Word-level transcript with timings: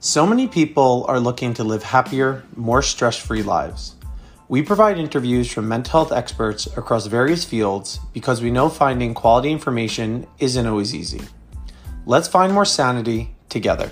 So 0.00 0.24
many 0.24 0.46
people 0.46 1.04
are 1.08 1.18
looking 1.18 1.54
to 1.54 1.64
live 1.64 1.82
happier, 1.82 2.44
more 2.54 2.82
stress 2.82 3.16
free 3.16 3.42
lives. 3.42 3.96
We 4.48 4.62
provide 4.62 4.96
interviews 4.96 5.50
from 5.50 5.66
mental 5.66 5.90
health 5.90 6.12
experts 6.12 6.68
across 6.76 7.06
various 7.06 7.44
fields 7.44 7.98
because 8.12 8.40
we 8.40 8.52
know 8.52 8.68
finding 8.68 9.12
quality 9.12 9.50
information 9.50 10.28
isn't 10.38 10.68
always 10.68 10.94
easy. 10.94 11.20
Let's 12.06 12.28
find 12.28 12.52
more 12.52 12.64
sanity 12.64 13.34
together. 13.48 13.90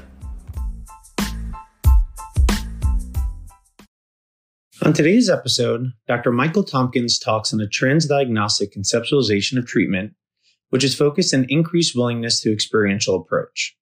On 4.84 4.92
today's 4.92 5.28
episode, 5.28 5.90
Dr. 6.06 6.30
Michael 6.30 6.62
Tompkins 6.62 7.18
talks 7.18 7.52
on 7.52 7.60
a 7.60 7.66
transdiagnostic 7.66 8.72
conceptualization 8.72 9.58
of 9.58 9.66
treatment, 9.66 10.14
which 10.70 10.84
is 10.84 10.94
focused 10.94 11.34
on 11.34 11.46
increased 11.48 11.96
willingness 11.96 12.40
to 12.40 12.52
experiential 12.52 13.16
approach. 13.16 13.76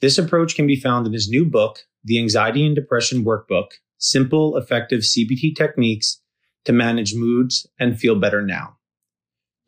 This 0.00 0.18
approach 0.18 0.54
can 0.54 0.66
be 0.66 0.80
found 0.80 1.06
in 1.06 1.12
his 1.12 1.28
new 1.28 1.44
book, 1.44 1.80
The 2.04 2.18
Anxiety 2.18 2.66
and 2.66 2.74
Depression 2.74 3.24
Workbook 3.24 3.68
Simple, 3.98 4.56
Effective 4.56 5.00
CBT 5.00 5.56
Techniques 5.56 6.20
to 6.66 6.72
Manage 6.72 7.14
Moods 7.14 7.66
and 7.78 7.98
Feel 7.98 8.16
Better 8.16 8.42
Now. 8.42 8.76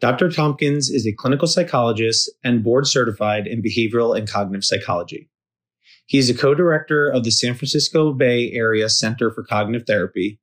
Dr. 0.01 0.31
Tompkins 0.31 0.91
is 0.91 1.07
a 1.07 1.15
clinical 1.15 1.49
psychologist 1.49 2.31
and 2.45 2.63
board 2.63 2.87
certified 2.87 3.47
in 3.47 3.63
behavioral 3.63 4.17
and 4.17 4.29
cognitive 4.29 4.65
psychology. 4.65 5.29
He 6.07 6.19
is 6.19 6.31
a 6.31 6.35
co 6.35 6.55
director 6.55 7.09
of 7.09 7.25
the 7.25 7.31
San 7.31 7.55
Francisco 7.55 8.13
Bay 8.13 8.53
Area 8.53 8.89
Center 8.89 9.31
for 9.31 9.43
Cognitive 9.43 9.87
Therapy, 9.87 10.39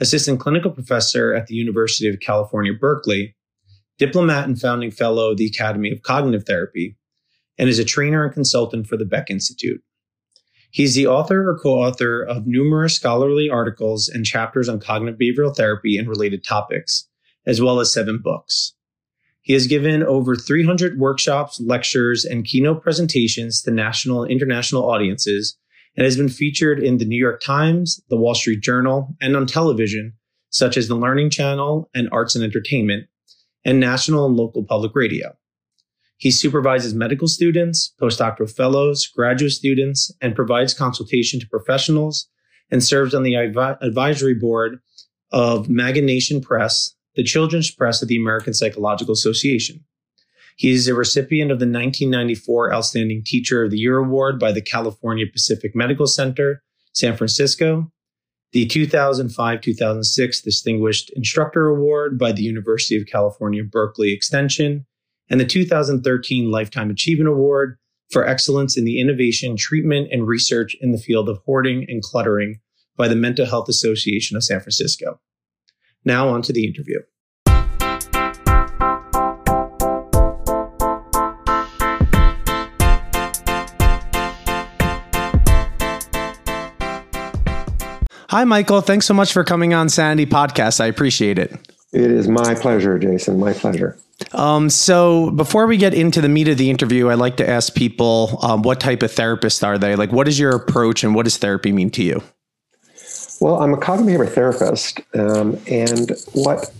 assistant 0.00 0.40
clinical 0.40 0.70
professor 0.70 1.34
at 1.34 1.46
the 1.46 1.54
University 1.54 2.08
of 2.08 2.20
California, 2.20 2.72
Berkeley, 2.72 3.36
diplomat 3.98 4.46
and 4.46 4.60
founding 4.60 4.90
fellow 4.90 5.30
of 5.30 5.36
the 5.36 5.46
Academy 5.46 5.90
of 5.90 6.02
Cognitive 6.02 6.44
Therapy, 6.44 6.96
and 7.58 7.68
is 7.68 7.78
a 7.78 7.84
trainer 7.84 8.24
and 8.24 8.32
consultant 8.32 8.86
for 8.86 8.96
the 8.96 9.04
Beck 9.04 9.30
Institute. 9.30 9.80
He's 10.70 10.94
the 10.96 11.06
author 11.06 11.48
or 11.48 11.56
co 11.56 11.74
author 11.74 12.22
of 12.22 12.46
numerous 12.46 12.96
scholarly 12.96 13.48
articles 13.48 14.08
and 14.08 14.24
chapters 14.24 14.68
on 14.68 14.80
cognitive 14.80 15.20
behavioral 15.20 15.54
therapy 15.54 15.96
and 15.96 16.08
related 16.08 16.42
topics, 16.42 17.08
as 17.46 17.62
well 17.62 17.78
as 17.78 17.92
seven 17.92 18.20
books. 18.22 18.74
He 19.42 19.52
has 19.52 19.66
given 19.66 20.02
over 20.02 20.34
300 20.34 20.98
workshops, 20.98 21.60
lectures, 21.60 22.24
and 22.24 22.44
keynote 22.44 22.82
presentations 22.82 23.62
to 23.62 23.70
national 23.70 24.22
and 24.22 24.32
international 24.32 24.90
audiences 24.90 25.56
and 25.96 26.04
has 26.04 26.16
been 26.16 26.28
featured 26.28 26.80
in 26.80 26.98
the 26.98 27.04
New 27.04 27.22
York 27.22 27.40
Times, 27.40 28.00
the 28.08 28.16
Wall 28.16 28.34
Street 28.34 28.62
Journal, 28.62 29.14
and 29.20 29.36
on 29.36 29.46
television, 29.46 30.14
such 30.50 30.76
as 30.76 30.88
the 30.88 30.96
Learning 30.96 31.30
Channel 31.30 31.88
and 31.94 32.08
Arts 32.10 32.34
and 32.34 32.42
Entertainment, 32.42 33.06
and 33.64 33.80
national 33.80 34.26
and 34.26 34.36
local 34.36 34.64
public 34.64 34.92
radio. 34.94 35.34
He 36.16 36.30
supervises 36.30 36.94
medical 36.94 37.28
students, 37.28 37.92
postdoctoral 38.00 38.50
fellows, 38.50 39.06
graduate 39.06 39.52
students, 39.52 40.12
and 40.20 40.36
provides 40.36 40.72
consultation 40.72 41.40
to 41.40 41.48
professionals 41.48 42.28
and 42.70 42.82
serves 42.82 43.14
on 43.14 43.24
the 43.24 43.34
advisory 43.34 44.34
board 44.34 44.78
of 45.32 45.66
Magination 45.66 46.42
Press, 46.42 46.94
the 47.14 47.24
children's 47.24 47.70
press 47.70 48.00
of 48.00 48.08
the 48.08 48.16
American 48.16 48.54
Psychological 48.54 49.12
Association. 49.12 49.84
He 50.56 50.70
is 50.70 50.86
a 50.86 50.94
recipient 50.94 51.50
of 51.50 51.58
the 51.58 51.66
1994 51.66 52.72
Outstanding 52.72 53.24
Teacher 53.24 53.64
of 53.64 53.72
the 53.72 53.78
Year 53.78 53.98
Award 53.98 54.38
by 54.38 54.52
the 54.52 54.62
California 54.62 55.26
Pacific 55.30 55.72
Medical 55.74 56.06
Center, 56.06 56.62
San 56.92 57.16
Francisco, 57.16 57.90
the 58.54 58.64
2005 58.66 59.60
2006 59.60 60.40
Distinguished 60.40 61.10
Instructor 61.16 61.66
Award 61.66 62.16
by 62.16 62.30
the 62.30 62.44
University 62.44 62.96
of 62.96 63.08
California, 63.08 63.64
Berkeley 63.64 64.12
Extension, 64.12 64.86
and 65.28 65.40
the 65.40 65.44
2013 65.44 66.52
Lifetime 66.52 66.88
Achievement 66.88 67.28
Award 67.28 67.76
for 68.12 68.24
excellence 68.24 68.78
in 68.78 68.84
the 68.84 69.00
innovation, 69.00 69.56
treatment, 69.56 70.08
and 70.12 70.28
research 70.28 70.76
in 70.80 70.92
the 70.92 70.98
field 70.98 71.28
of 71.28 71.40
hoarding 71.44 71.84
and 71.88 72.00
cluttering 72.00 72.60
by 72.96 73.08
the 73.08 73.16
Mental 73.16 73.44
Health 73.44 73.68
Association 73.68 74.36
of 74.36 74.44
San 74.44 74.60
Francisco. 74.60 75.18
Now 76.04 76.28
on 76.28 76.40
to 76.42 76.52
the 76.52 76.64
interview. 76.64 77.00
Hi, 88.28 88.44
Michael. 88.44 88.80
Thanks 88.80 89.06
so 89.06 89.14
much 89.14 89.32
for 89.32 89.44
coming 89.44 89.74
on 89.74 89.88
Sanity 89.88 90.26
Podcast. 90.26 90.80
I 90.80 90.86
appreciate 90.86 91.38
it. 91.38 91.52
It 91.92 92.10
is 92.10 92.26
my 92.26 92.54
pleasure, 92.54 92.98
Jason. 92.98 93.38
My 93.38 93.52
pleasure. 93.52 93.96
Um, 94.32 94.70
so 94.70 95.30
before 95.30 95.66
we 95.66 95.76
get 95.76 95.94
into 95.94 96.20
the 96.20 96.28
meat 96.28 96.48
of 96.48 96.58
the 96.58 96.70
interview, 96.70 97.08
I 97.08 97.14
like 97.14 97.36
to 97.36 97.48
ask 97.48 97.74
people 97.74 98.38
um, 98.42 98.62
what 98.62 98.80
type 98.80 99.02
of 99.02 99.12
therapist 99.12 99.62
are 99.62 99.78
they? 99.78 99.94
Like, 99.96 100.12
what 100.12 100.26
is 100.26 100.38
your 100.38 100.54
approach 100.54 101.04
and 101.04 101.14
what 101.14 101.24
does 101.24 101.36
therapy 101.36 101.72
mean 101.72 101.90
to 101.90 102.02
you? 102.02 102.22
Well, 103.40 103.60
I'm 103.60 103.74
a 103.74 103.76
cognitive 103.76 104.20
behavior 104.20 104.34
therapist, 104.34 105.00
um, 105.14 105.58
and 105.66 106.12
what 106.32 106.72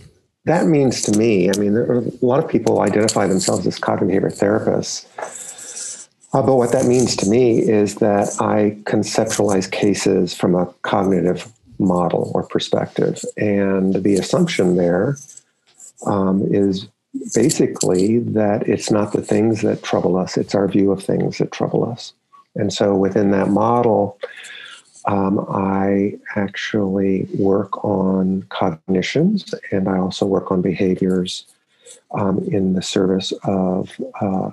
that 0.45 0.67
means 0.67 1.01
to 1.03 1.17
me, 1.17 1.49
I 1.49 1.57
mean, 1.57 1.75
a 1.75 2.25
lot 2.25 2.43
of 2.43 2.49
people 2.49 2.81
identify 2.81 3.27
themselves 3.27 3.67
as 3.67 3.77
cognitive 3.77 4.23
behavior 4.23 4.29
therapists. 4.29 5.05
Uh, 6.35 6.41
but 6.41 6.57
what 6.57 6.73
that 6.73 6.85
means 6.85 7.15
to 7.15 7.29
me 7.29 7.59
is 7.59 7.95
that 7.95 8.27
I 8.41 8.77
conceptualize 8.83 9.71
cases 9.71 10.33
from 10.33 10.53
a 10.53 10.65
cognitive 10.81 11.49
model 11.79 12.29
or 12.35 12.43
perspective. 12.43 13.23
And 13.37 14.03
the 14.03 14.15
assumption 14.15 14.75
there 14.75 15.17
um, 16.05 16.43
is 16.53 16.89
basically 17.33 18.19
that 18.19 18.67
it's 18.67 18.91
not 18.91 19.13
the 19.13 19.21
things 19.21 19.61
that 19.61 19.81
trouble 19.81 20.17
us, 20.17 20.35
it's 20.35 20.53
our 20.53 20.67
view 20.67 20.91
of 20.91 21.01
things 21.01 21.37
that 21.37 21.53
trouble 21.53 21.89
us. 21.89 22.11
And 22.57 22.73
so 22.73 22.97
within 22.97 23.31
that 23.31 23.47
model, 23.47 24.19
um, 25.05 25.39
I 25.49 26.15
actually 26.35 27.29
work 27.39 27.81
on 27.85 28.43
cognitions 28.49 29.55
and 29.71 29.87
I 29.87 29.99
also 29.99 30.25
work 30.25 30.51
on 30.51 30.61
behaviors 30.61 31.45
um, 32.11 32.39
in 32.51 32.73
the 32.73 32.81
service 32.81 33.31
of 33.45 33.89
uh, 34.19 34.51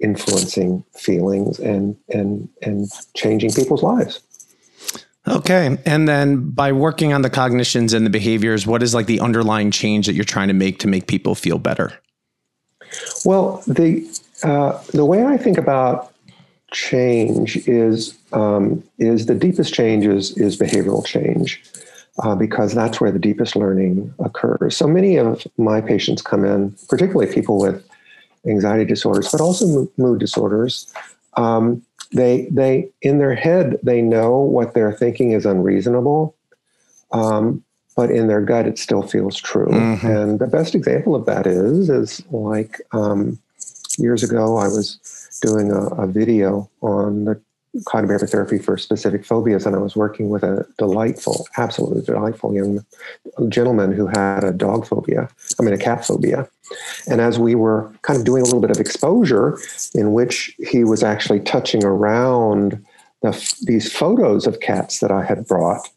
influencing 0.00 0.84
feelings 0.96 1.58
and, 1.58 1.96
and, 2.08 2.48
and 2.62 2.88
changing 3.14 3.52
people's 3.52 3.82
lives. 3.82 4.20
Okay. 5.26 5.78
And 5.86 6.06
then 6.06 6.50
by 6.50 6.72
working 6.72 7.12
on 7.12 7.22
the 7.22 7.30
cognitions 7.30 7.94
and 7.94 8.04
the 8.04 8.10
behaviors, 8.10 8.66
what 8.66 8.82
is 8.82 8.94
like 8.94 9.06
the 9.06 9.20
underlying 9.20 9.70
change 9.70 10.06
that 10.06 10.14
you're 10.14 10.24
trying 10.24 10.48
to 10.48 10.54
make 10.54 10.78
to 10.80 10.88
make 10.88 11.06
people 11.06 11.34
feel 11.34 11.58
better? 11.58 11.92
Well, 13.24 13.62
the 13.66 14.06
uh, 14.42 14.80
the 14.92 15.04
way 15.04 15.24
I 15.24 15.38
think 15.38 15.56
about 15.56 16.12
change 16.72 17.56
is 17.66 18.16
um, 18.32 18.82
is 18.98 19.26
the 19.26 19.34
deepest 19.34 19.72
change 19.72 20.04
is 20.04 20.36
is 20.36 20.58
behavioral 20.58 21.04
change. 21.04 21.62
Uh, 22.22 22.36
because 22.36 22.74
that's 22.74 23.00
where 23.00 23.10
the 23.10 23.18
deepest 23.18 23.56
learning 23.56 24.14
occurs. 24.20 24.76
So 24.76 24.86
many 24.86 25.16
of 25.16 25.44
my 25.58 25.80
patients 25.80 26.22
come 26.22 26.44
in, 26.44 26.70
particularly 26.88 27.32
people 27.34 27.58
with 27.58 27.84
anxiety 28.46 28.84
disorders, 28.84 29.30
but 29.30 29.40
also 29.40 29.88
mood 29.96 30.20
disorders. 30.20 30.92
Um, 31.34 31.82
they 32.12 32.48
they 32.50 32.90
in 33.02 33.18
their 33.18 33.34
head 33.34 33.78
they 33.82 34.00
know 34.00 34.38
what 34.38 34.74
they're 34.74 34.92
thinking 34.92 35.32
is 35.32 35.46
unreasonable, 35.46 36.36
um, 37.12 37.64
but 37.96 38.10
in 38.10 38.28
their 38.28 38.40
gut 38.40 38.66
it 38.66 38.78
still 38.78 39.02
feels 39.02 39.36
true. 39.36 39.68
Mm-hmm. 39.68 40.06
And 40.06 40.38
the 40.38 40.46
best 40.46 40.74
example 40.74 41.14
of 41.14 41.26
that 41.26 41.46
is 41.46 41.90
is 41.90 42.22
like 42.30 42.80
um, 42.92 43.38
years 43.98 44.22
ago 44.22 44.56
I 44.58 44.68
was 44.68 45.38
doing 45.42 45.72
a, 45.72 45.86
a 46.02 46.06
video 46.06 46.70
on 46.80 47.24
the 47.24 47.40
cognitive 47.86 48.30
therapy 48.30 48.58
for 48.58 48.78
specific 48.78 49.24
phobias, 49.24 49.66
and 49.66 49.74
I 49.74 49.78
was 49.78 49.96
working 49.96 50.28
with 50.28 50.42
a 50.42 50.66
delightful, 50.78 51.46
absolutely 51.56 52.02
delightful 52.02 52.54
young 52.54 52.84
gentleman 53.48 53.92
who 53.92 54.06
had 54.06 54.44
a 54.44 54.52
dog 54.52 54.86
phobia, 54.86 55.28
I 55.58 55.62
mean, 55.62 55.74
a 55.74 55.78
cat 55.78 56.04
phobia. 56.04 56.48
And 57.08 57.20
as 57.20 57.38
we 57.38 57.54
were 57.54 57.92
kind 58.02 58.18
of 58.18 58.24
doing 58.24 58.42
a 58.42 58.44
little 58.44 58.60
bit 58.60 58.70
of 58.70 58.78
exposure, 58.78 59.58
in 59.94 60.12
which 60.12 60.56
he 60.58 60.84
was 60.84 61.02
actually 61.02 61.40
touching 61.40 61.84
around 61.84 62.84
the, 63.22 63.56
these 63.62 63.92
photos 63.92 64.46
of 64.46 64.60
cats 64.60 65.00
that 65.00 65.10
I 65.10 65.24
had 65.24 65.46
brought, 65.46 65.88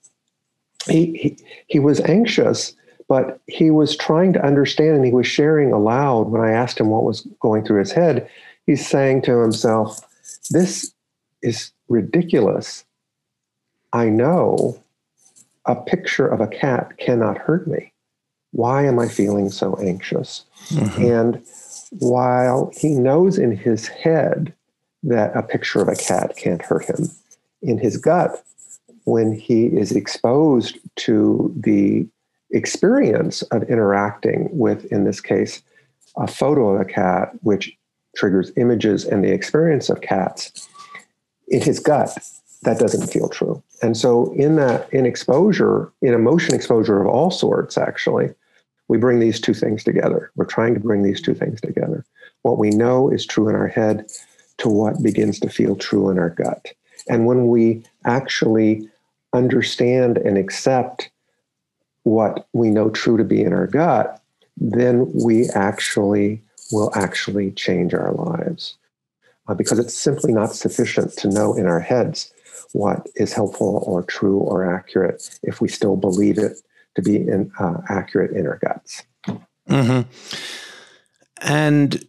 he, 0.89 1.17
he, 1.17 1.37
he 1.67 1.79
was 1.79 1.99
anxious, 2.01 2.73
but 3.07 3.39
he 3.47 3.71
was 3.71 3.95
trying 3.95 4.33
to 4.33 4.45
understand 4.45 4.95
and 4.95 5.05
he 5.05 5.13
was 5.13 5.27
sharing 5.27 5.71
aloud 5.71 6.29
when 6.29 6.41
I 6.41 6.51
asked 6.51 6.79
him 6.79 6.89
what 6.89 7.03
was 7.03 7.21
going 7.39 7.63
through 7.63 7.79
his 7.79 7.91
head. 7.91 8.29
He's 8.65 8.85
saying 8.85 9.21
to 9.23 9.39
himself, 9.39 9.99
This 10.49 10.93
is 11.41 11.71
ridiculous. 11.87 12.85
I 13.93 14.09
know 14.09 14.81
a 15.65 15.75
picture 15.75 16.27
of 16.27 16.39
a 16.39 16.47
cat 16.47 16.97
cannot 16.97 17.37
hurt 17.37 17.67
me. 17.67 17.93
Why 18.51 18.85
am 18.85 18.99
I 18.99 19.07
feeling 19.07 19.49
so 19.49 19.75
anxious? 19.75 20.45
Mm-hmm. 20.69 21.01
And 21.03 21.45
while 21.99 22.71
he 22.75 22.89
knows 22.95 23.37
in 23.37 23.55
his 23.55 23.87
head 23.87 24.53
that 25.03 25.35
a 25.35 25.43
picture 25.43 25.81
of 25.81 25.87
a 25.87 25.95
cat 25.95 26.35
can't 26.37 26.61
hurt 26.61 26.85
him, 26.85 27.09
in 27.61 27.77
his 27.77 27.97
gut, 27.97 28.43
when 29.05 29.33
he 29.33 29.67
is 29.67 29.91
exposed 29.91 30.77
to 30.95 31.53
the 31.57 32.07
experience 32.51 33.41
of 33.43 33.63
interacting 33.63 34.49
with, 34.51 34.85
in 34.85 35.03
this 35.03 35.21
case, 35.21 35.61
a 36.17 36.27
photo 36.27 36.75
of 36.75 36.81
a 36.81 36.85
cat, 36.85 37.31
which 37.41 37.75
triggers 38.15 38.51
images 38.57 39.05
and 39.05 39.23
the 39.23 39.31
experience 39.31 39.89
of 39.89 40.01
cats 40.01 40.67
in 41.47 41.61
his 41.61 41.79
gut 41.79 42.17
that 42.63 42.79
doesn't 42.79 43.07
feel 43.07 43.29
true. 43.29 43.61
And 43.81 43.95
so 43.95 44.33
in 44.33 44.55
that 44.55 44.91
in 44.91 45.05
exposure 45.05 45.91
in 46.01 46.13
emotion 46.13 46.55
exposure 46.55 47.01
of 47.01 47.07
all 47.07 47.31
sorts 47.31 47.77
actually 47.77 48.33
we 48.87 48.97
bring 48.97 49.19
these 49.19 49.39
two 49.39 49.53
things 49.53 49.83
together. 49.83 50.31
We're 50.35 50.45
trying 50.45 50.73
to 50.73 50.79
bring 50.79 51.03
these 51.03 51.21
two 51.21 51.33
things 51.33 51.59
together. 51.59 52.05
What 52.43 52.57
we 52.57 52.69
know 52.69 53.09
is 53.09 53.25
true 53.25 53.49
in 53.49 53.55
our 53.55 53.67
head 53.67 54.09
to 54.59 54.69
what 54.69 55.03
begins 55.03 55.39
to 55.41 55.49
feel 55.49 55.75
true 55.75 56.09
in 56.09 56.17
our 56.17 56.29
gut. 56.29 56.73
And 57.09 57.25
when 57.25 57.47
we 57.47 57.83
actually 58.05 58.89
understand 59.33 60.17
and 60.17 60.37
accept 60.37 61.09
what 62.03 62.47
we 62.53 62.69
know 62.69 62.89
true 62.89 63.17
to 63.17 63.23
be 63.23 63.41
in 63.41 63.53
our 63.53 63.67
gut 63.67 64.21
then 64.59 65.11
we 65.13 65.47
actually 65.49 66.41
will 66.71 66.91
actually 66.95 67.51
change 67.51 67.93
our 67.93 68.11
lives 68.13 68.75
uh, 69.47 69.53
because 69.53 69.79
it's 69.79 69.97
simply 69.97 70.33
not 70.33 70.53
sufficient 70.53 71.13
to 71.13 71.29
know 71.29 71.53
in 71.55 71.65
our 71.65 71.79
heads 71.79 72.33
what 72.73 73.07
is 73.15 73.33
helpful 73.33 73.83
or 73.85 74.03
true 74.03 74.39
or 74.39 74.75
accurate 74.75 75.39
if 75.43 75.61
we 75.61 75.67
still 75.67 75.95
believe 75.95 76.37
it 76.37 76.57
to 76.95 77.01
be 77.01 77.15
in, 77.15 77.51
uh, 77.59 77.77
accurate 77.89 78.31
in 78.31 78.45
our 78.45 78.57
guts. 78.57 79.03
Mm-hmm. 79.69 80.09
And 81.41 82.07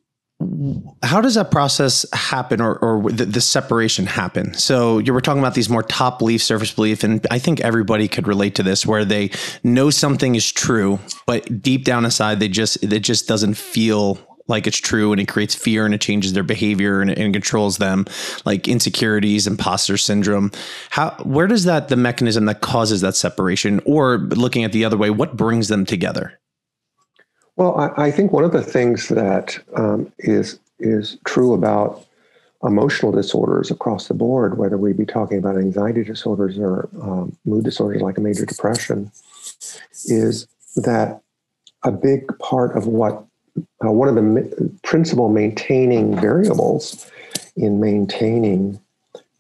how 1.03 1.21
does 1.21 1.35
that 1.35 1.51
process 1.51 2.07
happen 2.13 2.61
or, 2.61 2.77
or 2.79 3.11
the, 3.11 3.25
the, 3.25 3.41
separation 3.41 4.07
happen 4.07 4.55
so 4.55 4.99
you 4.99 5.13
were 5.13 5.21
talking 5.21 5.41
about 5.41 5.55
these 5.55 5.69
more 5.69 5.83
top 5.83 6.21
belief 6.21 6.41
surface 6.41 6.73
belief 6.73 7.03
and 7.03 7.27
i 7.29 7.41
think 7.41 7.61
everybody 7.61 8.07
could 8.07 8.29
relate 8.29 8.55
to 8.55 8.63
this 8.63 8.87
where 8.87 9.05
they 9.05 9.31
know 9.65 9.91
something 9.91 10.37
is 10.37 10.53
true 10.53 10.99
but 11.27 11.61
deep 11.61 11.85
down 11.85 12.05
inside 12.05 12.39
they 12.39 12.47
just 12.47 12.81
it 12.85 13.01
just 13.01 13.27
doesn't 13.27 13.55
feel 13.55 14.17
like 14.49 14.67
it's 14.67 14.79
true 14.79 15.13
and 15.13 15.21
it 15.21 15.29
creates 15.29 15.55
fear 15.55 15.85
and 15.85 15.95
it 15.95 16.01
changes 16.01 16.33
their 16.33 16.43
behavior 16.43 17.01
and, 17.01 17.11
and 17.11 17.33
controls 17.33 17.79
them 17.79 18.07
like 18.45 18.67
insecurities 18.67 19.47
imposter 19.47 19.97
syndrome. 19.97 20.51
How 20.91 21.11
where 21.23 21.47
does 21.47 21.65
that 21.65 21.89
the 21.89 21.97
mechanism 21.97 22.47
that 22.47 22.63
causes 22.63 23.03
that 23.03 23.15
separation 23.15 23.81
or 23.85 24.19
looking 24.19 24.65
at 24.65 24.73
the 24.73 24.85
other 24.85 24.97
way 24.97 25.11
what 25.11 25.37
brings 25.37 25.69
them 25.69 25.85
together? 25.85 26.39
Well 27.57 27.79
i, 27.79 28.07
I 28.07 28.11
think 28.11 28.33
one 28.33 28.45
of 28.45 28.53
the 28.53 28.63
things 28.63 29.09
that 29.09 29.59
um, 29.77 30.13
is 30.19 30.59
is 30.79 31.19
true 31.25 31.53
about 31.53 32.05
emotional 32.65 33.13
disorders 33.13 33.71
across 33.71 34.09
the 34.09 34.15
board 34.15 34.59
whether 34.59 34.77
we 34.77 34.93
be 34.93 35.07
talking 35.07 35.39
about 35.39 35.57
anxiety 35.57 36.03
disorders 36.03 36.59
or 36.59 36.89
um, 37.01 37.37
mood 37.45 37.65
disorders 37.65 38.03
like 38.03 38.19
a 38.19 38.21
major 38.21 38.45
depression 38.45 39.13
is 40.07 40.49
that 40.77 41.21
a 41.85 41.93
big 41.93 42.27
part 42.39 42.77
of 42.77 42.87
what 42.87 43.28
uh, 43.85 43.91
one 43.91 44.09
of 44.09 44.15
the 44.15 44.73
principal 44.83 45.29
maintaining 45.29 46.19
variables 46.21 47.11
in 47.57 47.81
maintaining 47.81 48.81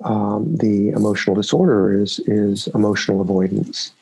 um, 0.05 0.57
the 0.57 0.91
emotional 0.91 1.35
disorder 1.35 2.01
is 2.01 2.21
is 2.21 2.69
emotional 2.69 3.21
avoidance, 3.21 3.93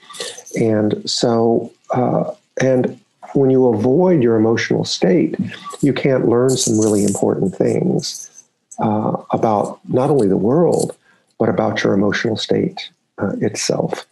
and 0.60 1.08
so 1.08 1.72
uh, 1.94 2.32
and 2.60 3.00
when 3.34 3.50
you 3.50 3.66
avoid 3.66 4.22
your 4.22 4.36
emotional 4.36 4.84
state, 4.84 5.36
you 5.80 5.92
can't 5.92 6.28
learn 6.28 6.50
some 6.50 6.78
really 6.80 7.04
important 7.04 7.54
things 7.54 8.44
uh, 8.78 9.16
about 9.30 9.80
not 9.88 10.10
only 10.10 10.28
the 10.28 10.36
world 10.36 10.96
but 11.38 11.48
about 11.48 11.82
your 11.82 11.92
emotional 11.92 12.36
state 12.36 12.90
uh, 13.18 13.32
itself. 13.40 14.06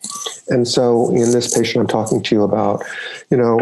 And 0.48 0.66
so, 0.68 1.10
in 1.10 1.30
this 1.32 1.56
patient 1.56 1.80
I'm 1.80 1.86
talking 1.86 2.22
to 2.22 2.34
you 2.34 2.42
about, 2.42 2.84
you 3.30 3.36
know, 3.36 3.60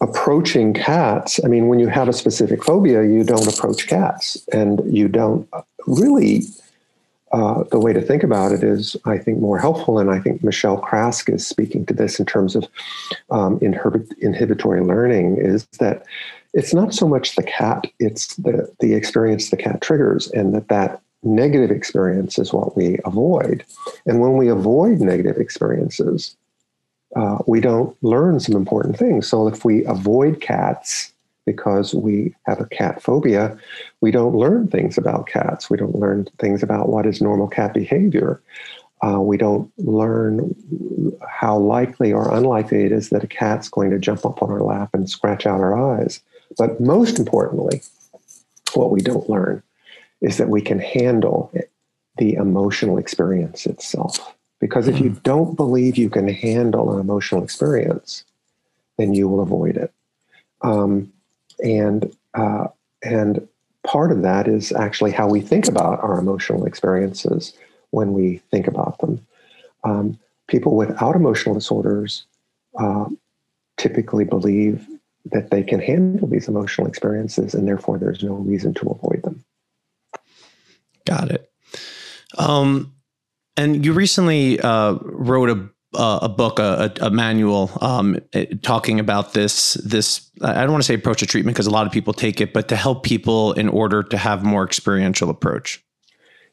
approaching 0.00 0.72
cats. 0.72 1.40
I 1.44 1.48
mean, 1.48 1.68
when 1.68 1.78
you 1.78 1.88
have 1.88 2.08
a 2.08 2.12
specific 2.12 2.64
phobia, 2.64 3.02
you 3.02 3.24
don't 3.24 3.46
approach 3.46 3.86
cats, 3.86 4.36
and 4.52 4.80
you 4.92 5.08
don't 5.08 5.48
really. 5.86 6.42
Uh, 7.32 7.64
the 7.70 7.80
way 7.80 7.94
to 7.94 8.02
think 8.02 8.22
about 8.22 8.52
it 8.52 8.62
is, 8.62 8.94
I 9.06 9.16
think, 9.16 9.38
more 9.38 9.58
helpful. 9.58 9.98
And 9.98 10.10
I 10.10 10.20
think 10.20 10.44
Michelle 10.44 10.78
Craske 10.78 11.32
is 11.32 11.46
speaking 11.46 11.86
to 11.86 11.94
this 11.94 12.20
in 12.20 12.26
terms 12.26 12.54
of 12.54 12.68
um, 13.30 13.58
inhibit, 13.62 14.06
inhibitory 14.20 14.82
learning 14.82 15.38
is 15.38 15.64
that 15.80 16.04
it's 16.52 16.74
not 16.74 16.92
so 16.92 17.08
much 17.08 17.34
the 17.34 17.42
cat, 17.42 17.86
it's 17.98 18.36
the, 18.36 18.70
the 18.80 18.92
experience 18.92 19.48
the 19.48 19.56
cat 19.56 19.80
triggers, 19.80 20.30
and 20.32 20.54
that 20.54 20.68
that 20.68 21.00
negative 21.22 21.70
experience 21.70 22.38
is 22.38 22.52
what 22.52 22.76
we 22.76 22.98
avoid. 23.04 23.64
And 24.06 24.20
when 24.20 24.36
we 24.36 24.48
avoid 24.48 25.00
negative 25.00 25.36
experiences, 25.36 26.36
uh, 27.14 27.38
we 27.46 27.60
don't 27.60 27.96
learn 28.02 28.40
some 28.40 28.56
important 28.56 28.98
things. 28.98 29.28
So 29.28 29.46
if 29.46 29.64
we 29.64 29.84
avoid 29.84 30.40
cats 30.40 31.12
because 31.44 31.94
we 31.94 32.34
have 32.46 32.60
a 32.60 32.66
cat 32.66 33.02
phobia, 33.02 33.56
we 34.00 34.10
don't 34.10 34.34
learn 34.34 34.68
things 34.68 34.96
about 34.96 35.26
cats. 35.26 35.68
We 35.68 35.76
don't 35.76 35.96
learn 35.96 36.28
things 36.38 36.62
about 36.62 36.88
what 36.88 37.06
is 37.06 37.20
normal 37.20 37.48
cat 37.48 37.74
behavior. 37.74 38.40
Uh, 39.04 39.20
we 39.20 39.36
don't 39.36 39.70
learn 39.78 40.54
how 41.28 41.58
likely 41.58 42.12
or 42.12 42.32
unlikely 42.32 42.84
it 42.84 42.92
is 42.92 43.10
that 43.10 43.24
a 43.24 43.26
cat's 43.26 43.68
going 43.68 43.90
to 43.90 43.98
jump 43.98 44.24
up 44.24 44.42
on 44.42 44.50
our 44.50 44.60
lap 44.60 44.90
and 44.94 45.10
scratch 45.10 45.44
out 45.44 45.60
our 45.60 45.76
eyes. 45.76 46.20
But 46.56 46.80
most 46.80 47.18
importantly, 47.18 47.82
what 48.74 48.90
we 48.90 49.00
don't 49.00 49.28
learn 49.28 49.62
is 50.22 50.38
that 50.38 50.48
we 50.48 50.62
can 50.62 50.78
handle 50.78 51.52
the 52.16 52.34
emotional 52.34 52.96
experience 52.96 53.66
itself. 53.66 54.34
Because 54.60 54.86
if 54.86 55.00
you 55.00 55.10
hmm. 55.10 55.18
don't 55.24 55.56
believe 55.56 55.98
you 55.98 56.08
can 56.08 56.28
handle 56.28 56.94
an 56.94 57.00
emotional 57.00 57.42
experience, 57.42 58.24
then 58.96 59.12
you 59.12 59.28
will 59.28 59.40
avoid 59.40 59.76
it. 59.76 59.92
Um, 60.62 61.12
and 61.62 62.14
uh, 62.34 62.68
and 63.02 63.46
part 63.84 64.12
of 64.12 64.22
that 64.22 64.46
is 64.46 64.72
actually 64.72 65.10
how 65.10 65.28
we 65.28 65.40
think 65.40 65.66
about 65.66 65.98
our 66.00 66.18
emotional 66.18 66.64
experiences 66.64 67.52
when 67.90 68.12
we 68.12 68.40
think 68.50 68.68
about 68.68 68.98
them. 69.00 69.26
Um, 69.82 70.18
people 70.46 70.76
without 70.76 71.16
emotional 71.16 71.54
disorders 71.54 72.24
uh, 72.78 73.06
typically 73.76 74.24
believe 74.24 74.86
that 75.26 75.50
they 75.50 75.62
can 75.62 75.80
handle 75.80 76.28
these 76.28 76.48
emotional 76.48 76.86
experiences, 76.86 77.54
and 77.54 77.66
therefore 77.66 77.98
there's 77.98 78.22
no 78.22 78.34
reason 78.34 78.74
to 78.74 78.88
avoid 78.88 79.22
them. 79.24 79.44
Got 81.06 81.30
it. 81.30 81.50
Um, 82.38 82.94
and 83.56 83.84
you 83.84 83.92
recently 83.92 84.60
uh, 84.60 84.94
wrote 85.02 85.50
a 85.50 85.68
uh, 85.94 86.20
a 86.22 86.28
book, 86.28 86.58
a, 86.58 86.90
a 87.00 87.10
manual, 87.10 87.70
um, 87.80 88.18
talking 88.62 88.98
about 88.98 89.34
this. 89.34 89.74
This 89.74 90.30
I 90.40 90.62
don't 90.62 90.72
want 90.72 90.82
to 90.82 90.86
say 90.86 90.94
approach 90.94 91.20
to 91.20 91.26
treatment 91.26 91.54
because 91.54 91.66
a 91.66 91.70
lot 91.70 91.86
of 91.86 91.92
people 91.92 92.14
take 92.14 92.40
it, 92.40 92.52
but 92.52 92.68
to 92.68 92.76
help 92.76 93.02
people 93.02 93.52
in 93.52 93.68
order 93.68 94.02
to 94.02 94.16
have 94.16 94.42
more 94.42 94.64
experiential 94.64 95.28
approach. 95.28 95.84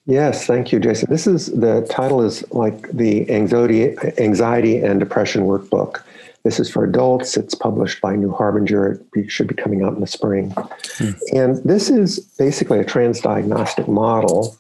Yes, 0.06 0.46
thank 0.46 0.72
you, 0.72 0.80
Jason. 0.80 1.10
This 1.10 1.28
is 1.28 1.48
the 1.48 1.86
title 1.90 2.22
is 2.22 2.44
like 2.52 2.92
the 2.92 3.30
anxiety, 3.30 3.96
anxiety 4.18 4.80
and 4.80 5.00
depression 5.00 5.44
workbook. 5.44 6.02
This 6.44 6.60
is 6.60 6.70
for 6.70 6.84
adults. 6.84 7.38
It's 7.38 7.56
published 7.56 8.02
by 8.02 8.16
New 8.16 8.32
Harbinger. 8.32 9.02
It 9.14 9.32
should 9.32 9.48
be 9.48 9.56
coming 9.56 9.84
out 9.84 9.94
in 9.94 10.02
the 10.02 10.08
spring. 10.08 10.54
Hmm. 10.98 11.12
And 11.34 11.64
this 11.64 11.90
is 11.90 12.20
basically 12.38 12.80
a 12.80 12.86
transdiagnostic 12.86 13.88
model, 13.88 14.58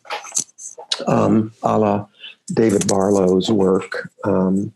um, 1.08 1.52
a 1.64 1.78
la 1.78 2.06
David 2.54 2.88
Barlow's 2.88 3.50
work. 3.50 4.12
Um, 4.24 4.74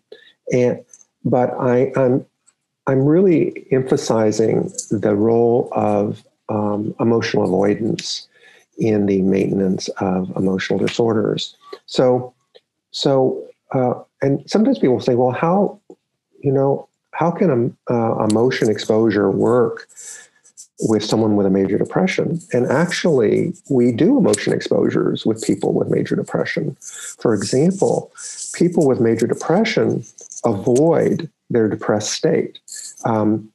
and 0.51 0.83
but 1.25 1.51
I, 1.59 1.91
I'm 1.95 2.25
I'm 2.87 3.05
really 3.05 3.65
emphasizing 3.71 4.71
the 4.91 5.15
role 5.15 5.69
of 5.71 6.23
um, 6.49 6.93
emotional 6.99 7.43
avoidance 7.43 8.27
in 8.77 9.05
the 9.05 9.21
maintenance 9.21 9.87
of 9.99 10.35
emotional 10.35 10.79
disorders. 10.79 11.55
So, 11.85 12.33
so, 12.91 13.47
uh, 13.73 13.93
and 14.21 14.43
sometimes 14.49 14.79
people 14.79 14.99
say, 14.99 15.15
well, 15.15 15.31
how, 15.31 15.79
you 16.41 16.51
know, 16.51 16.89
how 17.13 17.31
can 17.31 17.75
uh, 17.89 18.25
emotion 18.25 18.69
exposure 18.69 19.29
work 19.29 19.87
with 20.79 21.03
someone 21.03 21.35
with 21.35 21.45
a 21.45 21.49
major 21.49 21.77
depression? 21.77 22.39
And 22.51 22.65
actually, 22.67 23.53
we 23.69 23.91
do 23.91 24.17
emotion 24.17 24.53
exposures 24.53 25.25
with 25.25 25.41
people 25.43 25.73
with 25.73 25.89
major 25.89 26.15
depression. 26.15 26.75
For 27.19 27.33
example, 27.33 28.11
people 28.53 28.87
with 28.87 28.99
major 28.99 29.27
depression 29.27 30.03
avoid 30.43 31.29
their 31.49 31.69
depressed 31.69 32.11
state. 32.11 32.59
Um, 33.05 33.49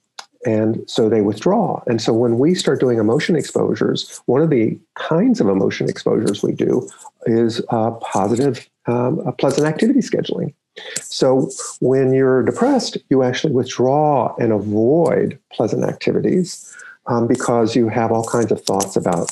and 0.47 0.89
so 0.89 1.09
they 1.09 1.21
withdraw. 1.21 1.83
And 1.89 2.01
so 2.01 2.13
when 2.13 2.39
we 2.39 2.55
start 2.55 2.79
doing 2.79 2.99
emotion 2.99 3.35
exposures, 3.35 4.21
one 4.27 4.41
of 4.41 4.51
the 4.51 4.79
kinds 4.95 5.41
of 5.41 5.49
emotion 5.49 5.89
exposures 5.89 6.43
we 6.43 6.53
do 6.53 6.89
is 7.27 7.61
uh, 7.71 7.91
positive, 7.91 8.69
um, 8.87 9.21
pleasant 9.39 9.67
activity 9.67 10.01
scheduling. 10.01 10.55
So 11.01 11.51
when 11.81 12.13
you're 12.13 12.43
depressed, 12.43 12.97
you 13.11 13.23
actually 13.23 13.53
withdraw 13.53 14.35
and 14.37 14.53
avoid 14.53 15.39
pleasant 15.53 15.85
activities 15.85 16.77
um, 17.07 17.27
because 17.27 17.75
you 17.75 17.89
have 17.89 18.13
all 18.13 18.25
kinds 18.25 18.53
of 18.53 18.63
thoughts 18.63 18.97
about, 18.97 19.31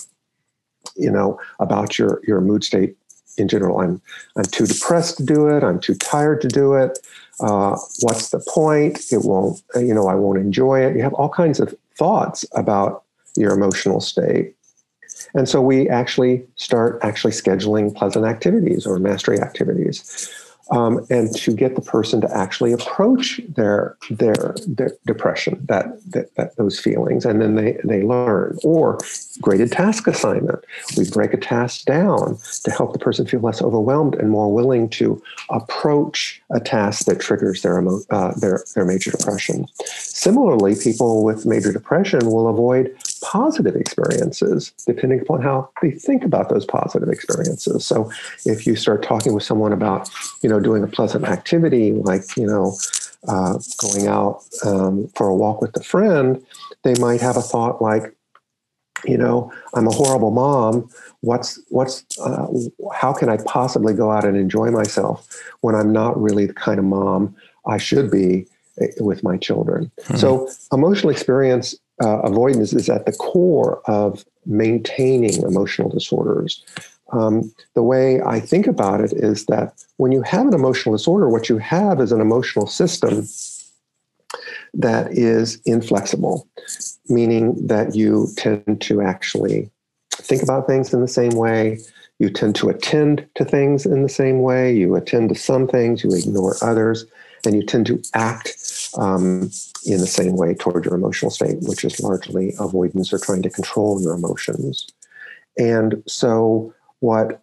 you 0.96 1.10
know, 1.10 1.38
about 1.60 1.98
your 1.98 2.20
your 2.26 2.40
mood 2.40 2.64
state 2.64 2.96
in 3.38 3.48
general. 3.48 3.80
I'm 3.80 4.00
I'm 4.36 4.44
too 4.44 4.66
depressed 4.66 5.18
to 5.18 5.24
do 5.24 5.46
it. 5.48 5.62
I'm 5.62 5.80
too 5.80 5.94
tired 5.94 6.40
to 6.42 6.48
do 6.48 6.74
it. 6.74 6.98
Uh, 7.40 7.76
what's 8.00 8.30
the 8.30 8.42
point? 8.48 9.12
It 9.12 9.24
won't, 9.24 9.62
you 9.76 9.94
know, 9.94 10.08
I 10.08 10.14
won't 10.14 10.38
enjoy 10.38 10.80
it. 10.80 10.96
You 10.96 11.02
have 11.02 11.14
all 11.14 11.28
kinds 11.28 11.60
of 11.60 11.74
thoughts 11.96 12.46
about 12.52 13.04
your 13.36 13.52
emotional 13.52 14.00
state. 14.00 14.54
And 15.34 15.48
so 15.48 15.60
we 15.60 15.88
actually 15.88 16.46
start 16.56 16.98
actually 17.02 17.32
scheduling 17.32 17.94
pleasant 17.94 18.24
activities 18.24 18.86
or 18.86 18.98
mastery 18.98 19.38
activities 19.38 20.45
um, 20.70 21.06
and 21.10 21.34
to 21.36 21.52
get 21.52 21.74
the 21.76 21.80
person 21.80 22.20
to 22.20 22.36
actually 22.36 22.72
approach 22.72 23.40
their 23.48 23.96
their, 24.10 24.54
their 24.66 24.92
depression, 25.06 25.64
that, 25.68 25.86
that, 26.10 26.34
that 26.34 26.56
those 26.56 26.78
feelings, 26.78 27.24
and 27.24 27.40
then 27.40 27.54
they 27.54 27.78
they 27.84 28.02
learn. 28.02 28.58
Or 28.64 28.98
graded 29.40 29.72
task 29.72 30.06
assignment, 30.06 30.64
we 30.96 31.08
break 31.10 31.32
a 31.34 31.36
task 31.36 31.84
down 31.84 32.38
to 32.64 32.70
help 32.70 32.92
the 32.92 32.98
person 32.98 33.26
feel 33.26 33.40
less 33.40 33.62
overwhelmed 33.62 34.14
and 34.14 34.30
more 34.30 34.52
willing 34.52 34.88
to 34.90 35.22
approach 35.50 36.42
a 36.50 36.60
task 36.60 37.06
that 37.06 37.20
triggers 37.20 37.62
their 37.62 37.78
emo- 37.78 38.00
uh, 38.10 38.32
their 38.36 38.64
their 38.74 38.84
major 38.84 39.10
depression. 39.10 39.66
Similarly, 39.84 40.74
people 40.74 41.24
with 41.24 41.46
major 41.46 41.72
depression 41.72 42.20
will 42.26 42.48
avoid 42.48 42.94
positive 43.22 43.76
experiences 43.76 44.72
depending 44.86 45.20
upon 45.20 45.42
how 45.42 45.68
they 45.82 45.90
think 45.90 46.24
about 46.24 46.48
those 46.48 46.64
positive 46.64 47.08
experiences. 47.08 47.86
So 47.86 48.10
if 48.44 48.66
you 48.66 48.76
start 48.76 49.02
talking 49.02 49.34
with 49.34 49.42
someone 49.42 49.72
about, 49.72 50.08
you 50.42 50.48
know, 50.48 50.60
doing 50.60 50.82
a 50.82 50.86
pleasant 50.86 51.24
activity 51.24 51.92
like, 51.92 52.36
you 52.36 52.46
know, 52.46 52.76
uh, 53.28 53.58
going 53.78 54.06
out 54.06 54.44
um, 54.64 55.08
for 55.16 55.28
a 55.28 55.34
walk 55.34 55.60
with 55.60 55.76
a 55.76 55.82
friend, 55.82 56.44
they 56.82 56.94
might 57.00 57.20
have 57.20 57.36
a 57.36 57.42
thought 57.42 57.82
like, 57.82 58.15
you 59.04 59.16
know, 59.16 59.52
I'm 59.74 59.86
a 59.86 59.92
horrible 59.92 60.30
mom. 60.30 60.88
What's 61.20 61.60
what's 61.68 62.04
uh, 62.18 62.46
how 62.94 63.12
can 63.12 63.28
I 63.28 63.36
possibly 63.44 63.94
go 63.94 64.10
out 64.10 64.24
and 64.24 64.36
enjoy 64.36 64.70
myself 64.70 65.28
when 65.60 65.74
I'm 65.74 65.92
not 65.92 66.20
really 66.20 66.46
the 66.46 66.54
kind 66.54 66.78
of 66.78 66.84
mom 66.84 67.34
I 67.66 67.78
should 67.78 68.10
be 68.10 68.46
eh, 68.80 68.88
with 69.00 69.22
my 69.22 69.36
children? 69.36 69.90
Mm-hmm. 70.00 70.16
So 70.16 70.48
emotional 70.72 71.10
experience 71.10 71.74
uh, 72.02 72.20
avoidance 72.20 72.72
is 72.72 72.88
at 72.88 73.06
the 73.06 73.12
core 73.12 73.80
of 73.86 74.24
maintaining 74.44 75.42
emotional 75.42 75.88
disorders. 75.88 76.64
Um, 77.12 77.52
the 77.74 77.82
way 77.82 78.20
I 78.20 78.40
think 78.40 78.66
about 78.66 79.00
it 79.00 79.12
is 79.12 79.46
that 79.46 79.74
when 79.96 80.12
you 80.12 80.22
have 80.22 80.46
an 80.48 80.54
emotional 80.54 80.96
disorder, 80.96 81.28
what 81.28 81.48
you 81.48 81.58
have 81.58 82.00
is 82.00 82.12
an 82.12 82.20
emotional 82.20 82.66
system 82.66 83.26
that 84.74 85.12
is 85.12 85.60
inflexible, 85.64 86.48
meaning 87.08 87.66
that 87.66 87.94
you 87.94 88.28
tend 88.36 88.80
to 88.82 89.02
actually 89.02 89.70
think 90.12 90.42
about 90.42 90.66
things 90.66 90.92
in 90.92 91.00
the 91.00 91.08
same 91.08 91.32
way. 91.32 91.78
You 92.18 92.30
tend 92.30 92.54
to 92.56 92.68
attend 92.68 93.26
to 93.34 93.44
things 93.44 93.84
in 93.84 94.02
the 94.02 94.08
same 94.08 94.40
way. 94.40 94.74
You 94.74 94.94
attend 94.96 95.28
to 95.28 95.34
some 95.34 95.68
things, 95.68 96.02
you 96.02 96.10
ignore 96.14 96.56
others, 96.62 97.04
and 97.44 97.54
you 97.54 97.62
tend 97.62 97.86
to 97.86 98.02
act 98.14 98.90
um, 98.96 99.50
in 99.84 100.00
the 100.00 100.06
same 100.06 100.36
way 100.36 100.54
toward 100.54 100.84
your 100.84 100.94
emotional 100.94 101.30
state, 101.30 101.58
which 101.62 101.84
is 101.84 102.00
largely 102.00 102.54
avoidance 102.58 103.12
or 103.12 103.18
trying 103.18 103.42
to 103.42 103.50
control 103.50 104.00
your 104.00 104.14
emotions. 104.14 104.86
And 105.58 106.02
so, 106.06 106.74
what 107.00 107.42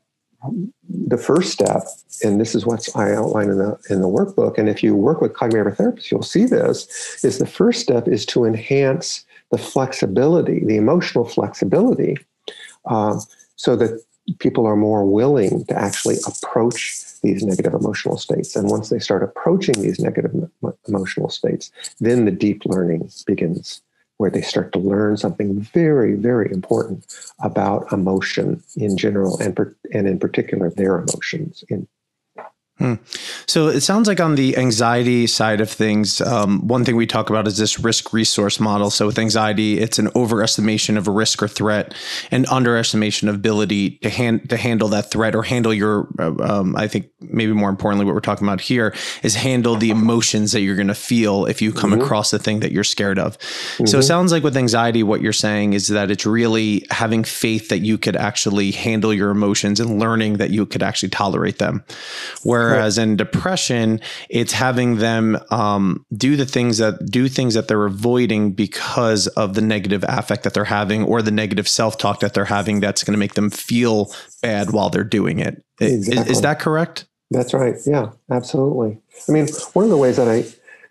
the 0.89 1.17
first 1.17 1.51
step, 1.51 1.83
and 2.23 2.39
this 2.39 2.53
is 2.53 2.65
what 2.65 2.89
I 2.95 3.13
outline 3.13 3.49
in 3.49 3.57
the 3.57 3.77
in 3.89 4.01
the 4.01 4.07
workbook, 4.07 4.57
and 4.57 4.67
if 4.67 4.83
you 4.83 4.95
work 4.95 5.21
with 5.21 5.33
cognitive 5.33 5.77
therapists, 5.77 6.11
you'll 6.11 6.23
see 6.23 6.45
this, 6.45 7.23
is 7.23 7.37
the 7.37 7.45
first 7.45 7.81
step 7.81 8.07
is 8.07 8.25
to 8.27 8.45
enhance 8.45 9.25
the 9.53 9.59
flexibility, 9.59 10.65
the 10.65 10.77
emotional 10.77 11.23
flexibility, 11.23 12.17
uh, 12.85 13.19
so 13.55 13.75
that 13.75 14.03
people 14.39 14.65
are 14.65 14.75
more 14.75 15.05
willing 15.05 15.63
to 15.65 15.75
actually 15.77 16.17
approach 16.25 17.05
these 17.21 17.43
negative 17.43 17.75
emotional 17.75 18.17
states. 18.17 18.55
And 18.55 18.67
once 18.67 18.89
they 18.89 18.97
start 18.97 19.21
approaching 19.21 19.79
these 19.79 19.99
negative 19.99 20.49
emotional 20.87 21.29
states, 21.29 21.71
then 21.99 22.25
the 22.25 22.31
deep 22.31 22.65
learning 22.65 23.11
begins, 23.27 23.83
where 24.17 24.31
they 24.31 24.41
start 24.41 24.73
to 24.73 24.79
learn 24.79 25.17
something 25.17 25.59
very, 25.59 26.15
very 26.15 26.51
important 26.51 27.05
about 27.43 27.91
emotion 27.93 28.63
in 28.75 28.97
general 28.97 29.37
and, 29.39 29.55
per- 29.55 29.75
and 29.93 30.07
in 30.07 30.17
particular 30.17 30.71
their 30.71 30.97
emotions 30.97 31.63
in 31.69 31.87
Hmm. 32.79 32.95
So 33.45 33.67
it 33.67 33.81
sounds 33.81 34.07
like 34.07 34.19
on 34.19 34.33
the 34.33 34.57
anxiety 34.57 35.27
side 35.27 35.61
of 35.61 35.69
things, 35.69 36.19
um, 36.21 36.67
one 36.67 36.83
thing 36.83 36.95
we 36.95 37.05
talk 37.05 37.29
about 37.29 37.47
is 37.47 37.57
this 37.57 37.79
risk 37.79 38.11
resource 38.13 38.59
model. 38.59 38.89
So 38.89 39.05
with 39.05 39.19
anxiety, 39.19 39.77
it's 39.79 39.99
an 39.99 40.07
overestimation 40.07 40.97
of 40.97 41.07
a 41.07 41.11
risk 41.11 41.43
or 41.43 41.47
threat, 41.47 41.93
and 42.31 42.47
underestimation 42.47 43.29
of 43.29 43.35
ability 43.35 43.91
to 43.97 44.09
hand 44.09 44.49
to 44.49 44.57
handle 44.57 44.87
that 44.87 45.11
threat 45.11 45.35
or 45.35 45.43
handle 45.43 45.71
your. 45.71 46.07
Uh, 46.17 46.33
um, 46.41 46.75
I 46.75 46.87
think 46.87 47.11
maybe 47.21 47.53
more 47.53 47.69
importantly, 47.69 48.05
what 48.05 48.15
we're 48.15 48.21
talking 48.21 48.47
about 48.47 48.59
here 48.59 48.95
is 49.21 49.35
handle 49.35 49.75
the 49.75 49.91
emotions 49.91 50.51
that 50.53 50.61
you're 50.61 50.75
going 50.75 50.87
to 50.87 50.95
feel 50.95 51.45
if 51.45 51.61
you 51.61 51.71
come 51.71 51.91
mm-hmm. 51.91 52.01
across 52.01 52.31
the 52.31 52.39
thing 52.39 52.61
that 52.61 52.71
you're 52.71 52.83
scared 52.83 53.19
of. 53.19 53.37
Mm-hmm. 53.37 53.85
So 53.85 53.99
it 53.99 54.03
sounds 54.03 54.31
like 54.31 54.43
with 54.43 54.57
anxiety, 54.57 55.03
what 55.03 55.21
you're 55.21 55.31
saying 55.31 55.73
is 55.73 55.89
that 55.89 56.09
it's 56.09 56.25
really 56.25 56.87
having 56.89 57.23
faith 57.23 57.69
that 57.69 57.79
you 57.79 57.99
could 57.99 58.15
actually 58.15 58.71
handle 58.71 59.13
your 59.13 59.29
emotions 59.29 59.79
and 59.79 59.99
learning 59.99 60.37
that 60.37 60.49
you 60.49 60.65
could 60.65 60.81
actually 60.81 61.09
tolerate 61.09 61.59
them. 61.59 61.83
Where 62.41 62.72
Whereas 62.73 62.97
in 62.97 63.15
depression, 63.15 64.01
it's 64.29 64.53
having 64.53 64.97
them 64.97 65.37
um, 65.51 66.05
do 66.15 66.35
the 66.35 66.45
things 66.45 66.77
that 66.77 67.05
do 67.05 67.27
things 67.27 67.53
that 67.53 67.67
they're 67.67 67.85
avoiding 67.85 68.53
because 68.53 69.27
of 69.27 69.53
the 69.53 69.61
negative 69.61 70.03
affect 70.07 70.43
that 70.43 70.53
they're 70.53 70.65
having 70.65 71.03
or 71.03 71.21
the 71.21 71.31
negative 71.31 71.67
self 71.67 71.97
talk 71.97 72.19
that 72.19 72.33
they're 72.33 72.45
having. 72.45 72.79
That's 72.79 73.03
going 73.03 73.13
to 73.13 73.19
make 73.19 73.33
them 73.33 73.49
feel 73.49 74.13
bad 74.41 74.71
while 74.71 74.89
they're 74.89 75.03
doing 75.03 75.39
it. 75.39 75.63
Exactly. 75.79 76.23
Is, 76.23 76.37
is 76.37 76.41
that 76.41 76.59
correct? 76.59 77.05
That's 77.31 77.53
right. 77.53 77.75
Yeah, 77.85 78.11
absolutely. 78.29 78.99
I 79.27 79.31
mean, 79.31 79.47
one 79.73 79.85
of 79.85 79.91
the 79.91 79.97
ways 79.97 80.17
that 80.17 80.27
I 80.27 80.45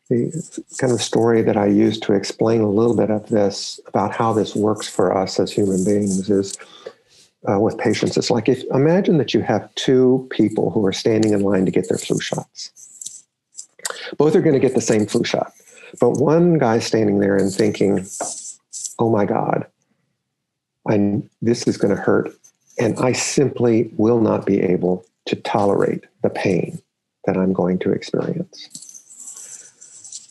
the 0.09 0.65
kind 0.79 0.93
of 0.93 1.01
story 1.01 1.43
that 1.43 1.57
I 1.57 1.67
use 1.67 1.99
to 2.01 2.13
explain 2.13 2.61
a 2.61 2.69
little 2.69 2.97
bit 2.97 3.11
of 3.11 3.29
this 3.29 3.81
about 3.87 4.15
how 4.15 4.33
this 4.33 4.55
works 4.55 4.89
for 4.89 5.17
us 5.17 5.39
as 5.41 5.51
human 5.51 5.85
beings 5.85 6.29
is 6.29 6.59
uh, 7.49 7.59
with 7.59 7.79
patients. 7.79 8.17
It's 8.17 8.31
like 8.31 8.49
if 8.49 8.65
imagine 8.73 9.19
that 9.19 9.35
you 9.35 9.41
have 9.41 9.73
two 9.75 10.27
people 10.31 10.71
who 10.71 10.85
are 10.87 10.93
standing 10.93 11.33
in 11.33 11.41
line 11.41 11.65
to 11.65 11.71
get 11.71 11.89
their 11.89 11.99
flu 11.99 12.21
shots. 12.21 13.25
Both 14.17 14.37
are 14.37 14.41
going 14.41 14.55
to 14.55 14.61
get 14.61 14.75
the 14.75 14.81
same 14.81 15.07
flu 15.07 15.25
shot, 15.25 15.53
but 16.01 16.11
one 16.11 16.59
guy's 16.59 16.87
standing 16.87 17.19
there 17.19 17.37
and 17.37 17.53
thinking, 17.53 18.07
"Oh 18.99 19.11
my 19.11 19.25
God, 19.25 19.67
I 20.89 21.23
this 21.41 21.67
is 21.67 21.77
going 21.77 21.95
to 21.95 22.01
hurt, 22.01 22.33
and 22.79 22.99
I 22.99 23.13
simply 23.13 23.91
will 23.97 24.21
not 24.21 24.47
be 24.47 24.61
able 24.61 25.05
to 25.27 25.37
tolerate 25.37 26.05
the 26.23 26.31
pain 26.31 26.81
that 27.25 27.37
I'm 27.37 27.53
going 27.53 27.79
to 27.81 27.93
experience." 27.93 28.82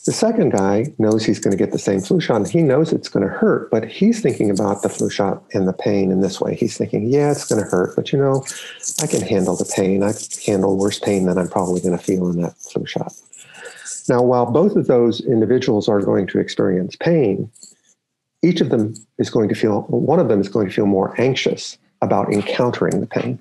The 0.05 0.11
second 0.11 0.49
guy 0.49 0.91
knows 0.97 1.23
he's 1.23 1.37
going 1.37 1.51
to 1.51 1.63
get 1.63 1.71
the 1.71 1.77
same 1.77 2.01
flu 2.01 2.19
shot 2.19 2.37
and 2.37 2.47
he 2.47 2.63
knows 2.63 2.91
it's 2.91 3.07
going 3.07 3.25
to 3.25 3.31
hurt, 3.31 3.69
but 3.69 3.87
he's 3.87 4.19
thinking 4.19 4.49
about 4.49 4.81
the 4.81 4.89
flu 4.89 5.11
shot 5.11 5.43
and 5.53 5.67
the 5.67 5.73
pain 5.73 6.11
in 6.11 6.21
this 6.21 6.41
way. 6.41 6.55
He's 6.55 6.75
thinking, 6.75 7.05
yeah, 7.05 7.29
it's 7.29 7.45
going 7.45 7.63
to 7.63 7.69
hurt, 7.69 7.95
but 7.95 8.11
you 8.11 8.17
know, 8.17 8.43
I 8.99 9.05
can 9.05 9.21
handle 9.21 9.55
the 9.55 9.71
pain. 9.75 10.01
I 10.01 10.13
can 10.13 10.23
handle 10.43 10.75
worse 10.75 10.97
pain 10.97 11.25
than 11.25 11.37
I'm 11.37 11.49
probably 11.49 11.81
going 11.81 11.95
to 11.95 12.03
feel 12.03 12.31
in 12.31 12.41
that 12.41 12.57
flu 12.57 12.83
shot. 12.87 13.13
Now, 14.09 14.23
while 14.23 14.47
both 14.47 14.75
of 14.75 14.87
those 14.87 15.21
individuals 15.21 15.87
are 15.87 16.01
going 16.01 16.25
to 16.27 16.39
experience 16.39 16.95
pain, 16.95 17.51
each 18.41 18.59
of 18.59 18.69
them 18.69 18.95
is 19.19 19.29
going 19.29 19.49
to 19.49 19.55
feel, 19.55 19.83
one 19.83 20.19
of 20.19 20.29
them 20.29 20.41
is 20.41 20.49
going 20.49 20.67
to 20.67 20.73
feel 20.73 20.87
more 20.87 21.13
anxious 21.21 21.77
about 22.01 22.33
encountering 22.33 23.01
the 23.01 23.05
pain, 23.05 23.39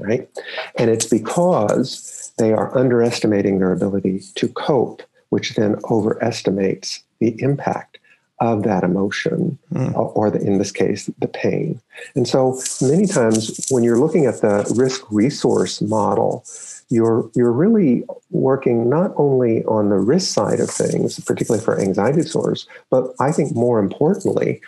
right? 0.00 0.28
And 0.74 0.90
it's 0.90 1.06
because 1.06 2.32
they 2.36 2.52
are 2.52 2.76
underestimating 2.76 3.60
their 3.60 3.72
ability 3.72 4.24
to 4.34 4.48
cope 4.48 5.02
which 5.30 5.54
then 5.54 5.76
overestimates 5.90 7.02
the 7.18 7.40
impact 7.42 7.98
of 8.40 8.62
that 8.62 8.82
emotion, 8.84 9.58
mm. 9.72 9.94
or 10.16 10.30
the, 10.30 10.40
in 10.40 10.58
this 10.58 10.72
case, 10.72 11.10
the 11.18 11.28
pain. 11.28 11.80
And 12.14 12.26
so 12.26 12.58
many 12.80 13.06
times 13.06 13.66
when 13.70 13.84
you're 13.84 13.98
looking 13.98 14.24
at 14.26 14.40
the 14.40 14.70
risk 14.76 15.02
resource 15.10 15.82
model, 15.82 16.44
you're 16.88 17.30
you're 17.34 17.52
really 17.52 18.02
working 18.30 18.88
not 18.88 19.12
only 19.16 19.62
on 19.64 19.90
the 19.90 19.98
risk 19.98 20.32
side 20.32 20.58
of 20.58 20.70
things, 20.70 21.20
particularly 21.20 21.62
for 21.62 21.78
anxiety 21.78 22.22
disorders, 22.22 22.66
but 22.90 23.12
I 23.20 23.30
think 23.30 23.54
more 23.54 23.78
importantly, 23.78 24.60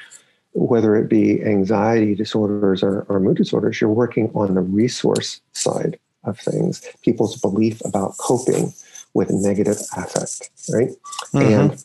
whether 0.52 0.94
it 0.94 1.08
be 1.08 1.42
anxiety 1.42 2.14
disorders 2.14 2.82
or, 2.82 3.02
or 3.08 3.20
mood 3.20 3.38
disorders, 3.38 3.80
you're 3.80 3.90
working 3.90 4.30
on 4.34 4.54
the 4.54 4.60
resource 4.60 5.40
side 5.52 5.98
of 6.24 6.38
things, 6.38 6.86
people's 7.02 7.40
belief 7.40 7.80
about 7.84 8.16
coping 8.18 8.72
with 9.14 9.30
negative 9.30 9.78
affect, 9.96 10.50
right? 10.72 10.90
Mm-hmm. 11.34 11.38
And 11.38 11.84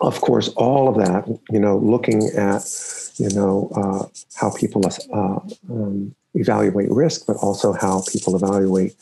of 0.00 0.20
course, 0.20 0.48
all 0.50 0.88
of 0.88 0.96
that, 0.96 1.26
you 1.50 1.58
know, 1.58 1.78
looking 1.78 2.28
at, 2.36 2.64
you 3.16 3.30
know, 3.30 3.70
uh, 3.74 4.06
how 4.34 4.50
people 4.56 4.82
uh, 4.86 5.40
um, 5.70 6.14
evaluate 6.34 6.90
risk, 6.90 7.26
but 7.26 7.36
also 7.36 7.72
how 7.72 8.02
people 8.10 8.36
evaluate 8.36 8.94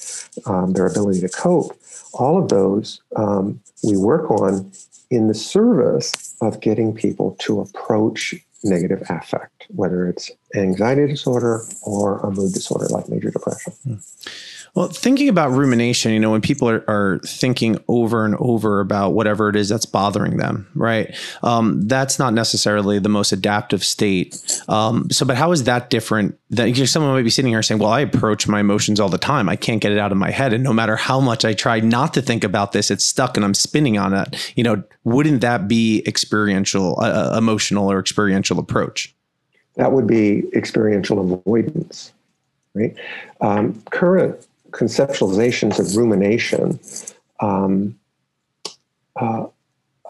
um, 0.46 0.72
their 0.72 0.86
ability 0.86 1.20
to 1.20 1.28
cope. 1.28 1.76
All 2.14 2.40
of 2.42 2.48
those 2.48 3.00
um, 3.16 3.60
we 3.82 3.96
work 3.96 4.30
on 4.30 4.70
in 5.10 5.28
the 5.28 5.34
service 5.34 6.34
of 6.40 6.60
getting 6.60 6.94
people 6.94 7.36
to 7.40 7.60
approach 7.60 8.34
negative 8.64 9.02
affect, 9.08 9.66
whether 9.68 10.08
it's 10.08 10.30
anxiety 10.56 11.06
disorder 11.06 11.62
or 11.82 12.20
a 12.20 12.30
mood 12.30 12.52
disorder 12.52 12.86
like 12.88 13.08
major 13.08 13.30
depression. 13.30 13.72
Hmm. 13.84 13.94
Well, 14.76 14.88
thinking 14.88 15.30
about 15.30 15.52
rumination, 15.52 16.12
you 16.12 16.20
know, 16.20 16.30
when 16.30 16.42
people 16.42 16.68
are, 16.68 16.84
are 16.86 17.18
thinking 17.24 17.82
over 17.88 18.26
and 18.26 18.36
over 18.38 18.80
about 18.80 19.14
whatever 19.14 19.48
it 19.48 19.56
is 19.56 19.70
that's 19.70 19.86
bothering 19.86 20.36
them, 20.36 20.68
right? 20.74 21.16
Um, 21.42 21.88
that's 21.88 22.18
not 22.18 22.34
necessarily 22.34 22.98
the 22.98 23.08
most 23.08 23.32
adaptive 23.32 23.82
state. 23.82 24.36
Um, 24.68 25.10
so, 25.10 25.24
but 25.24 25.38
how 25.38 25.52
is 25.52 25.64
that 25.64 25.88
different? 25.88 26.38
That 26.50 26.76
someone 26.88 27.14
might 27.14 27.22
be 27.22 27.30
sitting 27.30 27.50
here 27.50 27.62
saying, 27.62 27.80
"Well, 27.80 27.90
I 27.90 28.00
approach 28.00 28.46
my 28.46 28.60
emotions 28.60 29.00
all 29.00 29.08
the 29.08 29.16
time. 29.16 29.48
I 29.48 29.56
can't 29.56 29.80
get 29.80 29.92
it 29.92 29.98
out 29.98 30.12
of 30.12 30.18
my 30.18 30.30
head, 30.30 30.52
and 30.52 30.62
no 30.62 30.74
matter 30.74 30.94
how 30.94 31.20
much 31.20 31.46
I 31.46 31.54
try 31.54 31.80
not 31.80 32.12
to 32.12 32.20
think 32.20 32.44
about 32.44 32.72
this, 32.72 32.90
it's 32.90 33.04
stuck, 33.04 33.38
and 33.38 33.46
I'm 33.46 33.54
spinning 33.54 33.96
on 33.96 34.12
it." 34.12 34.52
You 34.56 34.62
know, 34.62 34.82
wouldn't 35.04 35.40
that 35.40 35.68
be 35.68 36.02
experiential, 36.06 36.98
uh, 37.00 37.32
uh 37.32 37.38
emotional, 37.38 37.90
or 37.90 37.98
experiential 37.98 38.58
approach? 38.58 39.15
That 39.76 39.92
would 39.92 40.06
be 40.06 40.44
experiential 40.54 41.20
avoidance, 41.20 42.12
right? 42.74 42.94
Um, 43.40 43.82
current 43.90 44.46
conceptualizations 44.70 45.78
of 45.78 45.96
rumination 45.96 46.78
um, 47.40 47.98
uh, 49.16 49.46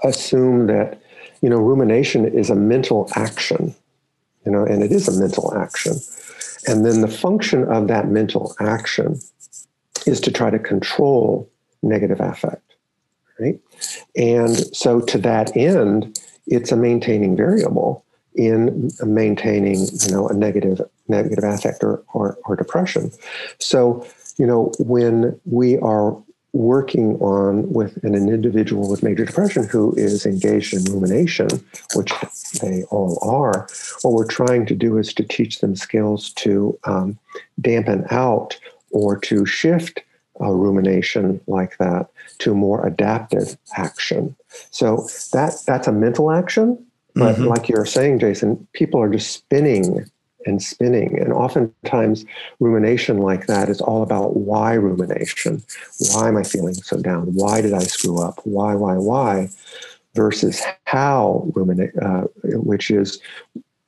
assume 0.05 0.67
that 0.67 1.01
you 1.43 1.49
know 1.49 1.59
rumination 1.59 2.27
is 2.27 2.51
a 2.51 2.55
mental 2.55 3.09
action 3.15 3.75
you 4.45 4.53
know 4.53 4.65
and 4.65 4.83
it 4.83 4.93
is 4.93 5.09
a 5.09 5.19
mental 5.19 5.55
action 5.57 5.95
and 6.67 6.85
then 6.85 7.01
the 7.01 7.09
function 7.09 7.65
of 7.65 7.89
that 7.89 8.09
mental 8.09 8.55
action 8.61 9.21
is 10.07 10.21
to 10.21 10.31
try 10.31 10.51
to 10.51 10.59
control 10.59 11.49
negative 11.83 12.21
affect 12.21 12.75
right 13.39 13.61
and 14.17 14.57
so 14.75 15.01
to 15.01 15.19
that 15.19 15.57
end 15.57 16.19
it's 16.47 16.73
a 16.73 16.77
maintaining 16.77 17.37
variable 17.37 18.05
in 18.37 18.91
maintaining 19.05 19.87
you 20.05 20.11
know 20.11 20.29
a 20.29 20.35
negative 20.35 20.81
negative 21.09 21.45
affect 21.45 21.83
or, 21.83 22.03
or, 22.13 22.39
or 22.45 22.57
depression 22.57 23.11
so 23.59 24.07
you 24.39 24.47
know, 24.47 24.73
when 24.79 25.39
we 25.45 25.79
are 25.79 26.17
working 26.53 27.17
on 27.17 27.71
with 27.71 28.03
an 28.03 28.15
individual 28.15 28.89
with 28.89 29.03
major 29.03 29.25
depression 29.25 29.65
who 29.65 29.95
is 29.95 30.25
engaged 30.25 30.73
in 30.73 30.85
rumination, 30.85 31.49
which 31.95 32.13
they 32.63 32.83
all 32.85 33.19
are, 33.23 33.67
what 34.03 34.15
we're 34.15 34.27
trying 34.27 34.65
to 34.67 34.75
do 34.75 34.97
is 34.97 35.13
to 35.15 35.23
teach 35.23 35.61
them 35.61 35.77
skills 35.77 36.33
to 36.33 36.79
um, 36.85 37.19
dampen 37.61 38.07
out 38.11 38.59
or 38.91 39.19
to 39.19 39.45
shift 39.45 40.01
a 40.41 40.55
rumination 40.55 41.41
like 41.47 41.77
that 41.79 42.09
to 42.39 42.55
more 42.55 42.87
adaptive 42.87 43.57
action. 43.77 44.35
So 44.71 45.09
that 45.33 45.55
that's 45.67 45.89
a 45.89 45.93
mental 45.93 46.31
action, 46.31 46.86
but 47.17 47.37
mm-hmm. 47.37 47.47
like 47.47 47.69
you're 47.69 47.87
saying, 47.87 48.19
Jason, 48.19 48.69
people 48.75 49.01
are 49.01 49.09
just 49.09 49.33
spinning 49.33 50.05
and 50.45 50.63
spinning. 50.63 51.19
And 51.19 51.33
oftentimes, 51.33 52.27
rumination 52.61 53.19
like 53.19 53.47
that 53.47 53.71
is 53.71 53.81
all 53.81 54.03
about 54.03 54.37
why 54.37 54.75
rumination. 54.75 55.63
Why 56.13 56.29
am 56.29 56.37
I 56.37 56.43
feeling 56.43 56.75
so 56.75 57.01
down? 57.01 57.35
Why 57.35 57.63
did 57.63 57.73
I 57.73 57.81
screw 57.81 58.23
up? 58.23 58.41
Why, 58.45 58.75
why, 58.75 58.97
why? 58.97 59.49
Versus 60.15 60.63
how 60.85 61.51
ruminate, 61.55 61.97
uh, 62.01 62.25
which 62.45 62.91
is 62.91 63.19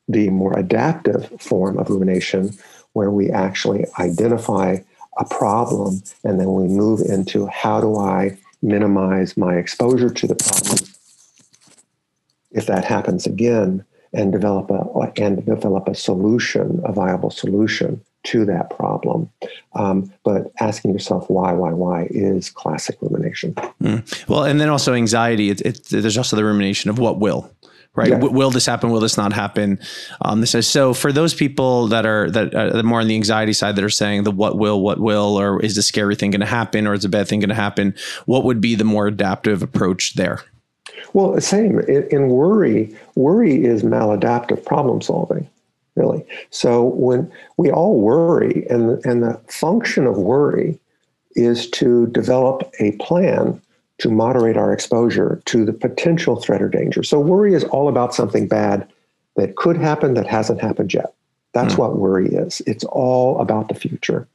the 0.08 0.30
more 0.30 0.58
adaptive 0.58 1.30
form 1.38 1.78
of 1.78 1.90
rumination, 1.90 2.56
where 2.94 3.10
we 3.10 3.30
actually 3.30 3.84
identify 3.98 4.78
a 5.18 5.24
problem 5.26 6.02
and 6.24 6.40
then 6.40 6.54
we 6.54 6.66
move 6.66 7.02
into 7.02 7.46
how 7.48 7.78
do 7.80 7.98
I 7.98 8.38
minimize 8.62 9.36
my 9.36 9.56
exposure 9.56 10.08
to 10.08 10.26
the 10.26 10.34
problem 10.34 10.87
if 12.58 12.66
that 12.66 12.84
happens 12.84 13.24
again 13.24 13.84
and 14.12 14.32
develop 14.32 14.70
a 14.70 15.12
and 15.22 15.44
develop 15.46 15.88
a 15.88 15.94
solution, 15.94 16.80
a 16.84 16.92
viable 16.92 17.30
solution 17.30 18.00
to 18.24 18.44
that 18.44 18.68
problem. 18.70 19.30
Um, 19.74 20.12
but 20.24 20.50
asking 20.60 20.92
yourself 20.92 21.30
why, 21.30 21.52
why, 21.52 21.72
why 21.72 22.08
is 22.10 22.50
classic 22.50 22.96
rumination. 23.00 23.54
Mm. 23.82 24.28
Well, 24.28 24.44
and 24.44 24.60
then 24.60 24.68
also 24.68 24.92
anxiety. 24.92 25.50
It, 25.50 25.60
it, 25.60 25.84
there's 25.90 26.18
also 26.18 26.36
the 26.36 26.44
rumination 26.44 26.90
of 26.90 26.98
what 26.98 27.20
will. 27.20 27.50
Right? 27.94 28.10
Yeah. 28.10 28.18
will 28.18 28.50
this 28.50 28.66
happen? 28.66 28.90
Will 28.90 29.00
this 29.00 29.16
not 29.16 29.32
happen? 29.32 29.80
Um, 30.20 30.40
this 30.40 30.54
is 30.54 30.68
so 30.68 30.94
for 30.94 31.10
those 31.10 31.34
people 31.34 31.88
that 31.88 32.06
are 32.06 32.30
that 32.30 32.54
are 32.54 32.82
more 32.84 33.00
on 33.00 33.08
the 33.08 33.16
anxiety 33.16 33.52
side 33.52 33.74
that 33.74 33.84
are 33.84 33.90
saying 33.90 34.22
the 34.22 34.30
what 34.30 34.56
will, 34.56 34.80
what 34.80 35.00
will, 35.00 35.40
or 35.40 35.60
is 35.60 35.74
the 35.74 35.82
scary 35.82 36.14
thing 36.14 36.30
going 36.30 36.40
to 36.40 36.46
happen, 36.46 36.86
or 36.86 36.94
is 36.94 37.04
a 37.04 37.08
bad 37.08 37.26
thing 37.26 37.40
going 37.40 37.48
to 37.48 37.56
happen? 37.56 37.94
What 38.26 38.44
would 38.44 38.60
be 38.60 38.76
the 38.76 38.84
more 38.84 39.08
adaptive 39.08 39.62
approach 39.62 40.14
there? 40.14 40.42
Well, 41.12 41.40
same 41.40 41.80
in, 41.80 42.06
in 42.10 42.28
worry. 42.28 42.94
Worry 43.14 43.64
is 43.64 43.82
maladaptive 43.82 44.64
problem 44.64 45.00
solving, 45.00 45.48
really. 45.94 46.24
So 46.50 46.84
when 46.84 47.30
we 47.56 47.70
all 47.70 48.00
worry, 48.00 48.66
and 48.68 49.04
and 49.04 49.22
the 49.22 49.40
function 49.48 50.06
of 50.06 50.16
worry 50.18 50.78
is 51.32 51.68
to 51.70 52.06
develop 52.08 52.70
a 52.80 52.92
plan 52.92 53.60
to 53.98 54.10
moderate 54.10 54.56
our 54.56 54.72
exposure 54.72 55.42
to 55.46 55.64
the 55.64 55.72
potential 55.72 56.36
threat 56.36 56.62
or 56.62 56.68
danger. 56.68 57.02
So 57.02 57.18
worry 57.18 57.54
is 57.54 57.64
all 57.64 57.88
about 57.88 58.14
something 58.14 58.46
bad 58.46 58.88
that 59.36 59.56
could 59.56 59.76
happen 59.76 60.14
that 60.14 60.26
hasn't 60.26 60.60
happened 60.60 60.94
yet. 60.94 61.12
That's 61.52 61.74
mm. 61.74 61.78
what 61.78 61.98
worry 61.98 62.28
is. 62.28 62.60
It's 62.66 62.84
all 62.84 63.40
about 63.40 63.68
the 63.68 63.74
future. 63.74 64.26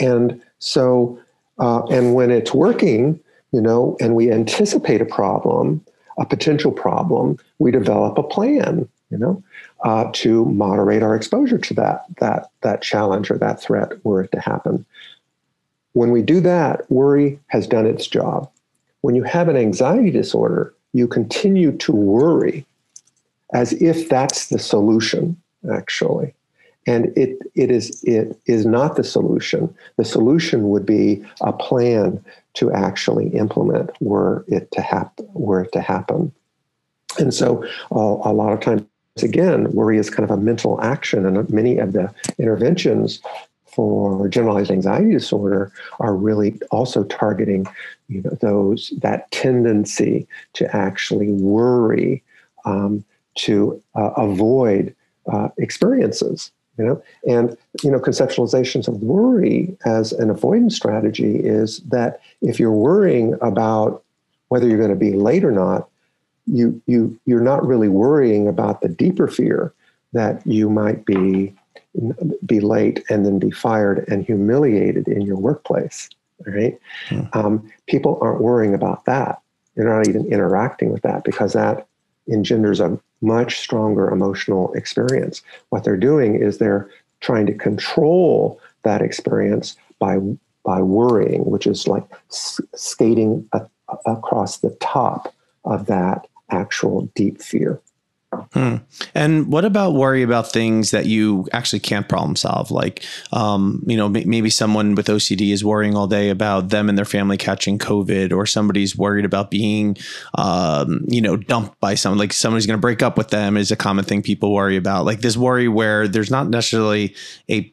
And 0.00 0.40
so, 0.58 1.18
uh, 1.58 1.82
and 1.86 2.14
when 2.14 2.30
it's 2.30 2.52
working, 2.54 3.20
you 3.52 3.60
know, 3.60 3.96
and 4.00 4.14
we 4.14 4.30
anticipate 4.30 5.00
a 5.00 5.06
problem, 5.06 5.84
a 6.18 6.26
potential 6.26 6.72
problem, 6.72 7.38
we 7.58 7.70
develop 7.70 8.18
a 8.18 8.22
plan, 8.22 8.88
you 9.10 9.18
know, 9.18 9.42
uh, 9.84 10.10
to 10.12 10.44
moderate 10.46 11.02
our 11.02 11.14
exposure 11.14 11.58
to 11.58 11.74
that 11.74 12.04
that 12.20 12.50
that 12.62 12.82
challenge 12.82 13.30
or 13.30 13.38
that 13.38 13.60
threat 13.60 13.92
were 14.04 14.22
it 14.22 14.32
to 14.32 14.40
happen. 14.40 14.84
When 15.92 16.10
we 16.10 16.22
do 16.22 16.40
that, 16.40 16.90
worry 16.90 17.38
has 17.48 17.66
done 17.66 17.86
its 17.86 18.06
job. 18.06 18.50
When 19.02 19.14
you 19.14 19.22
have 19.22 19.48
an 19.48 19.56
anxiety 19.56 20.10
disorder, 20.10 20.74
you 20.92 21.06
continue 21.06 21.76
to 21.78 21.92
worry 21.92 22.64
as 23.52 23.72
if 23.74 24.08
that's 24.08 24.48
the 24.48 24.58
solution, 24.58 25.40
actually. 25.72 26.34
And 26.86 27.16
it, 27.16 27.38
it 27.54 27.70
is 27.70 28.02
it 28.04 28.38
is 28.46 28.66
not 28.66 28.96
the 28.96 29.04
solution. 29.04 29.74
The 29.96 30.04
solution 30.04 30.68
would 30.68 30.84
be 30.84 31.24
a 31.40 31.52
plan 31.52 32.22
to 32.54 32.72
actually 32.72 33.28
implement 33.28 33.90
were 34.00 34.44
it 34.48 34.70
to 34.72 34.80
happen 34.80 35.26
were 35.32 35.62
it 35.62 35.72
to 35.72 35.80
happen. 35.80 36.32
And 37.18 37.32
so 37.32 37.64
uh, 37.92 38.28
a 38.28 38.32
lot 38.32 38.52
of 38.52 38.60
times 38.60 38.84
again, 39.22 39.70
worry 39.72 39.98
is 39.98 40.10
kind 40.10 40.28
of 40.28 40.36
a 40.36 40.40
mental 40.40 40.80
action, 40.82 41.24
and 41.24 41.48
many 41.50 41.78
of 41.78 41.92
the 41.92 42.12
interventions 42.38 43.20
for 43.74 44.28
generalized 44.28 44.70
anxiety 44.70 45.10
disorder 45.10 45.72
are 45.98 46.14
really 46.14 46.58
also 46.70 47.04
targeting 47.04 47.66
you 48.08 48.22
know 48.22 48.30
those 48.40 48.92
that 48.98 49.30
tendency 49.32 50.26
to 50.52 50.76
actually 50.76 51.32
worry 51.32 52.22
um, 52.64 53.04
to 53.34 53.82
uh, 53.96 54.10
avoid 54.16 54.94
uh, 55.32 55.48
experiences 55.58 56.52
you 56.78 56.84
know? 56.84 57.02
And 57.26 57.56
you 57.82 57.90
know 57.90 57.98
conceptualizations 57.98 58.88
of 58.88 59.02
worry 59.02 59.76
as 59.84 60.12
an 60.12 60.30
avoidance 60.30 60.76
strategy 60.76 61.36
is 61.36 61.78
that 61.80 62.20
if 62.40 62.58
you're 62.58 62.72
worrying 62.72 63.34
about 63.40 64.02
whether 64.48 64.68
you're 64.68 64.78
going 64.78 64.90
to 64.90 64.96
be 64.96 65.12
late 65.12 65.44
or 65.44 65.52
not 65.52 65.88
you 66.46 66.80
you 66.86 67.18
you're 67.24 67.40
not 67.40 67.66
really 67.66 67.88
worrying 67.88 68.46
about 68.46 68.80
the 68.80 68.88
deeper 68.88 69.28
fear 69.28 69.72
that 70.12 70.46
you 70.46 70.68
might 70.68 71.04
be 71.06 71.54
be 72.44 72.60
late 72.60 73.02
and 73.08 73.24
then 73.24 73.38
be 73.38 73.50
fired 73.50 74.04
and 74.08 74.24
humiliated 74.26 75.08
in 75.08 75.22
your 75.22 75.36
workplace 75.36 76.10
right? 76.46 76.78
Mm. 77.08 77.36
um, 77.36 77.72
people 77.86 78.18
aren't 78.20 78.40
worrying 78.40 78.74
about 78.74 79.04
that. 79.04 79.40
They're 79.74 79.88
not 79.88 80.08
even 80.08 80.26
interacting 80.26 80.92
with 80.92 81.02
that 81.02 81.24
because 81.24 81.52
that 81.52 81.86
engenders 82.28 82.80
a 82.80 82.98
much 83.24 83.58
stronger 83.58 84.08
emotional 84.10 84.72
experience. 84.74 85.42
What 85.70 85.84
they're 85.84 85.96
doing 85.96 86.36
is 86.36 86.58
they're 86.58 86.88
trying 87.20 87.46
to 87.46 87.54
control 87.54 88.60
that 88.82 89.02
experience 89.02 89.76
by 89.98 90.18
by 90.64 90.80
worrying, 90.80 91.44
which 91.44 91.66
is 91.66 91.86
like 91.86 92.04
skating 92.30 93.48
a, 93.52 93.66
across 94.06 94.58
the 94.58 94.74
top 94.80 95.34
of 95.64 95.86
that 95.86 96.26
actual 96.50 97.02
deep 97.14 97.40
fear. 97.40 97.80
Hmm. 98.52 98.76
And 99.14 99.52
what 99.52 99.64
about 99.64 99.94
worry 99.94 100.22
about 100.22 100.52
things 100.52 100.90
that 100.90 101.06
you 101.06 101.46
actually 101.52 101.80
can't 101.80 102.08
problem 102.08 102.36
solve? 102.36 102.70
Like, 102.70 103.04
um, 103.32 103.82
you 103.86 103.96
know, 103.96 104.08
maybe 104.08 104.50
someone 104.50 104.94
with 104.94 105.06
OCD 105.06 105.52
is 105.52 105.64
worrying 105.64 105.96
all 105.96 106.06
day 106.06 106.30
about 106.30 106.70
them 106.70 106.88
and 106.88 106.96
their 106.96 107.04
family 107.04 107.36
catching 107.36 107.78
COVID, 107.78 108.32
or 108.32 108.46
somebody's 108.46 108.96
worried 108.96 109.24
about 109.24 109.50
being, 109.50 109.96
um, 110.36 111.04
you 111.08 111.20
know, 111.20 111.36
dumped 111.36 111.78
by 111.80 111.94
someone. 111.94 112.18
Like 112.18 112.32
somebody's 112.32 112.66
going 112.66 112.78
to 112.78 112.80
break 112.82 113.02
up 113.02 113.16
with 113.18 113.28
them 113.28 113.56
is 113.56 113.70
a 113.70 113.76
common 113.76 114.04
thing 114.04 114.22
people 114.22 114.52
worry 114.52 114.76
about. 114.76 115.04
Like 115.04 115.20
this 115.20 115.36
worry 115.36 115.68
where 115.68 116.08
there's 116.08 116.30
not 116.30 116.48
necessarily 116.48 117.14
a 117.50 117.72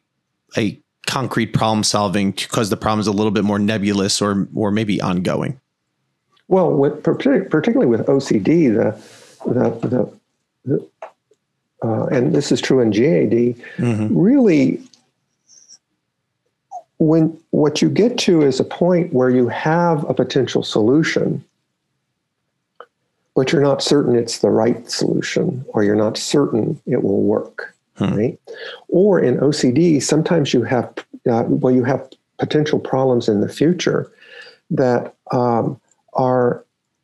a 0.57 0.81
concrete 1.07 1.53
problem 1.53 1.83
solving 1.83 2.31
because 2.31 2.69
the 2.69 2.77
problem 2.77 2.99
is 2.99 3.07
a 3.07 3.11
little 3.11 3.31
bit 3.31 3.43
more 3.43 3.59
nebulous 3.59 4.21
or 4.21 4.47
or 4.55 4.71
maybe 4.71 5.01
ongoing. 5.01 5.59
Well, 6.47 6.73
with, 6.73 7.01
particularly 7.03 7.87
with 7.87 8.05
OCD, 8.07 8.73
the 8.75 9.01
the, 9.45 9.87
the 9.87 10.20
uh, 10.69 12.05
and 12.07 12.33
this 12.33 12.51
is 12.51 12.61
true 12.61 12.79
in 12.79 12.91
GAD, 12.91 13.55
mm-hmm. 13.77 14.17
really, 14.17 14.81
when 16.99 17.35
what 17.49 17.81
you 17.81 17.89
get 17.89 18.17
to 18.19 18.43
is 18.43 18.59
a 18.59 18.63
point 18.63 19.13
where 19.13 19.29
you 19.29 19.47
have 19.47 20.07
a 20.09 20.13
potential 20.13 20.63
solution, 20.63 21.43
but 23.35 23.51
you're 23.51 23.61
not 23.61 23.81
certain 23.81 24.15
it's 24.15 24.39
the 24.39 24.51
right 24.51 24.89
solution, 24.89 25.65
or 25.69 25.83
you're 25.83 25.95
not 25.95 26.17
certain 26.17 26.79
it 26.85 27.03
will 27.03 27.23
work, 27.23 27.73
hmm. 27.97 28.13
right? 28.13 28.39
Or 28.87 29.19
in 29.19 29.37
OCD, 29.37 30.01
sometimes 30.01 30.53
you 30.53 30.63
have 30.63 30.93
uh, 31.29 31.43
well, 31.47 31.73
you 31.73 31.83
have 31.83 32.07
potential 32.37 32.79
problems 32.79 33.27
in 33.27 33.41
the 33.41 33.49
future 33.49 34.11
that 34.69 35.15
um, 35.31 35.79
are 36.13 36.63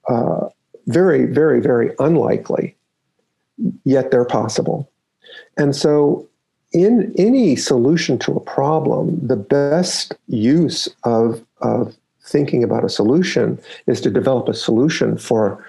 uh, 0.10 0.50
very, 0.88 1.26
very, 1.26 1.60
very 1.60 1.92
unlikely, 2.00 2.76
yet 3.84 4.12
they're 4.12 4.26
possible. 4.26 4.90
And 5.58 5.76
so, 5.76 6.28
in 6.74 7.14
any 7.18 7.56
solution 7.56 8.20
to 8.20 8.34
a 8.34 8.40
problem, 8.42 9.26
the 9.26 9.38
best 9.38 10.14
use 10.28 10.90
of, 11.04 11.44
of 11.62 11.96
thinking 12.26 12.64
about 12.64 12.84
a 12.84 12.90
solution 12.90 13.60
is 13.88 14.02
to 14.02 14.12
develop 14.12 14.50
a 14.50 14.54
solution 14.54 15.18
for 15.18 15.66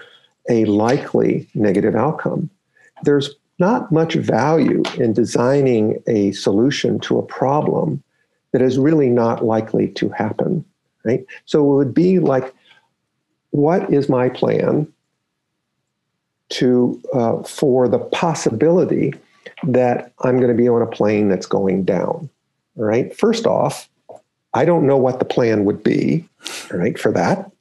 a 0.49 0.65
likely 0.65 1.47
negative 1.53 1.95
outcome. 1.95 2.49
There's 3.03 3.35
not 3.59 3.91
much 3.91 4.15
value 4.15 4.83
in 4.97 5.13
designing 5.13 6.01
a 6.07 6.31
solution 6.31 6.99
to 7.01 7.17
a 7.17 7.25
problem 7.25 8.03
that 8.51 8.61
is 8.61 8.77
really 8.77 9.09
not 9.09 9.45
likely 9.45 9.87
to 9.89 10.09
happen, 10.09 10.65
right? 11.03 11.25
So 11.45 11.59
it 11.59 11.75
would 11.75 11.93
be 11.93 12.19
like, 12.19 12.53
what 13.51 13.91
is 13.93 14.09
my 14.09 14.29
plan 14.29 14.91
to 16.49 17.01
uh, 17.13 17.43
for 17.43 17.87
the 17.87 17.99
possibility 17.99 19.13
that 19.63 20.13
I'm 20.21 20.37
going 20.37 20.49
to 20.49 20.57
be 20.57 20.67
on 20.67 20.81
a 20.81 20.87
plane 20.87 21.29
that's 21.29 21.45
going 21.45 21.83
down? 21.83 22.29
Right. 22.75 23.15
First 23.15 23.45
off, 23.45 23.89
I 24.53 24.65
don't 24.65 24.87
know 24.87 24.97
what 24.97 25.19
the 25.19 25.25
plan 25.25 25.65
would 25.65 25.83
be, 25.83 26.27
right, 26.71 26.97
for 26.97 27.11
that. 27.11 27.51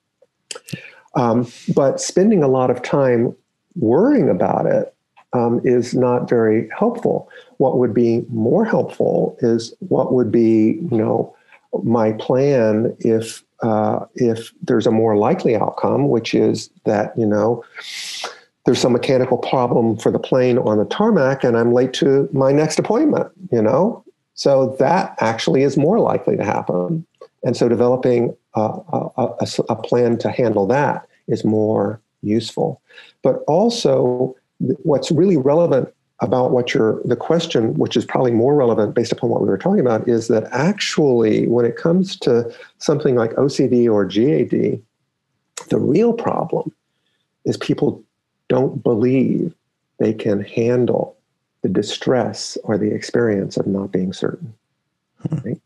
Um, 1.14 1.50
but 1.74 2.00
spending 2.00 2.42
a 2.42 2.48
lot 2.48 2.70
of 2.70 2.82
time 2.82 3.34
worrying 3.74 4.28
about 4.28 4.66
it 4.66 4.94
um, 5.32 5.60
is 5.64 5.94
not 5.94 6.28
very 6.28 6.68
helpful. 6.76 7.28
What 7.58 7.78
would 7.78 7.92
be 7.92 8.24
more 8.28 8.64
helpful 8.64 9.36
is 9.40 9.74
what 9.80 10.12
would 10.12 10.30
be, 10.30 10.78
you 10.90 10.96
know, 10.96 11.34
my 11.82 12.12
plan 12.12 12.96
if 13.00 13.44
uh, 13.62 14.06
if 14.14 14.52
there's 14.62 14.86
a 14.86 14.90
more 14.90 15.16
likely 15.16 15.56
outcome, 15.56 16.08
which 16.08 16.34
is 16.34 16.70
that 16.84 17.12
you 17.18 17.26
know 17.26 17.64
there's 18.68 18.82
some 18.82 18.92
mechanical 18.92 19.38
problem 19.38 19.96
for 19.96 20.12
the 20.12 20.18
plane 20.18 20.58
on 20.58 20.76
the 20.76 20.84
tarmac, 20.84 21.42
and 21.42 21.56
I'm 21.56 21.72
late 21.72 21.94
to 21.94 22.28
my 22.34 22.52
next 22.52 22.78
appointment. 22.78 23.26
You 23.50 23.62
know, 23.62 24.04
so 24.34 24.76
that 24.78 25.16
actually 25.20 25.62
is 25.62 25.78
more 25.78 25.98
likely 26.00 26.36
to 26.36 26.44
happen. 26.44 27.06
And 27.42 27.56
so 27.56 27.66
developing 27.66 28.36
a, 28.54 28.60
a, 28.60 29.08
a, 29.16 29.46
a 29.70 29.76
plan 29.76 30.18
to 30.18 30.30
handle 30.30 30.66
that 30.66 31.08
is 31.28 31.46
more 31.46 32.02
useful. 32.20 32.82
But 33.22 33.36
also 33.48 34.36
what's 34.58 35.10
really 35.10 35.38
relevant 35.38 35.88
about 36.20 36.50
what 36.50 36.74
you're 36.74 37.00
the 37.06 37.16
question 37.16 37.72
which 37.74 37.96
is 37.96 38.04
probably 38.04 38.32
more 38.32 38.54
relevant 38.54 38.94
based 38.94 39.12
upon 39.12 39.30
what 39.30 39.40
we 39.40 39.48
were 39.48 39.56
talking 39.56 39.80
about 39.80 40.06
is 40.06 40.28
that 40.28 40.44
actually 40.52 41.46
when 41.46 41.64
it 41.64 41.76
comes 41.76 42.18
to 42.18 42.52
something 42.78 43.14
like 43.14 43.30
OCD 43.34 43.90
or 43.90 44.04
GAD 44.04 44.82
the 45.70 45.78
real 45.78 46.12
problem 46.12 46.70
is 47.44 47.56
people 47.56 48.04
don't 48.48 48.82
believe 48.82 49.54
they 49.98 50.12
can 50.12 50.42
handle 50.42 51.16
the 51.62 51.68
distress 51.68 52.56
or 52.64 52.78
the 52.78 52.92
experience 52.92 53.56
of 53.56 53.66
not 53.66 53.92
being 53.92 54.12
certain 54.12 54.52
hmm. 55.28 55.36
right? 55.44 55.60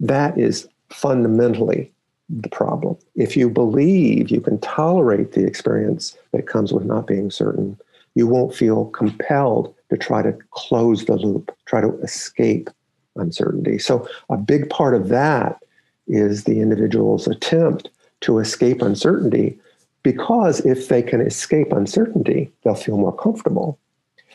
that 0.00 0.36
is 0.38 0.68
fundamentally 0.90 1.90
the 2.28 2.48
problem 2.48 2.96
if 3.16 3.36
you 3.36 3.50
believe 3.50 4.30
you 4.30 4.40
can 4.40 4.58
tolerate 4.60 5.32
the 5.32 5.44
experience 5.44 6.16
that 6.32 6.46
comes 6.46 6.72
with 6.72 6.84
not 6.84 7.06
being 7.06 7.30
certain 7.30 7.78
you 8.14 8.26
won't 8.26 8.54
feel 8.54 8.86
compelled 8.86 9.74
to 9.90 9.96
try 9.96 10.22
to 10.22 10.36
close 10.50 11.04
the 11.04 11.16
loop, 11.16 11.54
try 11.66 11.80
to 11.80 11.92
escape 12.00 12.70
uncertainty. 13.16 13.78
So, 13.78 14.08
a 14.30 14.36
big 14.36 14.70
part 14.70 14.94
of 14.94 15.08
that 15.08 15.62
is 16.08 16.44
the 16.44 16.60
individual's 16.60 17.26
attempt 17.26 17.90
to 18.22 18.38
escape 18.38 18.82
uncertainty 18.82 19.58
because 20.02 20.60
if 20.60 20.88
they 20.88 21.02
can 21.02 21.20
escape 21.20 21.72
uncertainty, 21.72 22.50
they'll 22.62 22.74
feel 22.74 22.96
more 22.96 23.16
comfortable. 23.16 23.78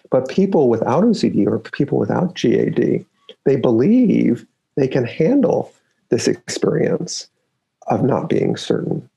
But 0.10 0.30
people 0.30 0.70
without 0.70 1.04
OCD 1.04 1.46
or 1.46 1.60
people 1.60 1.98
without 1.98 2.36
GAD, 2.36 3.06
they 3.44 3.56
believe 3.56 4.46
they 4.76 4.88
can 4.88 5.06
handle 5.06 5.74
this 6.10 6.28
experience 6.28 7.28
of 7.88 8.04
not 8.04 8.30
being 8.30 8.56
certain. 8.56 9.10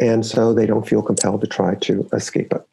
And 0.00 0.24
so 0.24 0.52
they 0.52 0.66
don't 0.66 0.86
feel 0.86 1.02
compelled 1.02 1.40
to 1.40 1.46
try 1.46 1.74
to 1.76 2.08
escape 2.12 2.52
it. 2.52 2.66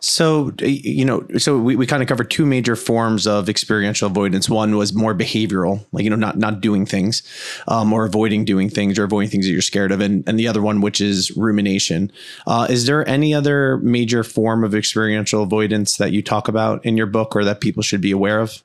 So, 0.00 0.52
you 0.60 1.04
know, 1.04 1.26
so 1.38 1.58
we, 1.58 1.76
we 1.76 1.86
kind 1.86 2.02
of 2.02 2.08
covered 2.08 2.30
two 2.30 2.44
major 2.44 2.76
forms 2.76 3.26
of 3.26 3.48
experiential 3.48 4.06
avoidance. 4.06 4.48
One 4.48 4.76
was 4.76 4.92
more 4.92 5.14
behavioral, 5.14 5.84
like, 5.92 6.04
you 6.04 6.10
know, 6.10 6.16
not, 6.16 6.36
not 6.36 6.60
doing 6.60 6.84
things, 6.84 7.22
um, 7.68 7.92
or 7.92 8.04
avoiding 8.04 8.44
doing 8.44 8.68
things 8.68 8.98
or 8.98 9.04
avoiding 9.04 9.30
things 9.30 9.46
that 9.46 9.52
you're 9.52 9.62
scared 9.62 9.92
of. 9.92 10.00
And, 10.00 10.24
and 10.28 10.38
the 10.38 10.48
other 10.48 10.60
one, 10.60 10.80
which 10.80 11.00
is 11.00 11.34
rumination. 11.36 12.12
Uh, 12.46 12.66
is 12.68 12.86
there 12.86 13.08
any 13.08 13.32
other 13.32 13.78
major 13.78 14.24
form 14.24 14.64
of 14.64 14.74
experiential 14.74 15.42
avoidance 15.42 15.96
that 15.96 16.12
you 16.12 16.22
talk 16.22 16.48
about 16.48 16.84
in 16.84 16.96
your 16.96 17.06
book 17.06 17.34
or 17.34 17.44
that 17.44 17.60
people 17.60 17.82
should 17.82 18.00
be 18.00 18.10
aware 18.10 18.40
of? 18.40 18.62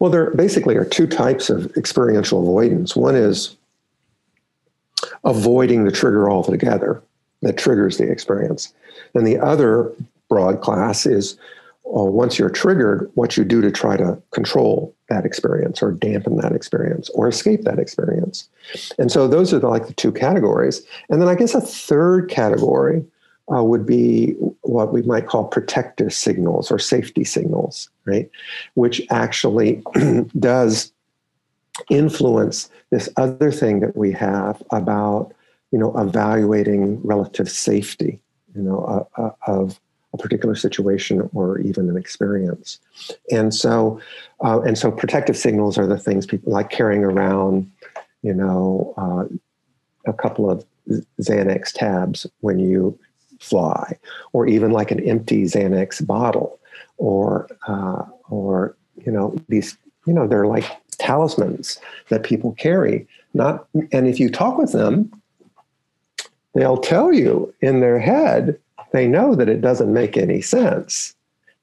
Well, 0.00 0.10
there 0.10 0.30
basically 0.30 0.76
are 0.76 0.84
two 0.84 1.06
types 1.06 1.50
of 1.50 1.74
experiential 1.76 2.40
avoidance. 2.40 2.96
One 2.96 3.14
is 3.14 3.56
avoiding 5.24 5.84
the 5.84 5.92
trigger 5.92 6.30
altogether 6.30 7.02
that 7.42 7.56
triggers 7.56 7.98
the 7.98 8.10
experience. 8.10 8.72
And 9.14 9.26
the 9.26 9.38
other 9.38 9.92
broad 10.28 10.60
class 10.60 11.06
is 11.06 11.36
uh, 11.86 12.04
once 12.04 12.38
you're 12.38 12.50
triggered, 12.50 13.10
what 13.14 13.36
you 13.36 13.44
do 13.44 13.60
to 13.60 13.70
try 13.70 13.96
to 13.96 14.20
control 14.30 14.94
that 15.08 15.24
experience 15.26 15.82
or 15.82 15.90
dampen 15.90 16.36
that 16.36 16.52
experience 16.52 17.08
or 17.10 17.28
escape 17.28 17.62
that 17.62 17.80
experience. 17.80 18.48
And 18.98 19.10
so 19.10 19.26
those 19.26 19.52
are 19.52 19.58
the, 19.58 19.68
like 19.68 19.88
the 19.88 19.94
two 19.94 20.12
categories. 20.12 20.82
And 21.08 21.20
then 21.20 21.28
I 21.28 21.34
guess 21.34 21.54
a 21.54 21.60
third 21.60 22.30
category 22.30 23.04
uh, 23.52 23.64
would 23.64 23.84
be 23.84 24.32
what 24.60 24.92
we 24.92 25.02
might 25.02 25.26
call 25.26 25.44
protective 25.44 26.12
signals 26.12 26.70
or 26.70 26.78
safety 26.78 27.24
signals, 27.24 27.90
right? 28.04 28.30
Which 28.74 29.02
actually 29.10 29.82
does 30.38 30.92
influence 31.88 32.70
this 32.90 33.08
other 33.16 33.50
thing 33.50 33.80
that 33.80 33.96
we 33.96 34.12
have 34.12 34.62
about 34.70 35.32
you 35.70 35.78
know, 35.78 35.96
evaluating 35.96 37.00
relative 37.02 37.48
safety, 37.50 38.20
you 38.54 38.62
know, 38.62 39.06
uh, 39.16 39.22
uh, 39.22 39.30
of 39.46 39.80
a 40.12 40.18
particular 40.18 40.54
situation 40.54 41.28
or 41.32 41.58
even 41.60 41.88
an 41.88 41.96
experience. 41.96 42.78
And 43.30 43.54
so, 43.54 44.00
uh, 44.44 44.60
and 44.62 44.76
so, 44.76 44.90
protective 44.90 45.36
signals 45.36 45.78
are 45.78 45.86
the 45.86 45.98
things 45.98 46.26
people 46.26 46.52
like 46.52 46.70
carrying 46.70 47.04
around, 47.04 47.70
you 48.22 48.34
know, 48.34 48.94
uh, 48.96 50.10
a 50.10 50.12
couple 50.12 50.50
of 50.50 50.64
Xanax 51.20 51.72
tabs 51.72 52.26
when 52.40 52.58
you 52.58 52.98
fly, 53.40 53.96
or 54.32 54.46
even 54.46 54.70
like 54.72 54.90
an 54.90 55.00
empty 55.00 55.44
Xanax 55.44 56.04
bottle, 56.04 56.58
or 56.96 57.48
uh, 57.68 58.04
or 58.28 58.76
you 59.04 59.12
know 59.12 59.36
these, 59.48 59.78
you 60.06 60.12
know, 60.12 60.26
they're 60.26 60.46
like 60.46 60.64
talismans 60.98 61.78
that 62.08 62.22
people 62.22 62.52
carry. 62.52 63.06
Not, 63.32 63.66
and 63.92 64.08
if 64.08 64.18
you 64.18 64.28
talk 64.28 64.58
with 64.58 64.72
them, 64.72 65.10
they'll 66.54 66.78
tell 66.78 67.12
you 67.12 67.52
in 67.60 67.80
their 67.80 67.98
head, 67.98 68.58
they 68.92 69.06
know 69.06 69.34
that 69.34 69.48
it 69.48 69.60
doesn't 69.60 69.92
make 69.92 70.16
any 70.16 70.40
sense 70.40 71.14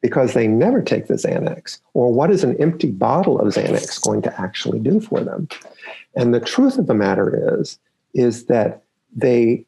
because 0.02 0.34
they 0.34 0.47
never 0.47 0.82
take 0.82 1.08
the 1.08 1.15
Xanax. 1.15 1.80
Or 1.93 2.13
what 2.13 2.32
is 2.32 2.43
an 2.43 2.56
empty 2.62 2.91
bottle 2.91 3.39
of 3.39 3.54
Xanax 3.54 4.02
going 4.02 4.21
to 4.21 4.41
actually 4.41 4.80
do 4.80 5.00
for 5.00 5.21
them? 5.21 5.50
And 6.15 6.34
the 6.34 6.39
truth 6.39 6.78
of 6.78 6.88
the 6.88 6.93
matter 6.93 7.60
is, 7.60 7.80
is 8.13 8.45
that 8.45 8.84
they 9.15 9.65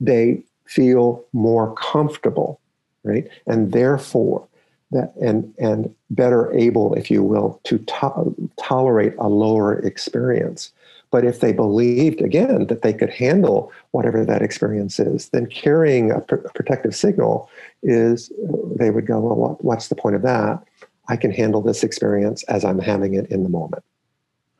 they 0.00 0.42
feel 0.64 1.24
more 1.32 1.74
comfortable, 1.74 2.60
right? 3.02 3.28
And 3.46 3.72
therefore, 3.72 4.46
that 4.92 5.14
and 5.16 5.52
and 5.58 5.94
better 6.10 6.52
able, 6.52 6.94
if 6.94 7.10
you 7.10 7.22
will, 7.22 7.60
to 7.64 7.78
to- 7.78 8.50
tolerate 8.58 9.14
a 9.18 9.28
lower 9.28 9.78
experience. 9.80 10.72
But 11.10 11.24
if 11.24 11.40
they 11.40 11.52
believed, 11.52 12.20
again, 12.20 12.66
that 12.68 12.82
they 12.82 12.92
could 12.92 13.10
handle 13.10 13.72
whatever 13.90 14.24
that 14.24 14.42
experience 14.42 15.00
is, 15.00 15.28
then 15.30 15.46
carrying 15.46 16.12
a, 16.12 16.20
pr- 16.20 16.36
a 16.36 16.52
protective 16.52 16.94
signal 16.94 17.50
is, 17.82 18.30
they 18.76 18.90
would 18.90 19.06
go, 19.06 19.18
well, 19.18 19.34
what, 19.34 19.64
what's 19.64 19.88
the 19.88 19.96
point 19.96 20.14
of 20.14 20.22
that? 20.22 20.62
I 21.08 21.16
can 21.16 21.32
handle 21.32 21.60
this 21.60 21.82
experience 21.82 22.44
as 22.44 22.64
I'm 22.64 22.78
having 22.78 23.14
it 23.14 23.26
in 23.30 23.42
the 23.42 23.48
moment. 23.48 23.82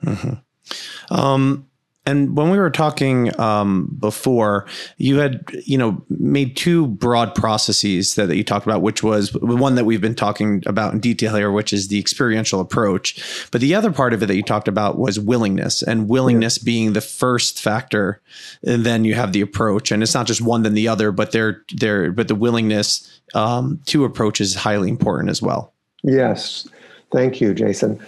Mm-hmm. 0.04 1.14
Um, 1.14 1.69
And 2.10 2.36
when 2.36 2.50
we 2.50 2.58
were 2.58 2.70
talking 2.70 3.38
um, 3.38 3.96
before, 4.00 4.66
you 4.98 5.18
had 5.18 5.44
you 5.64 5.78
know 5.78 6.02
made 6.08 6.56
two 6.56 6.88
broad 6.88 7.36
processes 7.36 8.16
that, 8.16 8.26
that 8.26 8.36
you 8.36 8.42
talked 8.42 8.66
about, 8.66 8.82
which 8.82 9.04
was 9.04 9.32
one 9.34 9.76
that 9.76 9.84
we've 9.84 10.00
been 10.00 10.16
talking 10.16 10.64
about 10.66 10.92
in 10.92 10.98
detail 10.98 11.36
here, 11.36 11.52
which 11.52 11.72
is 11.72 11.86
the 11.86 12.00
experiential 12.00 12.60
approach. 12.60 13.48
But 13.52 13.60
the 13.60 13.76
other 13.76 13.92
part 13.92 14.12
of 14.12 14.22
it 14.24 14.26
that 14.26 14.34
you 14.34 14.42
talked 14.42 14.66
about 14.66 14.98
was 14.98 15.20
willingness, 15.20 15.82
and 15.82 16.08
willingness 16.08 16.58
yeah. 16.58 16.64
being 16.64 16.92
the 16.94 17.00
first 17.00 17.60
factor. 17.60 18.20
And 18.66 18.84
then 18.84 19.04
you 19.04 19.14
have 19.14 19.32
the 19.32 19.40
approach, 19.40 19.92
and 19.92 20.02
it's 20.02 20.14
not 20.14 20.26
just 20.26 20.40
one 20.40 20.64
than 20.64 20.74
the 20.74 20.88
other, 20.88 21.12
but 21.12 21.30
they're 21.30 21.62
they're 21.72 22.10
but 22.10 22.26
the 22.26 22.34
willingness 22.34 23.20
um, 23.34 23.80
to 23.86 24.04
approach 24.04 24.40
is 24.40 24.56
highly 24.56 24.88
important 24.88 25.30
as 25.30 25.40
well. 25.40 25.72
Yes, 26.02 26.66
thank 27.12 27.40
you, 27.40 27.54
Jason. 27.54 28.00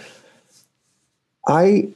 I 1.47 1.93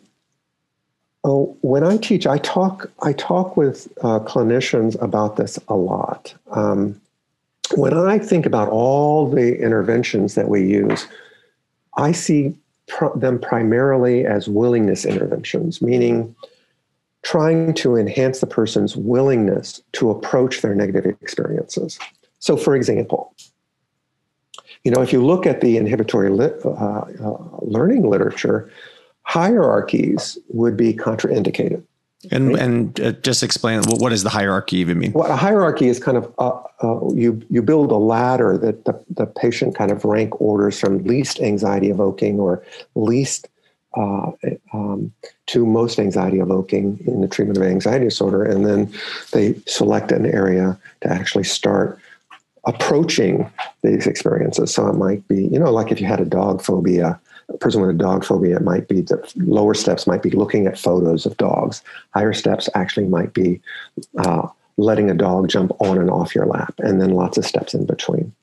Oh, 1.23 1.57
when 1.61 1.83
I 1.83 1.97
teach, 1.97 2.25
I 2.27 2.37
talk. 2.37 2.89
I 3.01 3.13
talk 3.13 3.57
with 3.57 3.87
uh, 4.01 4.19
clinicians 4.19 5.01
about 5.01 5.35
this 5.35 5.59
a 5.67 5.75
lot. 5.75 6.33
Um, 6.51 6.99
when 7.75 7.97
I 7.97 8.17
think 8.17 8.45
about 8.45 8.69
all 8.69 9.29
the 9.29 9.59
interventions 9.59 10.35
that 10.35 10.47
we 10.47 10.65
use, 10.65 11.07
I 11.97 12.11
see 12.11 12.55
pr- 12.87 13.17
them 13.17 13.39
primarily 13.39 14.25
as 14.25 14.47
willingness 14.47 15.05
interventions, 15.05 15.81
meaning 15.81 16.33
trying 17.23 17.73
to 17.73 17.97
enhance 17.97 18.39
the 18.39 18.47
person's 18.47 18.95
willingness 18.95 19.81
to 19.93 20.09
approach 20.09 20.61
their 20.61 20.75
negative 20.75 21.17
experiences. 21.21 21.99
So, 22.39 22.55
for 22.55 22.75
example, 22.75 23.33
you 24.83 24.91
know, 24.91 25.01
if 25.01 25.11
you 25.11 25.25
look 25.25 25.45
at 25.45 25.59
the 25.59 25.75
inhibitory 25.75 26.29
li- 26.29 26.53
uh, 26.63 26.69
uh, 26.69 27.37
learning 27.61 28.09
literature, 28.09 28.71
hierarchies 29.27 30.37
would 30.47 30.77
be 30.77 30.93
contraindicated. 30.93 31.83
And 32.31 32.53
right? 32.53 32.61
and 32.61 32.99
uh, 32.99 33.11
just 33.11 33.43
explain 33.43 33.81
well, 33.81 33.97
what 33.99 34.09
does 34.09 34.23
the 34.23 34.29
hierarchy 34.29 34.77
even 34.77 34.97
mean? 34.97 35.11
Well, 35.11 35.31
a 35.31 35.35
hierarchy 35.35 35.87
is 35.87 35.99
kind 35.99 36.17
of 36.17 36.33
uh, 36.39 36.59
uh, 36.81 37.13
you 37.13 37.41
you 37.49 37.61
build 37.61 37.91
a 37.91 37.97
ladder 37.97 38.57
that 38.57 38.85
the, 38.85 38.99
the 39.09 39.27
patient 39.27 39.75
kind 39.75 39.91
of 39.91 40.03
rank 40.03 40.41
orders 40.41 40.79
from 40.79 41.03
least 41.03 41.39
anxiety 41.41 41.89
evoking 41.89 42.39
or 42.39 42.63
least 42.95 43.49
uh, 43.95 44.31
um, 44.73 45.13
to 45.47 45.65
most 45.65 45.99
anxiety 45.99 46.39
evoking 46.39 46.99
in 47.05 47.21
the 47.21 47.27
treatment 47.27 47.57
of 47.57 47.63
anxiety 47.63 48.05
disorder, 48.05 48.43
and 48.43 48.65
then 48.65 48.91
they 49.31 49.53
select 49.67 50.11
an 50.11 50.25
area 50.25 50.77
to 51.01 51.11
actually 51.11 51.43
start 51.43 51.99
approaching 52.65 53.49
these 53.83 54.07
experiences. 54.07 54.73
So 54.73 54.87
it 54.87 54.95
might 54.95 55.27
be, 55.27 55.45
you 55.45 55.59
know, 55.59 55.71
like 55.71 55.91
if 55.91 56.01
you 56.01 56.07
had 56.07 56.19
a 56.19 56.25
dog 56.25 56.61
phobia, 56.61 57.19
a 57.49 57.57
person 57.57 57.81
with 57.81 57.89
a 57.89 57.93
dog 57.93 58.25
phobia, 58.25 58.57
it 58.57 58.63
might 58.63 58.87
be 58.87 59.01
the 59.01 59.21
lower 59.37 59.73
steps 59.73 60.07
might 60.07 60.21
be 60.21 60.31
looking 60.31 60.67
at 60.67 60.77
photos 60.77 61.25
of 61.25 61.37
dogs. 61.37 61.81
Higher 62.13 62.33
steps 62.33 62.69
actually 62.75 63.07
might 63.07 63.33
be 63.33 63.61
uh, 64.19 64.47
letting 64.77 65.09
a 65.09 65.15
dog 65.15 65.49
jump 65.49 65.71
on 65.79 65.97
and 65.97 66.09
off 66.09 66.35
your 66.35 66.45
lap, 66.45 66.73
and 66.79 67.01
then 67.01 67.11
lots 67.11 67.37
of 67.37 67.45
steps 67.45 67.73
in 67.73 67.85
between. 67.85 68.33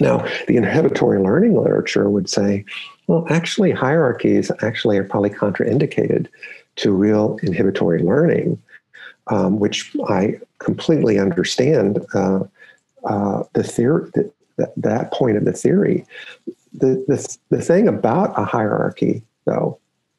Now, 0.00 0.26
the 0.46 0.56
inhibitory 0.56 1.20
learning 1.20 1.60
literature 1.60 2.10
would 2.10 2.28
say, 2.28 2.64
well, 3.06 3.26
actually, 3.30 3.70
hierarchies 3.70 4.50
actually 4.62 4.98
are 4.98 5.04
probably 5.04 5.30
contraindicated 5.30 6.26
to 6.76 6.92
real 6.92 7.38
inhibitory 7.42 8.02
learning, 8.02 8.60
um, 9.28 9.58
which 9.58 9.94
I 10.08 10.40
completely 10.58 11.18
understand 11.18 12.04
uh, 12.14 12.40
uh, 13.04 13.44
the 13.54 13.62
theory, 13.62 14.10
that, 14.58 14.72
that 14.76 15.12
point 15.12 15.36
of 15.36 15.44
the 15.44 15.52
theory 15.52 16.04
the, 16.72 17.04
the, 17.08 17.36
the 17.50 17.62
thing 17.62 17.88
about 17.88 18.38
a 18.38 18.44
hierarchy, 18.44 19.22
though, 19.44 19.78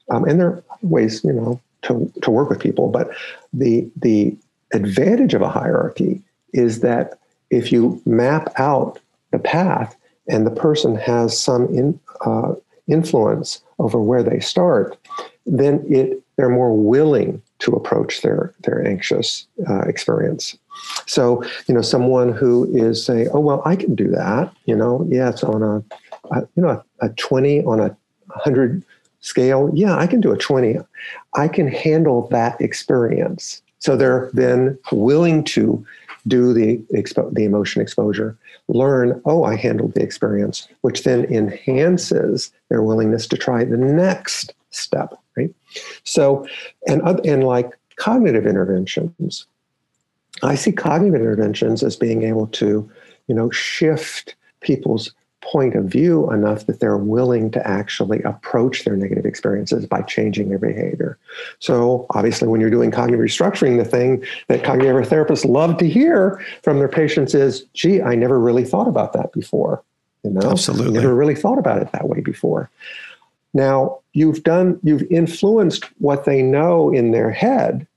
um, 0.09 0.25
and 0.25 0.39
there 0.39 0.49
are 0.49 0.63
ways, 0.81 1.23
you 1.23 1.33
know, 1.33 1.59
to, 1.83 2.11
to 2.21 2.31
work 2.31 2.49
with 2.49 2.59
people, 2.59 2.89
but 2.89 3.09
the, 3.53 3.89
the 3.95 4.35
advantage 4.73 5.33
of 5.33 5.41
a 5.41 5.49
hierarchy 5.49 6.21
is 6.53 6.81
that 6.81 7.19
if 7.49 7.71
you 7.71 8.01
map 8.05 8.51
out 8.57 8.99
the 9.31 9.39
path 9.39 9.95
and 10.27 10.45
the 10.45 10.51
person 10.51 10.95
has 10.95 11.39
some 11.39 11.65
in, 11.67 11.99
uh, 12.25 12.53
influence 12.87 13.61
over 13.79 14.01
where 14.01 14.23
they 14.23 14.39
start, 14.39 14.97
then 15.45 15.83
it 15.89 16.21
they're 16.35 16.49
more 16.49 16.75
willing 16.75 17.41
to 17.59 17.73
approach 17.73 18.21
their 18.21 18.53
their 18.61 18.85
anxious 18.85 19.45
uh, 19.69 19.81
experience. 19.81 20.57
So 21.05 21.43
you 21.67 21.73
know, 21.73 21.81
someone 21.81 22.31
who 22.31 22.65
is 22.73 23.05
saying, 23.05 23.29
"Oh 23.33 23.39
well, 23.39 23.61
I 23.65 23.75
can 23.75 23.95
do 23.95 24.07
that," 24.09 24.53
you 24.65 24.75
know, 24.75 25.05
yeah, 25.09 25.29
it's 25.29 25.43
on 25.43 25.63
a 25.63 25.83
you 26.55 26.63
know, 26.63 26.69
a, 27.01 27.05
a 27.05 27.09
20 27.09 27.63
on 27.63 27.79
a 27.79 27.87
100 28.27 28.83
scale, 29.21 29.69
yeah, 29.73 29.97
I 29.97 30.07
can 30.07 30.21
do 30.21 30.31
a 30.31 30.37
20. 30.37 30.77
I 31.35 31.47
can 31.47 31.67
handle 31.67 32.27
that 32.29 32.59
experience. 32.61 33.61
So 33.79 33.95
they're 33.95 34.29
then 34.33 34.77
willing 34.91 35.43
to 35.45 35.85
do 36.27 36.53
the 36.53 36.77
expo- 36.93 37.33
the 37.33 37.45
emotion 37.45 37.81
exposure, 37.81 38.37
learn, 38.67 39.21
oh, 39.25 39.43
I 39.43 39.55
handled 39.55 39.93
the 39.93 40.03
experience, 40.03 40.67
which 40.81 41.03
then 41.03 41.25
enhances 41.25 42.51
their 42.69 42.83
willingness 42.83 43.25
to 43.27 43.37
try 43.37 43.63
the 43.63 43.77
next 43.77 44.53
step, 44.69 45.13
right? 45.37 45.53
So, 46.03 46.45
and 46.87 47.01
and 47.25 47.43
like 47.45 47.71
cognitive 47.95 48.45
interventions, 48.45 49.45
I 50.43 50.55
see 50.55 50.71
cognitive 50.71 51.21
interventions 51.21 51.83
as 51.83 51.95
being 51.95 52.23
able 52.23 52.47
to, 52.47 52.89
you 53.27 53.35
know, 53.35 53.49
shift 53.49 54.35
people's 54.61 55.13
point 55.41 55.75
of 55.75 55.85
view 55.85 56.31
enough 56.31 56.65
that 56.65 56.79
they're 56.79 56.97
willing 56.97 57.49
to 57.51 57.65
actually 57.67 58.21
approach 58.23 58.83
their 58.83 58.95
negative 58.95 59.25
experiences 59.25 59.85
by 59.85 60.01
changing 60.01 60.49
their 60.49 60.59
behavior. 60.59 61.17
So, 61.59 62.05
obviously, 62.11 62.47
when 62.47 62.59
you're 62.61 62.69
doing 62.69 62.91
cognitive 62.91 63.23
restructuring, 63.23 63.77
the 63.77 63.85
thing 63.85 64.23
that 64.47 64.63
cognitive 64.63 65.07
therapists 65.07 65.45
love 65.45 65.77
to 65.77 65.87
hear 65.87 66.43
from 66.63 66.79
their 66.79 66.89
patients 66.89 67.33
is, 67.33 67.65
gee, 67.73 68.01
I 68.01 68.15
never 68.15 68.39
really 68.39 68.65
thought 68.65 68.87
about 68.87 69.13
that 69.13 69.31
before. 69.31 69.81
You 70.23 70.31
know, 70.31 70.51
absolutely. 70.51 70.93
never 70.93 71.15
really 71.15 71.35
thought 71.35 71.57
about 71.57 71.81
it 71.81 71.91
that 71.93 72.07
way 72.07 72.19
before. 72.19 72.69
Now, 73.53 73.99
you've 74.13 74.43
done, 74.43 74.79
you've 74.83 75.09
influenced 75.09 75.85
what 75.99 76.25
they 76.25 76.41
know 76.41 76.91
in 76.91 77.11
their 77.11 77.31
head, 77.31 77.87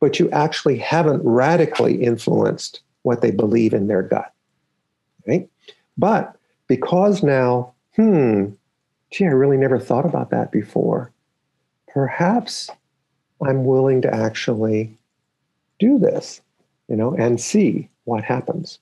but 0.00 0.18
you 0.18 0.30
actually 0.30 0.78
haven't 0.78 1.22
radically 1.24 2.02
influenced 2.02 2.80
what 3.02 3.22
they 3.22 3.30
believe 3.30 3.72
in 3.72 3.86
their 3.86 4.02
gut. 4.02 4.32
Right? 5.26 5.48
But 5.96 6.37
because 6.68 7.22
now, 7.22 7.72
hmm, 7.96 8.46
gee, 9.10 9.24
I 9.24 9.28
really 9.28 9.56
never 9.56 9.78
thought 9.78 10.06
about 10.06 10.30
that 10.30 10.52
before. 10.52 11.10
Perhaps 11.92 12.70
I'm 13.44 13.64
willing 13.64 14.02
to 14.02 14.14
actually 14.14 14.96
do 15.78 15.98
this, 15.98 16.40
you 16.88 16.96
know, 16.96 17.14
and 17.14 17.40
see 17.40 17.88
what 18.04 18.22
happens. 18.22 18.78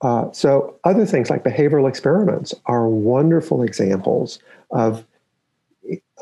Uh, 0.00 0.30
so, 0.32 0.78
other 0.84 1.04
things 1.04 1.28
like 1.28 1.42
behavioral 1.42 1.88
experiments 1.88 2.54
are 2.66 2.88
wonderful 2.88 3.62
examples 3.62 4.38
of 4.70 5.04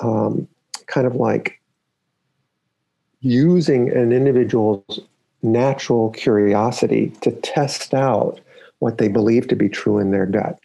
um, 0.01 0.49
kind 0.87 1.07
of 1.07 1.17
like 1.17 1.61
using 3.21 3.91
an 3.91 4.13
individual's 4.13 5.01
natural 5.43 6.11
curiosity 6.11 7.11
to 7.21 7.31
test 7.33 7.93
out 7.93 8.41
what 8.79 8.99
they 8.99 9.09
believe 9.09 9.49
to 9.49 9.57
be 9.57 9.69
true 9.69 9.99
in 9.99 10.11
their 10.11 10.27
gut? 10.27 10.59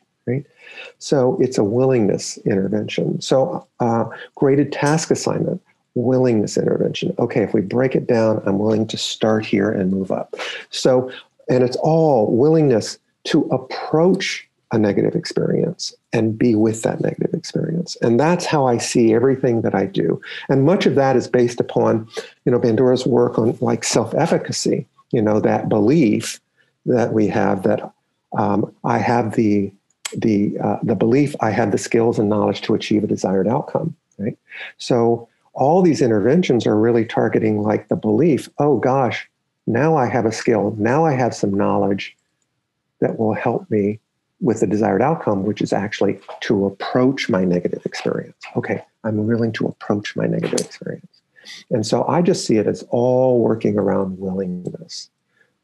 So 1.01 1.35
it's 1.41 1.57
a 1.57 1.63
willingness 1.63 2.37
intervention. 2.45 3.19
So 3.21 3.67
uh, 3.79 4.05
graded 4.35 4.71
task 4.71 5.09
assignment, 5.09 5.59
willingness 5.95 6.57
intervention. 6.57 7.15
Okay, 7.17 7.41
if 7.41 7.55
we 7.55 7.61
break 7.61 7.95
it 7.95 8.05
down, 8.07 8.41
I'm 8.45 8.59
willing 8.59 8.85
to 8.87 8.97
start 8.97 9.43
here 9.43 9.71
and 9.71 9.91
move 9.91 10.11
up. 10.11 10.35
So, 10.69 11.11
and 11.49 11.63
it's 11.63 11.75
all 11.77 12.27
willingness 12.27 12.99
to 13.25 13.41
approach 13.45 14.47
a 14.71 14.77
negative 14.77 15.15
experience 15.15 15.91
and 16.13 16.37
be 16.37 16.53
with 16.53 16.83
that 16.83 17.01
negative 17.01 17.33
experience. 17.33 17.97
And 18.03 18.19
that's 18.19 18.45
how 18.45 18.67
I 18.67 18.77
see 18.77 19.11
everything 19.11 19.63
that 19.63 19.73
I 19.73 19.87
do. 19.87 20.21
And 20.49 20.65
much 20.65 20.85
of 20.85 20.93
that 20.95 21.15
is 21.15 21.27
based 21.27 21.59
upon, 21.59 22.07
you 22.45 22.51
know, 22.51 22.59
Bandura's 22.59 23.07
work 23.07 23.39
on 23.39 23.57
like 23.59 23.83
self-efficacy, 23.83 24.87
you 25.11 25.21
know, 25.21 25.39
that 25.39 25.67
belief 25.67 26.39
that 26.85 27.11
we 27.11 27.27
have 27.27 27.63
that 27.63 27.91
um, 28.37 28.73
I 28.83 28.99
have 28.99 29.35
the 29.35 29.73
the 30.15 30.57
uh, 30.59 30.77
the 30.83 30.95
belief 30.95 31.35
I 31.39 31.51
had 31.51 31.71
the 31.71 31.77
skills 31.77 32.19
and 32.19 32.29
knowledge 32.29 32.61
to 32.61 32.73
achieve 32.73 33.03
a 33.03 33.07
desired 33.07 33.47
outcome. 33.47 33.95
Right. 34.17 34.37
So 34.77 35.27
all 35.53 35.81
these 35.81 36.01
interventions 36.01 36.65
are 36.65 36.77
really 36.77 37.05
targeting 37.05 37.61
like 37.61 37.87
the 37.87 37.95
belief. 37.95 38.49
Oh 38.57 38.77
gosh, 38.77 39.29
now 39.67 39.95
I 39.95 40.07
have 40.07 40.25
a 40.25 40.31
skill. 40.31 40.75
Now 40.77 41.05
I 41.05 41.13
have 41.13 41.33
some 41.33 41.53
knowledge 41.53 42.15
that 42.99 43.17
will 43.17 43.33
help 43.33 43.69
me 43.69 43.99
with 44.39 44.59
the 44.59 44.67
desired 44.67 45.01
outcome, 45.01 45.43
which 45.43 45.61
is 45.61 45.71
actually 45.71 46.19
to 46.41 46.65
approach 46.65 47.29
my 47.29 47.45
negative 47.45 47.85
experience. 47.85 48.37
Okay, 48.55 48.83
I'm 49.03 49.27
willing 49.27 49.51
to 49.53 49.67
approach 49.67 50.15
my 50.15 50.25
negative 50.25 50.59
experience. 50.59 51.21
And 51.69 51.85
so 51.85 52.07
I 52.07 52.21
just 52.21 52.45
see 52.45 52.57
it 52.57 52.67
as 52.67 52.83
all 52.89 53.39
working 53.39 53.77
around 53.77 54.19
willingness. 54.19 55.09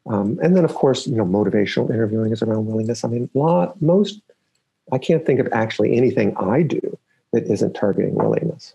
Um, 0.06 0.38
and 0.42 0.56
then, 0.56 0.64
of 0.64 0.74
course, 0.74 1.06
you 1.06 1.16
know, 1.16 1.26
motivational 1.26 1.90
interviewing 1.90 2.32
is 2.32 2.42
around 2.42 2.66
willingness. 2.66 3.04
I 3.04 3.08
mean, 3.08 3.28
lot, 3.34 3.80
most 3.82 4.20
I 4.92 4.98
can't 4.98 5.24
think 5.24 5.40
of 5.40 5.48
actually 5.52 5.96
anything 5.96 6.36
I 6.36 6.62
do 6.62 6.98
that 7.32 7.44
isn't 7.44 7.74
targeting 7.74 8.14
willingness. 8.14 8.74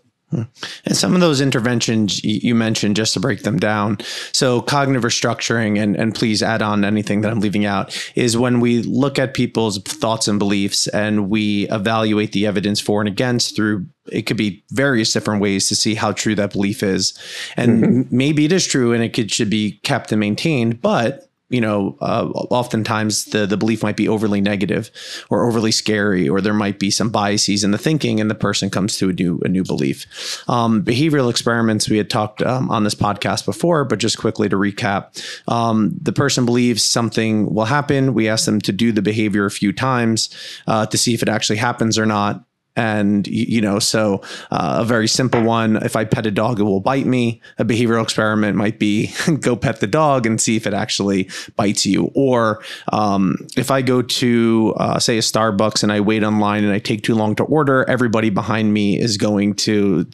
And 0.84 0.96
some 0.96 1.14
of 1.14 1.20
those 1.20 1.40
interventions 1.40 2.22
you 2.24 2.54
mentioned, 2.54 2.96
just 2.96 3.14
to 3.14 3.20
break 3.20 3.42
them 3.42 3.58
down. 3.58 3.98
So, 4.32 4.60
cognitive 4.62 5.02
restructuring, 5.02 5.80
and, 5.80 5.96
and 5.96 6.14
please 6.14 6.42
add 6.42 6.62
on 6.62 6.84
anything 6.84 7.20
that 7.20 7.30
I'm 7.30 7.40
leaving 7.40 7.64
out, 7.64 7.96
is 8.14 8.36
when 8.36 8.60
we 8.60 8.82
look 8.82 9.18
at 9.18 9.34
people's 9.34 9.78
thoughts 9.82 10.28
and 10.28 10.38
beliefs 10.38 10.86
and 10.88 11.30
we 11.30 11.68
evaluate 11.68 12.32
the 12.32 12.46
evidence 12.46 12.80
for 12.80 13.00
and 13.00 13.08
against 13.08 13.56
through 13.56 13.86
it 14.12 14.22
could 14.22 14.36
be 14.36 14.62
various 14.70 15.12
different 15.14 15.40
ways 15.40 15.66
to 15.68 15.74
see 15.74 15.94
how 15.94 16.12
true 16.12 16.34
that 16.34 16.52
belief 16.52 16.82
is. 16.82 17.18
And 17.56 17.82
mm-hmm. 17.82 18.16
maybe 18.16 18.44
it 18.44 18.52
is 18.52 18.66
true 18.66 18.92
and 18.92 19.02
it 19.02 19.14
could 19.14 19.30
should 19.30 19.48
be 19.48 19.80
kept 19.82 20.12
and 20.12 20.20
maintained, 20.20 20.82
but 20.82 21.30
you 21.50 21.60
know, 21.60 21.96
uh, 22.00 22.26
oftentimes 22.50 23.26
the 23.26 23.46
the 23.46 23.56
belief 23.56 23.82
might 23.82 23.96
be 23.96 24.08
overly 24.08 24.40
negative 24.40 24.90
or 25.28 25.46
overly 25.46 25.70
scary, 25.70 26.28
or 26.28 26.40
there 26.40 26.54
might 26.54 26.78
be 26.78 26.90
some 26.90 27.10
biases 27.10 27.62
in 27.62 27.70
the 27.70 27.78
thinking, 27.78 28.20
and 28.20 28.30
the 28.30 28.34
person 28.34 28.70
comes 28.70 28.96
to 28.96 29.10
a 29.10 29.12
new 29.12 29.40
a 29.44 29.48
new 29.48 29.62
belief. 29.62 30.06
Um, 30.48 30.82
behavioral 30.82 31.30
experiments 31.30 31.88
we 31.88 31.98
had 31.98 32.08
talked 32.08 32.42
um, 32.42 32.70
on 32.70 32.84
this 32.84 32.94
podcast 32.94 33.44
before, 33.44 33.84
but 33.84 33.98
just 33.98 34.18
quickly 34.18 34.48
to 34.48 34.56
recap, 34.56 35.22
um, 35.46 35.94
the 36.00 36.12
person 36.12 36.46
believes 36.46 36.82
something 36.82 37.52
will 37.54 37.66
happen. 37.66 38.14
We 38.14 38.28
ask 38.28 38.46
them 38.46 38.60
to 38.62 38.72
do 38.72 38.90
the 38.90 39.02
behavior 39.02 39.44
a 39.44 39.50
few 39.50 39.72
times 39.72 40.30
uh, 40.66 40.86
to 40.86 40.96
see 40.96 41.12
if 41.12 41.22
it 41.22 41.28
actually 41.28 41.58
happens 41.58 41.98
or 41.98 42.06
not 42.06 42.44
and 42.76 43.26
you 43.26 43.60
know 43.60 43.78
so 43.78 44.20
uh, 44.50 44.78
a 44.80 44.84
very 44.84 45.06
simple 45.06 45.42
one 45.42 45.76
if 45.76 45.94
i 45.96 46.04
pet 46.04 46.26
a 46.26 46.30
dog 46.30 46.60
it 46.60 46.64
will 46.64 46.80
bite 46.80 47.06
me. 47.06 47.40
A 47.58 47.64
behavioral 47.64 48.02
experiment 48.02 48.56
might 48.56 48.78
be 48.78 49.12
go 49.40 49.56
pet 49.56 49.80
the 49.80 49.86
dog 49.86 50.26
and 50.26 50.40
see 50.40 50.56
if 50.56 50.66
it 50.66 50.74
actually 50.74 51.28
bites 51.56 51.86
you. 51.86 52.10
Or 52.14 52.62
um, 52.92 53.46
if 53.56 53.70
i 53.70 53.82
go 53.82 54.02
to 54.02 54.74
uh, 54.76 54.98
say 54.98 55.18
a 55.18 55.20
starbucks 55.20 55.82
and 55.82 55.92
i 55.92 56.00
wait 56.00 56.22
online 56.22 56.64
and 56.64 56.72
i 56.72 56.78
take 56.78 57.02
too 57.02 57.14
long 57.14 57.34
to 57.36 57.44
order 57.44 57.88
everybody 57.88 58.30
behind 58.30 58.72
me 58.72 58.98
is 58.98 59.16
going 59.16 59.54
to 59.54 60.06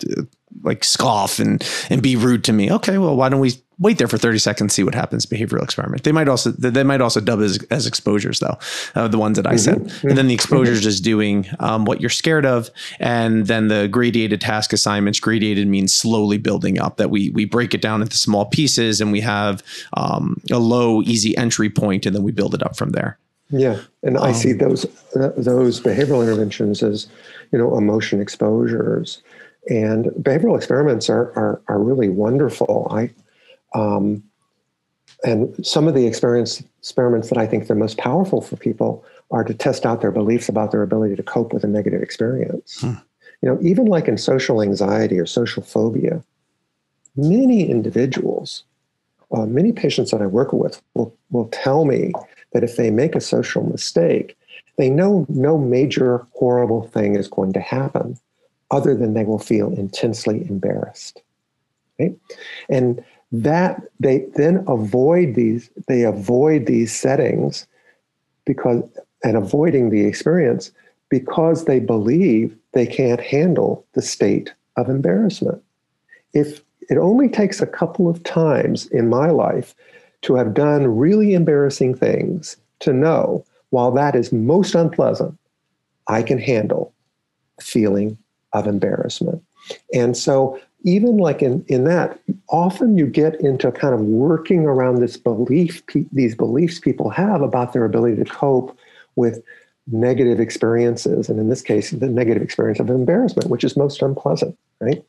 like 0.63 0.85
scoff 0.85 1.39
and 1.39 1.67
and 1.89 2.03
be 2.03 2.17
rude 2.17 2.45
to 2.45 2.53
me. 2.53 2.71
Okay 2.71 2.99
well 2.99 3.17
why 3.17 3.29
don't 3.29 3.41
we 3.41 3.53
wait 3.81 3.99
there 3.99 4.07
for 4.07 4.19
30 4.19 4.39
seconds, 4.39 4.75
see 4.75 4.85
what 4.85 4.95
happens. 4.95 5.27
Behavioral 5.27 5.63
experiment. 5.63 6.05
They 6.05 6.13
might 6.13 6.29
also 6.29 6.51
they 6.53 6.85
might 6.85 7.01
also 7.01 7.21
dub 7.21 7.41
as, 7.41 7.59
as 7.71 7.87
exposures 7.87 8.39
though, 8.39 8.59
uh, 8.95 9.09
the 9.09 9.19
ones 9.19 9.37
that 9.37 9.47
I 9.47 9.55
mm-hmm. 9.55 9.89
said. 9.89 10.05
And 10.09 10.17
then 10.17 10.29
the 10.29 10.35
exposure 10.35 10.73
is 10.73 10.83
just 10.83 11.03
doing 11.03 11.47
um, 11.59 11.87
what 11.87 12.01
you're 12.01 12.11
scared 12.11 12.47
of, 12.47 12.71
and 13.01 13.47
then 13.47 13.69
the 13.69 13.89
gradated 13.91 14.41
task 14.41 14.73
assignments. 14.73 15.19
Gradated 15.19 15.67
means 15.67 15.95
slowly 15.95 16.39
building 16.39 16.79
up. 16.79 16.99
That 16.99 17.11
we 17.11 17.31
we 17.31 17.47
break 17.47 17.75
it 17.75 17.81
down 17.83 18.03
into 18.03 18.17
small 18.17 18.45
pieces, 18.45 19.01
and 19.01 19.11
we 19.11 19.21
have 19.23 19.63
um, 19.97 20.41
a 20.51 20.59
low, 20.59 21.03
easy 21.03 21.37
entry 21.37 21.71
point, 21.71 22.07
and 22.07 22.15
then 22.15 22.23
we 22.23 22.33
build 22.33 22.55
it 22.55 22.63
up 22.63 22.77
from 22.77 22.91
there. 22.91 23.19
Yeah, 23.49 23.81
and 24.03 24.17
um, 24.17 24.23
I 24.23 24.33
see 24.33 24.53
um, 24.53 24.59
those 24.59 24.85
uh, 25.17 25.33
those 25.37 25.81
behavioral 25.81 26.23
interventions 26.23 26.83
as 26.83 27.09
you 27.51 27.59
know 27.59 27.77
emotion 27.77 28.21
exposures. 28.21 29.23
And 29.69 30.07
behavioral 30.07 30.57
experiments 30.57 31.11
are, 31.11 31.33
are, 31.37 31.63
are 31.69 31.79
really 31.79 32.09
wonderful. 32.09 32.89
I, 32.91 33.11
um, 33.75 34.23
and 35.25 35.55
some 35.65 35.87
of 35.87 35.95
the 35.95 36.07
experience, 36.07 36.63
experiments 36.79 37.29
that 37.29 37.39
I 37.39 37.47
think 37.47 37.71
are 37.71 37.75
most 37.75 37.99
powerful 37.99 38.41
for 38.41 38.57
people 38.57 39.05
are 39.31 39.45
to 39.45 39.55
test 39.55 39.85
out 39.85 40.01
their 40.01 40.11
beliefs 40.11 40.49
about 40.49 40.73
their 40.73 40.83
ability 40.83 41.17
to 41.17 41.23
cope 41.23 41.53
with 41.53 41.65
a 41.65 41.69
negative 41.69 42.03
experience. 42.03 42.81
Hmm. 42.81 42.95
You 43.43 43.49
know, 43.49 43.59
even 43.63 43.87
like 43.87 44.09
in 44.09 44.19
social 44.19 44.63
anxiety 44.63 45.19
or 45.19 45.27
social 45.27 45.63
phobia, 45.63 46.23
many 47.17 47.69
individuals, 47.69 48.65
uh, 49.33 49.47
many 49.47 49.73
patients 49.73 50.11
that 50.11 50.23
I 50.23 50.27
work 50.27 50.53
with 50.53 50.81
will, 50.95 51.15
will 51.31 51.49
tell 51.49 51.85
me 51.85 52.13
that 52.53 52.65
if 52.65 52.77
they 52.77 52.91
make 52.91 53.15
a 53.15 53.21
social 53.21 53.63
mistake, 53.63 54.37
they 54.77 54.91
know 54.91 55.27
no 55.29 55.59
major 55.59 56.27
horrible 56.33 56.89
thing 56.89 57.15
is 57.15 57.29
going 57.29 57.53
to 57.53 57.61
happen 57.61 58.19
other 58.71 58.95
than 58.95 59.15
they 59.15 59.25
will 59.25 59.39
feel 59.39 59.73
intensely 59.73 60.47
embarrassed. 60.49 61.23
Right? 61.99 62.17
And 62.69 63.05
that 63.33 63.83
they 64.01 64.27
then 64.35 64.65
avoid 64.67 65.35
these 65.35 65.71
they 65.89 66.03
avoid 66.03 66.67
these 66.67 66.95
settings 66.95 67.67
because 68.45 68.83
and 69.23 69.37
avoiding 69.37 69.91
the 69.91 70.05
experience 70.05 70.73
because 71.11 71.65
they 71.65 71.79
believe 71.79 72.57
they 72.73 72.87
can't 72.87 73.21
handle 73.21 73.85
the 73.93 74.03
state 74.03 74.53
of 74.77 74.89
embarrassment. 74.89 75.63
If 76.33 76.63
it 76.89 76.97
only 76.97 77.29
takes 77.29 77.61
a 77.61 77.67
couple 77.67 78.09
of 78.09 78.23
times 78.23 78.87
in 78.87 79.09
my 79.09 79.31
life 79.31 79.75
to 80.23 80.35
have 80.37 80.55
done 80.55 80.97
really 80.97 81.35
embarrassing 81.35 81.95
things 81.95 82.57
to 82.81 82.93
know 82.93 83.45
while 83.71 83.91
that 83.93 84.17
is 84.17 84.33
most 84.33 84.75
unpleasant 84.75 85.37
i 86.09 86.23
can 86.23 86.39
handle 86.39 86.93
the 87.59 87.65
feeling 87.65 88.19
of 88.53 88.67
embarrassment. 88.67 89.43
And 89.95 90.17
so 90.17 90.61
even 90.83 91.19
like 91.19 91.43
in, 91.43 91.65
in 91.69 91.85
that, 91.85 92.19
often 92.49 92.97
you 92.97 93.07
get 93.07 93.41
into 93.41 93.71
kind 93.73 93.95
of 93.95 94.01
working 94.01 94.67
around 94.67 94.97
this 94.97 95.17
belief, 95.17 95.83
these 96.13 96.35
beliefs 96.35 96.79
people 96.79 97.11
have 97.11 97.43
about 97.43 97.73
their 97.73 97.85
ability 97.85 98.17
to 98.17 98.25
cope 98.25 98.77
with 99.17 99.43
negative 99.87 100.41
experiences. 100.41 101.29
And 101.29 101.39
in 101.39 101.49
this 101.49 101.63
case, 101.63 101.91
the 101.91 102.09
negative 102.09 102.43
experience 102.43 102.81
of 102.81 102.91
embarrassment, 102.91 103.51
which 103.51 103.65
is 103.65 103.77
most 103.77 104.03
unpleasant, 104.03 104.57
right? 104.81 105.03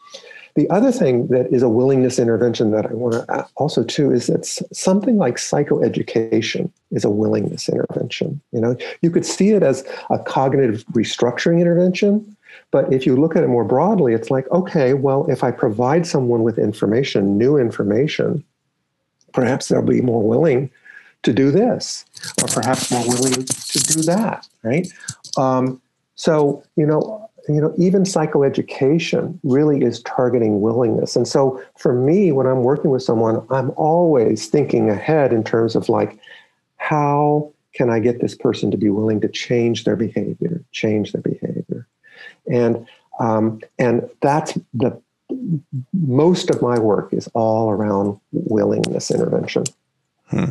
The 0.56 0.70
other 0.70 0.92
thing 0.92 1.28
that 1.28 1.48
is 1.54 1.64
a 1.64 1.70
willingness 1.70 2.20
intervention 2.20 2.72
that 2.72 2.86
I 2.86 2.94
want 2.94 3.14
to 3.14 3.32
uh, 3.32 3.46
also 3.56 3.84
too 3.84 4.12
is 4.12 4.28
that 4.28 4.46
something 4.46 5.18
like 5.18 5.36
psychoeducation 5.36 6.70
is 6.92 7.06
a 7.06 7.10
willingness 7.10 7.70
intervention. 7.70 8.42
You 8.52 8.60
know, 8.60 8.76
you 9.02 9.12
could 9.12 9.26
see 9.26 9.52
it 9.52 9.64
as 9.64 9.86
a 10.10 10.20
cognitive 10.20 10.84
restructuring 10.88 11.62
intervention, 11.62 12.36
but 12.72 12.92
if 12.92 13.06
you 13.06 13.16
look 13.16 13.36
at 13.36 13.44
it 13.44 13.48
more 13.48 13.66
broadly, 13.66 14.14
it's 14.14 14.32
like, 14.32 14.50
okay, 14.52 14.94
well, 14.94 15.26
if 15.30 15.44
I 15.44 15.52
provide 15.52 16.06
someone 16.08 16.44
with 16.44 16.58
information, 16.58 17.38
new 17.38 17.58
information, 17.58 18.44
perhaps 19.34 19.68
they'll 19.68 19.82
be 19.82 20.02
more 20.02 20.22
willing 20.22 20.70
to 21.24 21.34
do 21.34 21.52
this, 21.52 22.06
or 22.42 22.48
perhaps 22.48 22.92
more 22.92 23.08
willing 23.08 23.46
to 23.46 23.80
do 23.80 24.02
that, 24.04 24.48
right? 24.64 24.88
Um, 25.38 25.82
so, 26.16 26.64
you 26.76 26.86
know, 26.86 27.30
you 27.50 27.60
know, 27.60 27.74
even 27.78 28.04
psychoeducation 28.04 29.38
really 29.44 29.84
is 29.84 30.02
targeting 30.04 30.62
willingness. 30.62 31.16
And 31.16 31.28
so 31.28 31.62
for 31.78 31.94
me, 31.94 32.32
when 32.32 32.46
I'm 32.46 32.64
working 32.64 32.92
with 32.92 33.04
someone, 33.04 33.46
I'm 33.50 33.72
always 33.78 34.48
thinking 34.48 34.90
ahead 34.90 35.34
in 35.34 35.44
terms 35.44 35.76
of 35.76 35.90
like, 35.90 36.20
how 36.78 37.52
can 37.74 37.90
I 37.90 38.00
get 38.00 38.22
this 38.22 38.36
person 38.36 38.70
to 38.72 38.78
be 38.78 38.90
willing 38.90 39.22
to 39.22 39.28
change 39.28 39.86
their 39.86 39.96
behavior, 39.96 40.64
change 40.72 41.14
their 41.14 41.22
behavior? 41.22 41.64
And 42.52 42.88
um, 43.20 43.62
and 43.80 44.10
that's 44.22 44.58
the 44.74 45.00
most 45.94 46.50
of 46.50 46.62
my 46.62 46.78
work 46.78 47.14
is 47.14 47.30
all 47.34 47.70
around 47.70 48.20
willingness 48.32 49.12
intervention. 49.12 49.64
Hmm. 50.28 50.46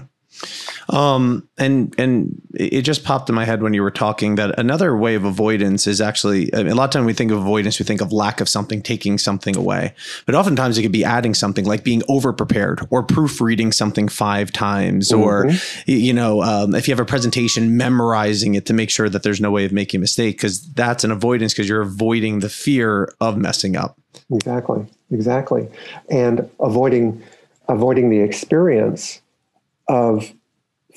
Um, 0.91 1.49
and 1.57 1.95
and 1.99 2.43
it 2.53 2.83
just 2.83 3.05
popped 3.05 3.29
in 3.29 3.35
my 3.35 3.45
head 3.45 3.63
when 3.63 3.75
you 3.75 3.83
were 3.83 3.93
talking 3.93 4.35
that 4.35 4.59
another 4.59 4.97
way 4.97 5.15
of 5.15 5.25
avoidance 5.25 5.87
is 5.87 6.01
actually 6.01 6.53
I 6.53 6.65
mean, 6.65 6.73
a 6.73 6.75
lot 6.75 6.85
of 6.85 6.91
time 6.91 7.05
we 7.05 7.13
think 7.13 7.31
of 7.31 7.39
avoidance, 7.39 7.79
we 7.79 7.85
think 7.85 8.01
of 8.01 8.13
lack 8.13 8.41
of 8.41 8.49
something, 8.49 8.83
taking 8.83 9.17
something 9.17 9.57
away. 9.57 9.95
But 10.27 10.35
oftentimes 10.35 10.77
it 10.77 10.83
could 10.83 10.91
be 10.91 11.05
adding 11.05 11.33
something 11.35 11.65
like 11.65 11.85
being 11.85 12.03
over 12.09 12.33
prepared 12.33 12.87
or 12.91 13.05
proofreading 13.05 13.71
something 13.71 14.09
five 14.09 14.53
times, 14.53 15.11
mm-hmm. 15.11 15.23
or 15.23 15.51
you 15.87 16.13
know, 16.13 16.43
um, 16.43 16.75
if 16.75 16.89
you 16.89 16.93
have 16.93 17.01
a 17.01 17.05
presentation, 17.05 17.77
memorizing 17.77 18.57
it 18.57 18.67
to 18.67 18.73
make 18.73 18.91
sure 18.91 19.09
that 19.09 19.23
there's 19.23 19.41
no 19.41 19.53
way 19.53 19.65
of 19.65 19.73
making 19.73 19.99
a 19.99 20.03
mistake 20.03 20.39
because 20.39 20.73
that's 20.73 21.05
an 21.05 21.13
avoidance 21.13 21.53
because 21.53 21.69
you're 21.69 21.83
avoiding 21.83 22.41
the 22.41 22.49
fear 22.49 23.15
of 23.21 23.39
messing 23.39 23.77
up. 23.77 23.97
Exactly, 24.33 24.87
exactly, 25.13 25.69
and 26.11 26.51
avoiding 26.59 27.23
avoiding 27.69 28.11
the 28.11 28.19
experience 28.19 29.21
of 29.89 30.33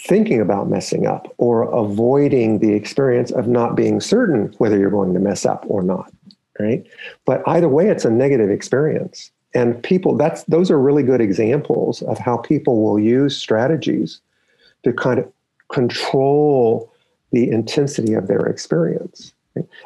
thinking 0.03 0.41
about 0.41 0.69
messing 0.69 1.07
up 1.07 1.33
or 1.37 1.63
avoiding 1.73 2.59
the 2.59 2.73
experience 2.73 3.31
of 3.31 3.47
not 3.47 3.75
being 3.75 4.01
certain 4.01 4.53
whether 4.57 4.77
you're 4.77 4.89
going 4.89 5.13
to 5.13 5.19
mess 5.19 5.45
up 5.45 5.65
or 5.67 5.81
not 5.81 6.11
right? 6.59 6.85
But 7.25 7.41
either 7.47 7.67
way 7.67 7.89
it's 7.89 8.05
a 8.05 8.11
negative 8.11 8.49
experience. 8.49 9.31
And 9.55 9.81
people 9.83 10.17
that's 10.17 10.43
those 10.43 10.71
are 10.71 10.79
really 10.79 11.03
good 11.03 11.21
examples 11.21 12.01
of 12.03 12.17
how 12.17 12.37
people 12.37 12.83
will 12.83 12.99
use 12.99 13.37
strategies 13.37 14.19
to 14.83 14.93
kind 14.93 15.19
of 15.19 15.31
control 15.71 16.91
the 17.31 17.49
intensity 17.49 18.13
of 18.13 18.27
their 18.27 18.45
experience 18.45 19.33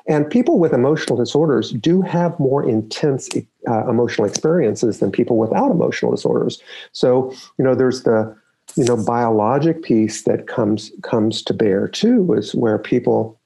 and 0.07 0.29
people 0.29 0.59
with 0.59 0.73
emotional 0.73 1.17
disorders 1.17 1.71
do 1.71 2.01
have 2.01 2.39
more 2.39 2.67
intense 2.67 3.29
uh, 3.67 3.87
emotional 3.89 4.27
experiences 4.27 4.99
than 4.99 5.11
people 5.11 5.37
without 5.37 5.71
emotional 5.71 6.11
disorders. 6.11 6.61
So 6.93 7.33
you 7.57 7.65
know 7.65 7.75
there's 7.75 8.03
the 8.03 8.35
you 8.77 8.83
know 8.83 8.97
biologic 8.97 9.83
piece 9.83 10.23
that 10.23 10.47
comes 10.47 10.91
comes 11.01 11.41
to 11.41 11.53
bear 11.53 11.87
too 11.87 12.33
is 12.33 12.53
where 12.53 12.77
people 12.77 13.39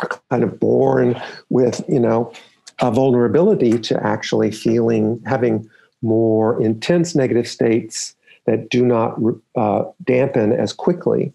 are 0.00 0.20
kind 0.30 0.42
of 0.42 0.58
born 0.60 1.20
with 1.48 1.82
you 1.88 2.00
know 2.00 2.32
a 2.80 2.90
vulnerability 2.90 3.78
to 3.78 4.00
actually 4.06 4.50
feeling 4.50 5.20
having 5.26 5.68
more 6.00 6.62
intense 6.62 7.14
negative 7.14 7.48
states 7.48 8.14
that 8.46 8.70
do 8.70 8.86
not 8.86 9.18
uh, 9.56 9.84
dampen 10.04 10.52
as 10.52 10.72
quickly 10.72 11.32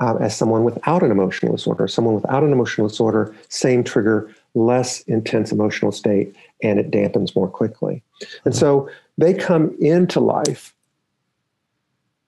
uh, 0.00 0.16
as 0.16 0.36
someone 0.36 0.64
without 0.64 1.02
an 1.02 1.10
emotional 1.10 1.52
disorder. 1.52 1.86
Someone 1.86 2.14
without 2.14 2.42
an 2.42 2.52
emotional 2.52 2.88
disorder, 2.88 3.34
same 3.48 3.84
trigger, 3.84 4.30
less 4.54 5.02
intense 5.02 5.52
emotional 5.52 5.92
state, 5.92 6.34
and 6.62 6.78
it 6.78 6.90
dampens 6.90 7.34
more 7.36 7.48
quickly. 7.48 8.02
And 8.44 8.54
so 8.54 8.88
they 9.18 9.34
come 9.34 9.74
into 9.80 10.20
life 10.20 10.74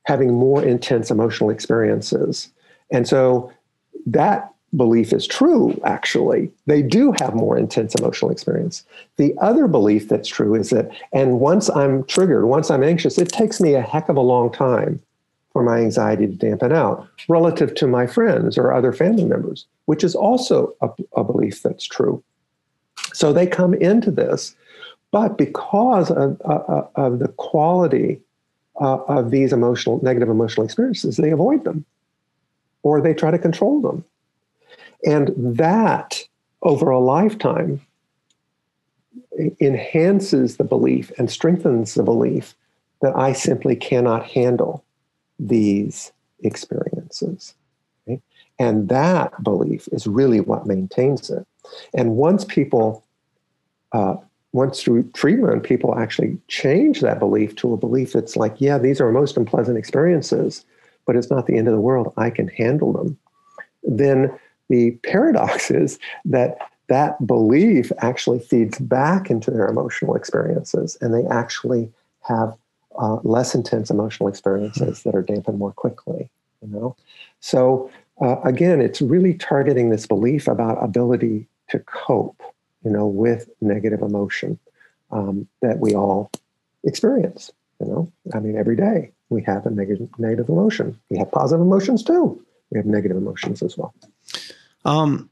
having 0.08 0.32
more 0.32 0.64
intense 0.64 1.10
emotional 1.10 1.50
experiences. 1.50 2.50
And 2.90 3.06
so 3.06 3.52
that 4.06 4.50
belief 4.74 5.12
is 5.12 5.26
true, 5.26 5.78
actually. 5.84 6.50
They 6.64 6.80
do 6.80 7.12
have 7.20 7.34
more 7.34 7.58
intense 7.58 7.94
emotional 7.94 8.30
experience. 8.30 8.84
The 9.18 9.34
other 9.38 9.68
belief 9.68 10.08
that's 10.08 10.28
true 10.28 10.54
is 10.54 10.70
that, 10.70 10.90
and 11.12 11.40
once 11.40 11.68
I'm 11.68 12.04
triggered, 12.04 12.46
once 12.46 12.70
I'm 12.70 12.82
anxious, 12.82 13.18
it 13.18 13.28
takes 13.28 13.60
me 13.60 13.74
a 13.74 13.82
heck 13.82 14.08
of 14.08 14.16
a 14.16 14.22
long 14.22 14.50
time 14.50 14.98
for 15.52 15.62
my 15.62 15.78
anxiety 15.78 16.26
to 16.26 16.32
dampen 16.32 16.72
out 16.72 17.06
relative 17.28 17.74
to 17.74 17.86
my 17.86 18.06
friends 18.06 18.56
or 18.56 18.72
other 18.72 18.94
family 18.94 19.24
members, 19.24 19.66
which 19.84 20.02
is 20.02 20.14
also 20.14 20.74
a, 20.80 20.88
a 21.16 21.24
belief 21.24 21.62
that's 21.62 21.84
true. 21.84 22.22
So 23.12 23.34
they 23.34 23.46
come 23.46 23.74
into 23.74 24.10
this, 24.10 24.54
but 25.10 25.36
because 25.36 26.10
of, 26.10 26.40
uh, 26.46 26.84
of 26.94 27.18
the 27.18 27.28
quality 27.28 28.22
uh, 28.80 29.02
of 29.04 29.30
these 29.30 29.52
emotional, 29.52 30.00
negative 30.02 30.28
emotional 30.28 30.64
experiences, 30.64 31.16
they 31.16 31.30
avoid 31.30 31.64
them 31.64 31.84
or 32.82 33.00
they 33.00 33.14
try 33.14 33.30
to 33.30 33.38
control 33.38 33.80
them 33.80 34.04
and 35.04 35.32
that, 35.36 36.24
over 36.62 36.90
a 36.90 36.98
lifetime, 36.98 37.80
enhances 39.60 40.56
the 40.56 40.64
belief 40.64 41.12
and 41.18 41.30
strengthens 41.30 41.94
the 41.94 42.02
belief 42.02 42.54
that 43.00 43.16
I 43.16 43.32
simply 43.32 43.76
cannot 43.76 44.26
handle 44.26 44.84
these 45.38 46.12
experiences. 46.42 47.54
And 48.58 48.88
that 48.88 49.40
belief 49.44 49.88
is 49.92 50.08
really 50.08 50.40
what 50.40 50.66
maintains 50.66 51.30
it. 51.30 51.46
And 51.94 52.16
once 52.16 52.44
people, 52.44 53.04
uh, 53.92 54.16
once 54.52 54.82
through 54.82 55.02
treatment, 55.10 55.62
people 55.62 55.98
actually 55.98 56.38
change 56.48 57.00
that 57.00 57.18
belief 57.18 57.54
to 57.56 57.72
a 57.72 57.76
belief 57.76 58.12
that's 58.12 58.36
like, 58.36 58.54
yeah, 58.58 58.78
these 58.78 59.00
are 59.00 59.12
most 59.12 59.36
unpleasant 59.36 59.76
experiences, 59.76 60.64
but 61.06 61.16
it's 61.16 61.30
not 61.30 61.46
the 61.46 61.56
end 61.56 61.68
of 61.68 61.74
the 61.74 61.80
world. 61.80 62.12
I 62.16 62.30
can 62.30 62.48
handle 62.48 62.92
them. 62.92 63.18
Then 63.82 64.38
the 64.68 64.92
paradox 65.04 65.70
is 65.70 65.98
that 66.24 66.58
that 66.88 67.26
belief 67.26 67.92
actually 67.98 68.38
feeds 68.38 68.78
back 68.78 69.30
into 69.30 69.50
their 69.50 69.66
emotional 69.66 70.14
experiences 70.14 70.96
and 71.00 71.14
they 71.14 71.26
actually 71.30 71.92
have 72.22 72.56
uh, 72.98 73.18
less 73.22 73.54
intense 73.54 73.90
emotional 73.90 74.28
experiences 74.28 75.02
that 75.02 75.14
are 75.14 75.22
dampened 75.22 75.58
more 75.58 75.72
quickly 75.72 76.30
you 76.62 76.68
know 76.68 76.96
so 77.40 77.90
uh, 78.22 78.40
again 78.40 78.80
it's 78.80 79.00
really 79.00 79.34
targeting 79.34 79.90
this 79.90 80.06
belief 80.06 80.48
about 80.48 80.82
ability 80.82 81.46
to 81.68 81.78
cope 81.80 82.42
you 82.88 82.94
know 82.96 83.06
with 83.06 83.50
negative 83.60 84.00
emotion 84.00 84.58
um, 85.10 85.46
that 85.60 85.78
we 85.78 85.94
all 85.94 86.30
experience 86.84 87.52
you 87.80 87.86
know? 87.86 88.12
I 88.34 88.40
mean 88.40 88.56
every 88.56 88.76
day 88.76 89.12
we 89.28 89.42
have 89.42 89.66
a 89.66 89.70
negative 89.70 90.08
negative 90.18 90.48
emotion. 90.48 90.98
We 91.10 91.18
have 91.18 91.30
positive 91.30 91.60
emotions 91.60 92.02
too. 92.02 92.42
We 92.70 92.78
have 92.78 92.86
negative 92.86 93.16
emotions 93.16 93.62
as 93.62 93.76
well. 93.76 93.94
Um, 94.84 95.30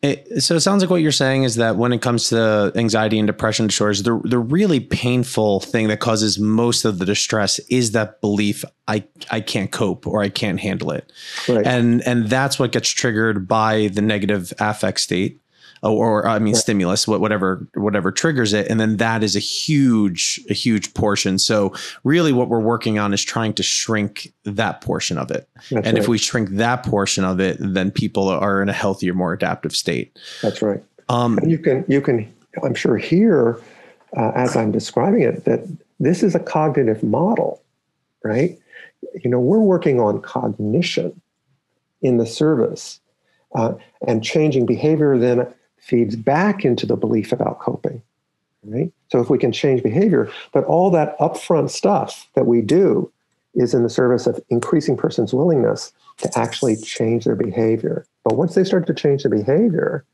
it, 0.00 0.42
so 0.42 0.54
it 0.54 0.60
sounds 0.60 0.82
like 0.82 0.90
what 0.90 1.02
you're 1.02 1.10
saying 1.10 1.42
is 1.42 1.56
that 1.56 1.76
when 1.76 1.92
it 1.92 2.00
comes 2.00 2.28
to 2.28 2.70
anxiety 2.76 3.18
and 3.18 3.26
depression 3.26 3.66
disorders, 3.66 4.04
the 4.04 4.20
the 4.24 4.38
really 4.38 4.78
painful 4.78 5.60
thing 5.60 5.88
that 5.88 5.98
causes 5.98 6.38
most 6.38 6.84
of 6.84 6.98
the 6.98 7.04
distress 7.04 7.58
is 7.68 7.92
that 7.92 8.20
belief 8.20 8.64
I 8.86 9.04
I 9.30 9.40
can't 9.40 9.72
cope 9.72 10.06
or 10.06 10.22
I 10.22 10.28
can't 10.28 10.60
handle 10.60 10.92
it, 10.92 11.12
right. 11.48 11.66
and 11.66 12.00
and 12.06 12.28
that's 12.28 12.60
what 12.60 12.70
gets 12.70 12.90
triggered 12.90 13.48
by 13.48 13.88
the 13.88 14.02
negative 14.02 14.52
affect 14.60 15.00
state 15.00 15.40
or, 15.82 16.26
I 16.26 16.38
mean, 16.38 16.54
stimulus, 16.54 17.06
whatever, 17.06 17.66
whatever 17.74 18.10
triggers 18.10 18.52
it. 18.52 18.68
And 18.68 18.80
then 18.80 18.96
that 18.96 19.22
is 19.22 19.36
a 19.36 19.40
huge, 19.40 20.40
a 20.50 20.54
huge 20.54 20.94
portion. 20.94 21.38
So 21.38 21.72
really 22.04 22.32
what 22.32 22.48
we're 22.48 22.60
working 22.60 22.98
on 22.98 23.12
is 23.14 23.22
trying 23.22 23.54
to 23.54 23.62
shrink 23.62 24.32
that 24.44 24.80
portion 24.80 25.18
of 25.18 25.30
it. 25.30 25.48
That's 25.54 25.86
and 25.86 25.86
right. 25.86 25.98
if 25.98 26.08
we 26.08 26.18
shrink 26.18 26.50
that 26.50 26.82
portion 26.84 27.24
of 27.24 27.40
it, 27.40 27.56
then 27.60 27.90
people 27.90 28.28
are 28.28 28.62
in 28.62 28.68
a 28.68 28.72
healthier, 28.72 29.14
more 29.14 29.32
adaptive 29.32 29.74
state. 29.74 30.18
That's 30.42 30.62
right. 30.62 30.82
Um, 31.08 31.38
and 31.38 31.50
you 31.50 31.58
can, 31.58 31.84
you 31.88 32.00
can, 32.00 32.32
I'm 32.62 32.74
sure 32.74 32.96
here, 32.96 33.60
uh, 34.16 34.32
as 34.34 34.56
I'm 34.56 34.72
describing 34.72 35.22
it, 35.22 35.44
that 35.44 35.60
this 36.00 36.22
is 36.22 36.34
a 36.34 36.40
cognitive 36.40 37.02
model, 37.02 37.62
right? 38.24 38.58
You 39.22 39.30
know, 39.30 39.38
we're 39.38 39.60
working 39.60 40.00
on 40.00 40.20
cognition 40.20 41.20
in 42.02 42.16
the 42.16 42.26
service 42.26 43.00
uh, 43.54 43.74
and 44.06 44.22
changing 44.22 44.66
behavior 44.66 45.18
then 45.18 45.52
feeds 45.80 46.16
back 46.16 46.64
into 46.64 46.86
the 46.86 46.96
belief 46.96 47.32
about 47.32 47.60
coping. 47.60 48.02
Right? 48.64 48.92
So 49.10 49.20
if 49.20 49.30
we 49.30 49.38
can 49.38 49.52
change 49.52 49.82
behavior, 49.82 50.30
but 50.52 50.64
all 50.64 50.90
that 50.90 51.18
upfront 51.18 51.70
stuff 51.70 52.28
that 52.34 52.46
we 52.46 52.60
do 52.60 53.10
is 53.54 53.72
in 53.72 53.82
the 53.82 53.90
service 53.90 54.26
of 54.26 54.40
increasing 54.50 54.96
person's 54.96 55.32
willingness 55.32 55.92
to 56.18 56.30
actually 56.38 56.76
change 56.76 57.24
their 57.24 57.36
behavior. 57.36 58.04
But 58.24 58.36
once 58.36 58.54
they 58.54 58.64
start 58.64 58.86
to 58.88 58.94
change 58.94 59.22
their 59.22 59.30
behavior, 59.30 60.04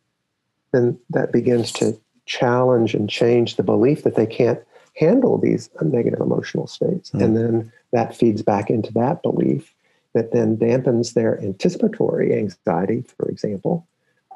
then 0.73 0.99
that 1.11 1.33
begins 1.33 1.73
to 1.73 1.99
challenge 2.27 2.95
and 2.95 3.09
change 3.09 3.57
the 3.57 3.63
belief 3.63 4.03
that 4.05 4.15
they 4.15 4.27
can't 4.27 4.61
handle 4.97 5.39
these 5.39 5.69
negative 5.83 6.21
emotional 6.21 6.67
states. 6.67 7.11
Mm. 7.11 7.23
And 7.23 7.37
then 7.37 7.73
that 7.93 8.17
feeds 8.17 8.43
back 8.43 8.71
into 8.71 8.93
that 8.93 9.23
belief 9.23 9.75
that 10.15 10.33
then 10.33 10.57
dampens 10.57 11.15
their 11.15 11.41
anticipatory 11.41 12.33
anxiety, 12.35 13.05
for 13.17 13.29
example, 13.29 13.87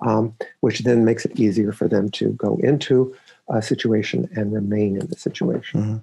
um, 0.03 0.35
which 0.61 0.81
then 0.81 1.05
makes 1.05 1.25
it 1.25 1.39
easier 1.39 1.73
for 1.73 1.89
them 1.89 2.11
to 2.11 2.31
go 2.33 2.59
into 2.63 3.15
a 3.49 3.63
situation 3.63 4.29
and 4.37 4.53
remain 4.53 5.01
in 5.01 5.07
the 5.07 5.17
situation. 5.17 5.81
Mm-hmm. 5.81 5.97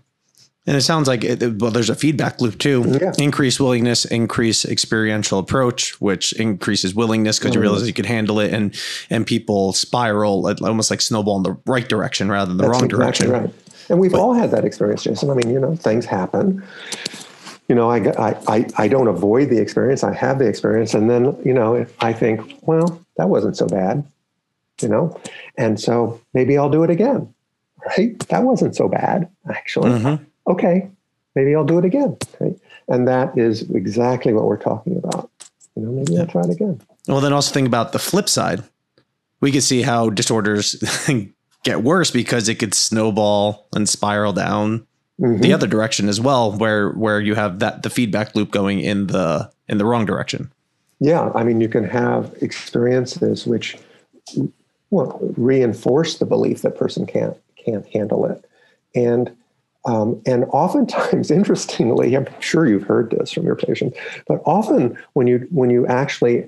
And 0.67 0.75
it 0.75 0.81
sounds 0.81 1.07
like 1.07 1.23
it, 1.23 1.61
well, 1.61 1.69
there's 1.69 1.91
a 1.91 1.95
feedback 1.95 2.41
loop 2.41 2.57
too. 2.57 2.83
Yeah. 2.99 3.13
Increase 3.19 3.59
willingness, 3.59 4.03
increase 4.05 4.65
experiential 4.65 5.37
approach, 5.37 6.01
which 6.01 6.33
increases 6.33 6.95
willingness 6.95 7.37
because 7.37 7.51
mm-hmm. 7.51 7.57
you 7.57 7.61
realize 7.61 7.85
you 7.85 7.93
can 7.93 8.05
handle 8.05 8.39
it, 8.39 8.51
and 8.51 8.75
and 9.11 9.27
people 9.27 9.73
spiral 9.73 10.47
almost 10.63 10.89
like 10.89 11.01
snowball 11.01 11.37
in 11.37 11.43
the 11.43 11.55
right 11.67 11.87
direction 11.87 12.31
rather 12.31 12.47
than 12.47 12.57
the 12.57 12.63
That's 12.63 12.81
wrong 12.81 12.85
exactly 12.85 13.27
direction. 13.27 13.31
Right. 13.31 13.53
And 13.89 13.99
we've 13.99 14.11
but, 14.11 14.19
all 14.19 14.33
had 14.33 14.49
that 14.51 14.65
experience, 14.65 15.03
Jason. 15.03 15.29
I 15.29 15.35
mean, 15.35 15.51
you 15.51 15.59
know, 15.59 15.75
things 15.75 16.05
happen. 16.05 16.63
You 17.67 17.75
know, 17.75 17.91
I, 17.91 17.97
I, 17.97 18.35
I, 18.47 18.65
I 18.77 18.87
don't 18.87 19.07
avoid 19.07 19.49
the 19.49 19.59
experience. 19.59 20.03
I 20.03 20.13
have 20.13 20.39
the 20.39 20.47
experience. 20.47 20.95
And 20.95 21.09
then, 21.09 21.37
you 21.45 21.53
know, 21.53 21.85
I 21.99 22.13
think, 22.13 22.57
well, 22.63 23.04
that 23.18 23.30
wasn't 23.30 23.57
so 23.57 23.68
bad, 23.68 24.05
you 24.82 24.88
know? 24.88 25.20
And 25.57 25.80
so 25.80 26.22
maybe 26.34 26.57
I'll 26.57 26.70
do 26.70 26.84
it 26.84 26.89
again, 26.89 27.34
right? 27.86 28.18
That 28.28 28.43
wasn't 28.43 28.76
so 28.76 28.88
bad, 28.88 29.30
actually. 29.49 29.91
Mm-hmm. 29.91 30.24
Okay, 30.47 30.89
maybe 31.36 31.55
I'll 31.55 31.66
do 31.66 31.80
it 31.80 31.86
again, 31.86 32.18
right? 32.39 32.57
And 32.88 33.07
that 33.07 33.38
is 33.38 33.70
exactly 33.72 34.34
what 34.34 34.45
we're 34.45 34.57
talking 34.57 34.97
about. 34.97 35.30
You 35.76 35.84
know, 35.84 35.91
maybe 35.91 36.13
yeah. 36.13 36.22
I'll 36.22 36.28
try 36.28 36.41
it 36.41 36.49
again. 36.49 36.82
Well, 37.07 37.22
then 37.22 37.34
also 37.34 37.53
think 37.53 37.68
about 37.68 37.91
the 37.91 37.99
flip 37.99 38.30
side. 38.30 38.63
We 39.41 39.51
could 39.51 39.63
see 39.63 39.82
how 39.82 40.09
disorders 40.09 40.84
get 41.63 41.84
worse 41.84 42.11
because 42.11 42.47
it 42.47 42.55
could 42.55 42.74
snowball 42.74 43.68
and 43.76 43.88
spiral 43.89 44.34
down 44.34 44.88
mm-hmm. 45.20 45.41
the 45.41 45.53
other 45.53 45.68
direction 45.68 46.07
as 46.07 46.22
well, 46.22 46.51
where 46.53 46.91
where 46.91 47.20
you 47.20 47.36
have 47.36 47.59
that 47.59 47.84
the 47.84 47.89
feedback 47.89 48.36
loop 48.36 48.51
going 48.51 48.80
in 48.80 49.07
the 49.07 49.51
in 49.68 49.78
the 49.78 49.86
wrong 49.86 50.05
direction. 50.05 50.51
Yeah, 50.99 51.31
I 51.35 51.43
mean, 51.43 51.59
you 51.61 51.69
can 51.69 51.83
have 51.83 52.33
experiences 52.41 53.45
which 53.45 53.77
well, 54.91 55.19
reinforce 55.35 56.17
the 56.17 56.25
belief 56.25 56.61
that 56.61 56.77
person 56.77 57.05
can't 57.05 57.37
can't 57.63 57.85
handle 57.87 58.25
it, 58.25 58.45
and 58.93 59.35
um, 59.85 60.21
and 60.25 60.45
oftentimes, 60.45 61.31
interestingly, 61.39 62.15
I'm 62.15 62.27
sure 62.39 62.65
you've 62.65 62.83
heard 62.83 63.11
this 63.11 63.31
from 63.31 63.45
your 63.45 63.55
patients, 63.55 63.97
but 64.27 64.41
often 64.45 64.97
when 65.13 65.27
you 65.27 65.47
when 65.51 65.69
you 65.69 65.85
actually 65.87 66.47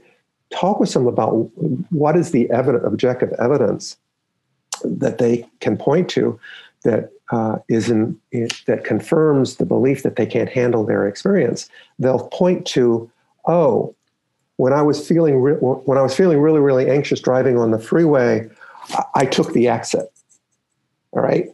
talk 0.49 0.79
with 0.79 0.93
them 0.93 1.07
about 1.07 1.33
what 1.89 2.15
is 2.15 2.31
the 2.31 2.49
evident, 2.49 2.85
objective 2.85 3.33
evidence 3.33 3.97
that 4.83 5.17
they 5.17 5.45
can 5.59 5.75
point 5.77 6.09
to 6.09 6.39
that 6.83 7.11
uh, 7.31 7.57
is 7.67 7.89
in, 7.89 8.17
that 8.65 8.85
confirms 8.85 9.57
the 9.57 9.65
belief 9.65 10.03
that 10.03 10.15
they 10.15 10.25
can't 10.25 10.49
handle 10.49 10.85
their 10.85 11.05
experience, 11.07 11.69
they'll 11.99 12.29
point 12.29 12.65
to, 12.65 13.09
oh, 13.45 13.93
when 14.57 14.73
I 14.73 14.81
was 14.81 15.07
feeling 15.07 15.39
re- 15.41 15.53
when 15.53 15.97
I 15.97 16.01
was 16.01 16.15
feeling 16.15 16.39
really 16.39 16.59
really 16.59 16.89
anxious 16.89 17.19
driving 17.19 17.57
on 17.57 17.71
the 17.71 17.79
freeway, 17.79 18.49
I, 18.89 19.03
I 19.15 19.25
took 19.25 19.53
the 19.53 19.67
exit. 19.67 20.11
All 21.11 21.21
right, 21.21 21.49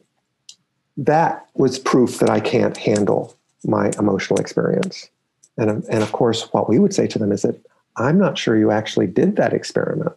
that 0.97 1.47
was 1.53 1.79
proof 1.79 2.19
that 2.19 2.29
I 2.29 2.39
can't 2.39 2.75
handle 2.75 3.37
my 3.63 3.91
emotional 3.99 4.39
experience. 4.39 5.09
And 5.57 5.69
and 5.69 6.03
of 6.03 6.11
course, 6.11 6.51
what 6.53 6.67
we 6.67 6.79
would 6.79 6.93
say 6.93 7.07
to 7.07 7.19
them 7.19 7.31
is 7.31 7.43
that 7.43 7.59
I'm 7.97 8.17
not 8.17 8.37
sure 8.37 8.57
you 8.57 8.71
actually 8.71 9.07
did 9.07 9.35
that 9.35 9.53
experiment. 9.53 10.13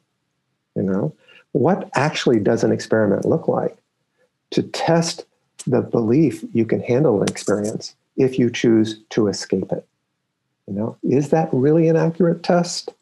You 0.74 0.82
know, 0.82 1.14
what 1.52 1.90
actually 1.94 2.40
does 2.40 2.64
an 2.64 2.72
experiment 2.72 3.24
look 3.24 3.48
like 3.48 3.76
to 4.52 4.62
test 4.62 5.24
the 5.66 5.82
belief 5.82 6.44
you 6.52 6.64
can 6.64 6.80
handle 6.80 7.20
an 7.22 7.28
experience 7.28 7.94
if 8.16 8.38
you 8.38 8.50
choose 8.50 9.00
to 9.10 9.28
escape 9.28 9.72
it? 9.72 9.86
You 10.66 10.74
know, 10.74 10.96
is 11.02 11.30
that 11.30 11.48
really 11.52 11.88
an 11.88 11.96
accurate 11.96 12.42
test? 12.42 12.92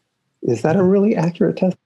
Is 0.42 0.62
that 0.62 0.76
a 0.76 0.82
really 0.82 1.16
accurate 1.16 1.56
test? 1.56 1.76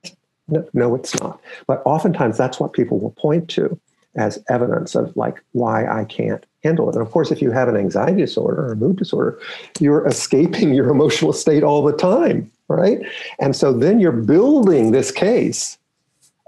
No, 0.49 0.68
no, 0.72 0.95
it's 0.95 1.18
not. 1.20 1.41
But 1.66 1.83
oftentimes 1.85 2.37
that's 2.37 2.59
what 2.59 2.72
people 2.72 2.99
will 2.99 3.12
point 3.12 3.49
to 3.51 3.79
as 4.16 4.43
evidence 4.49 4.95
of 4.95 5.16
like 5.16 5.43
why 5.53 5.87
I 5.87 6.05
can't 6.05 6.45
handle 6.64 6.89
it. 6.89 6.97
And 6.97 7.07
of 7.07 7.12
course, 7.12 7.31
if 7.31 7.41
you 7.41 7.53
have 7.53 7.68
an 7.68 7.76
anxiety 7.76 8.22
disorder 8.22 8.66
or 8.66 8.72
a 8.72 8.76
mood 8.76 8.97
disorder, 8.97 9.39
you're 9.79 10.07
escaping 10.07 10.74
your 10.74 10.89
emotional 10.89 11.33
state 11.33 11.62
all 11.62 11.85
the 11.85 11.97
time, 11.97 12.51
right? 12.68 13.01
And 13.39 13.55
so 13.55 13.72
then 13.72 14.01
you're 14.01 14.11
building 14.11 14.91
this 14.91 15.12
case. 15.12 15.79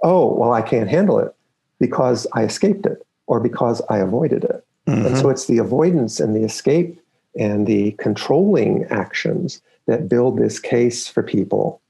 Oh, 0.03 0.35
well, 0.35 0.53
I 0.53 0.63
can't 0.63 0.89
handle 0.89 1.19
it 1.19 1.33
because 1.79 2.27
I 2.33 2.43
escaped 2.43 2.87
it 2.87 3.07
or 3.27 3.39
because 3.39 3.81
I 3.89 3.99
avoided 3.99 4.45
it. 4.45 4.65
Mm-hmm. 4.89 5.07
And 5.07 5.19
so 5.19 5.29
it's 5.29 5.47
the 5.47 5.59
avoidance 5.59 6.19
and 6.19 6.35
the 6.35 6.43
escape 6.43 6.99
and 7.41 7.67
the 7.67 7.93
controlling 7.93 8.85
actions 8.91 9.61
that 9.87 10.09
build 10.09 10.39
this 10.39 10.61
case 10.61 11.09
for 11.09 11.23
people. 11.25 11.81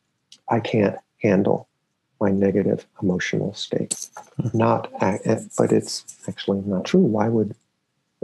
I 0.49 0.61
can't 0.61 0.97
handle 1.23 1.69
my 2.21 2.31
negative 2.31 2.87
emotional 3.03 3.53
state. 3.53 3.91
Mm-hmm. 4.41 4.57
Not, 4.57 4.91
but 5.59 5.73
it's 5.73 6.05
actually 6.29 6.63
not 6.65 6.85
true. 6.85 7.01
Why 7.01 7.29
would, 7.29 7.55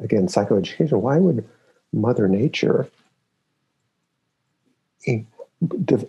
again, 0.02 0.28
psychoeducation? 0.28 1.00
Why 1.00 1.18
would 1.18 1.46
Mother 1.92 2.28
Nature? 2.28 2.88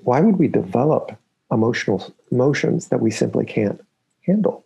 Why 0.04 0.22
would 0.22 0.38
we 0.38 0.48
develop 0.48 1.18
emotional 1.52 2.14
emotions 2.32 2.90
that 2.90 3.02
we 3.02 3.10
simply 3.10 3.46
can't 3.46 3.84
handle? 4.26 4.66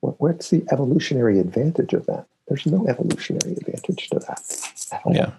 What's 0.00 0.50
the 0.50 0.64
evolutionary 0.72 1.38
advantage 1.40 1.92
of 1.92 2.06
that? 2.06 2.26
There's 2.48 2.66
no 2.66 2.86
evolutionary 2.86 3.52
advantage 3.52 4.08
to 4.10 4.18
that. 4.20 5.02
Yeah. 5.10 5.32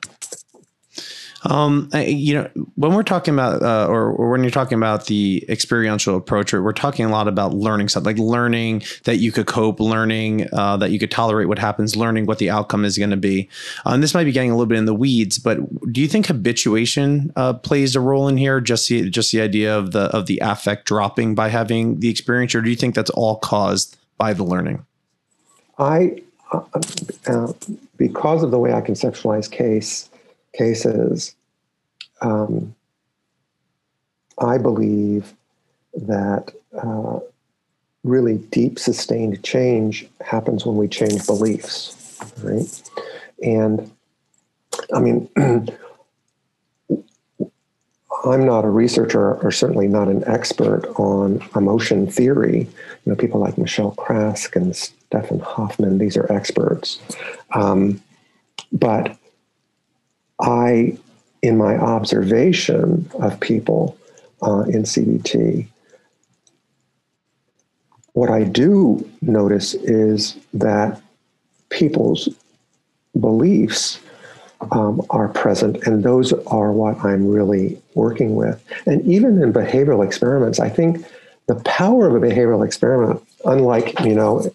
Um, 1.45 1.89
you 1.93 2.33
know, 2.33 2.49
when 2.75 2.93
we're 2.93 3.03
talking 3.03 3.33
about, 3.33 3.61
uh, 3.61 3.87
or, 3.87 4.11
or, 4.11 4.31
when 4.31 4.41
you're 4.41 4.49
talking 4.49 4.77
about 4.77 5.05
the 5.05 5.45
experiential 5.47 6.17
approach, 6.17 6.53
we're 6.53 6.73
talking 6.73 7.05
a 7.05 7.09
lot 7.09 7.27
about 7.27 7.53
learning 7.53 7.89
something, 7.89 8.15
like 8.15 8.19
learning 8.19 8.81
that 9.03 9.17
you 9.17 9.31
could 9.31 9.45
cope, 9.45 9.79
learning 9.79 10.47
uh, 10.53 10.77
that 10.77 10.89
you 10.89 10.97
could 10.97 11.11
tolerate 11.11 11.47
what 11.47 11.59
happens, 11.59 11.95
learning 11.95 12.25
what 12.25 12.39
the 12.39 12.49
outcome 12.49 12.83
is 12.83 12.97
going 12.97 13.11
to 13.11 13.17
be. 13.17 13.47
And 13.85 14.01
this 14.01 14.15
might 14.15 14.23
be 14.23 14.31
getting 14.31 14.49
a 14.49 14.55
little 14.55 14.65
bit 14.65 14.79
in 14.79 14.85
the 14.85 14.93
weeds, 14.95 15.37
but 15.37 15.59
do 15.91 16.01
you 16.01 16.07
think 16.07 16.25
habituation 16.25 17.31
uh, 17.35 17.53
plays 17.53 17.95
a 17.95 17.99
role 17.99 18.27
in 18.27 18.37
here? 18.37 18.59
Just 18.59 18.89
the 18.89 19.09
just 19.09 19.31
the 19.31 19.41
idea 19.41 19.77
of 19.77 19.91
the 19.91 20.05
of 20.05 20.25
the 20.25 20.39
affect 20.39 20.85
dropping 20.85 21.35
by 21.35 21.49
having 21.49 21.99
the 21.99 22.09
experience, 22.09 22.55
or 22.55 22.61
do 22.61 22.71
you 22.71 22.75
think 22.75 22.95
that's 22.95 23.11
all 23.11 23.37
caused 23.37 23.97
by 24.17 24.33
the 24.33 24.43
learning? 24.43 24.85
I, 25.77 26.23
uh, 26.51 26.61
uh, 27.27 27.53
because 27.97 28.43
of 28.43 28.51
the 28.51 28.59
way 28.59 28.73
I 28.73 28.81
conceptualize 28.81 29.49
case 29.49 30.09
cases, 30.53 31.35
um, 32.21 32.75
I 34.39 34.57
believe 34.57 35.33
that 35.93 36.53
uh, 36.77 37.19
really 38.03 38.37
deep, 38.37 38.79
sustained 38.79 39.43
change 39.43 40.07
happens 40.21 40.65
when 40.65 40.77
we 40.77 40.87
change 40.87 41.25
beliefs, 41.25 42.19
right? 42.43 42.83
And 43.43 43.91
I 44.93 44.99
mean, 44.99 45.29
I'm 48.25 48.45
not 48.45 48.65
a 48.65 48.69
researcher 48.69 49.35
or 49.35 49.51
certainly 49.51 49.87
not 49.87 50.07
an 50.07 50.23
expert 50.25 50.87
on 50.97 51.41
emotion 51.55 52.07
theory. 52.07 52.61
You 52.61 53.11
know, 53.11 53.15
people 53.15 53.39
like 53.39 53.57
Michelle 53.57 53.93
Craske 53.93 54.55
and 54.55 54.75
Stefan 55.15 55.39
Hofmann, 55.39 55.97
these 55.97 56.17
are 56.17 56.29
experts. 56.29 56.99
Um, 57.53 58.01
but 58.73 59.17
I, 60.41 60.97
in 61.41 61.57
my 61.57 61.77
observation 61.77 63.09
of 63.19 63.39
people 63.39 63.97
uh, 64.41 64.63
in 64.67 64.83
CBT, 64.83 65.69
what 68.11 68.29
I 68.29 68.43
do 68.43 69.09
notice 69.21 69.73
is 69.73 70.35
that 70.53 71.01
people's 71.69 72.27
beliefs 73.17 74.01
um, 74.71 75.01
are 75.09 75.29
present, 75.29 75.87
and 75.87 76.03
those 76.03 76.33
are 76.33 76.73
what 76.73 77.03
I'm 77.05 77.27
really 77.27 77.81
working 77.93 78.35
with. 78.35 78.61
And 78.85 79.01
even 79.05 79.41
in 79.41 79.53
behavioral 79.53 80.05
experiments, 80.05 80.59
I 80.59 80.67
think 80.67 81.05
the 81.47 81.55
power 81.55 82.07
of 82.07 82.21
a 82.21 82.25
behavioral 82.25 82.65
experiment, 82.65 83.21
unlike 83.45 83.97
you 84.01 84.15
know, 84.15 84.49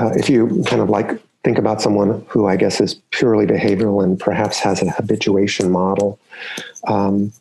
uh, 0.00 0.10
if 0.14 0.28
you 0.28 0.62
kind 0.66 0.82
of 0.82 0.88
like 0.88 1.20
think 1.44 1.58
about 1.58 1.80
someone 1.80 2.24
who 2.28 2.46
I 2.46 2.56
guess 2.56 2.80
is 2.80 2.94
purely 3.10 3.46
behavioral 3.46 4.02
and 4.02 4.18
perhaps 4.18 4.58
has 4.58 4.82
a 4.82 4.90
habituation 4.90 5.70
model, 5.70 6.18
um, 6.88 7.32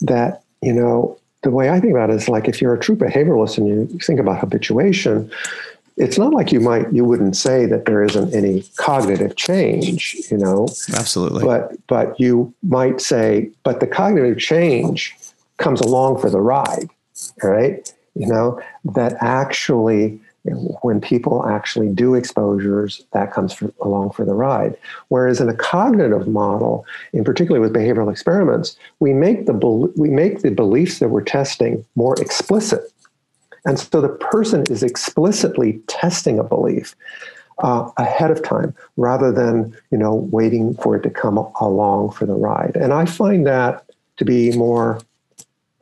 that 0.00 0.42
you 0.60 0.72
know 0.72 1.18
the 1.42 1.50
way 1.50 1.70
I 1.70 1.80
think 1.80 1.92
about 1.92 2.10
it 2.10 2.16
is 2.16 2.28
like 2.28 2.48
if 2.48 2.60
you're 2.60 2.74
a 2.74 2.80
true 2.80 2.96
behavioralist 2.96 3.58
and 3.58 3.66
you 3.66 3.98
think 3.98 4.20
about 4.20 4.38
habituation, 4.38 5.30
it's 5.96 6.18
not 6.18 6.32
like 6.32 6.52
you 6.52 6.60
might 6.60 6.92
you 6.92 7.04
wouldn't 7.04 7.36
say 7.36 7.66
that 7.66 7.86
there 7.86 8.02
isn't 8.02 8.34
any 8.34 8.62
cognitive 8.76 9.36
change 9.36 10.16
you 10.30 10.38
know? 10.38 10.68
Absolutely. 10.94 11.44
But 11.44 11.74
but 11.86 12.18
you 12.20 12.52
might 12.62 13.00
say 13.00 13.50
but 13.64 13.80
the 13.80 13.86
cognitive 13.86 14.38
change 14.38 15.16
comes 15.58 15.80
along 15.80 16.20
for 16.20 16.30
the 16.30 16.40
ride 16.40 16.88
right? 17.42 17.92
You 18.14 18.26
know 18.26 18.60
that 18.84 19.16
actually 19.20 20.20
when 20.44 21.00
people 21.00 21.46
actually 21.48 21.88
do 21.88 22.14
exposures 22.14 23.04
that 23.12 23.32
comes 23.32 23.52
for, 23.52 23.72
along 23.80 24.10
for 24.10 24.24
the 24.24 24.34
ride 24.34 24.76
whereas 25.08 25.40
in 25.40 25.48
a 25.48 25.54
cognitive 25.54 26.26
model 26.26 26.84
in 27.12 27.22
particular 27.22 27.60
with 27.60 27.72
behavioral 27.72 28.10
experiments 28.10 28.76
we 28.98 29.12
make 29.12 29.46
the 29.46 29.52
we 29.96 30.10
make 30.10 30.40
the 30.40 30.50
beliefs 30.50 30.98
that 30.98 31.10
we're 31.10 31.22
testing 31.22 31.84
more 31.94 32.20
explicit 32.20 32.92
and 33.64 33.78
so 33.78 34.00
the 34.00 34.08
person 34.08 34.64
is 34.68 34.82
explicitly 34.82 35.80
testing 35.86 36.38
a 36.38 36.44
belief 36.44 36.96
uh, 37.62 37.90
ahead 37.96 38.30
of 38.30 38.42
time 38.42 38.74
rather 38.96 39.30
than, 39.30 39.76
you 39.90 39.98
know, 39.98 40.14
waiting 40.14 40.74
for 40.74 40.96
it 40.96 41.02
to 41.02 41.10
come 41.10 41.38
along 41.60 42.10
for 42.10 42.26
the 42.26 42.34
ride. 42.34 42.76
And 42.76 42.92
I 42.92 43.04
find 43.04 43.46
that 43.46 43.84
to 44.16 44.24
be 44.24 44.56
more 44.56 45.00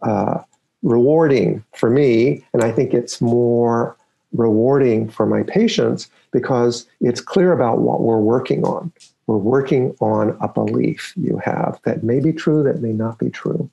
uh, 0.03 0.43
rewarding 0.83 1.65
for 1.75 1.91
me. 1.91 2.45
And 2.53 2.63
I 2.63 2.71
think 2.71 2.93
it's 2.93 3.21
more 3.21 3.97
rewarding 4.33 5.09
for 5.09 5.27
my 5.27 5.43
patients 5.43 6.09
because 6.31 6.87
it's 7.01 7.21
clear 7.21 7.53
about 7.53 7.81
what 7.81 8.01
we're 8.01 8.21
working 8.21 8.65
on. 8.65 8.93
We're 9.27 9.37
working 9.37 9.97
on 10.01 10.37
a 10.41 10.49
belief 10.49 11.13
you 11.17 11.39
have 11.45 11.79
that 11.85 12.03
may 12.03 12.21
be 12.21 12.33
true, 12.33 12.63
that 12.65 12.81
may 12.81 12.93
not 12.93 13.19
be 13.19 13.31
true. 13.31 13.71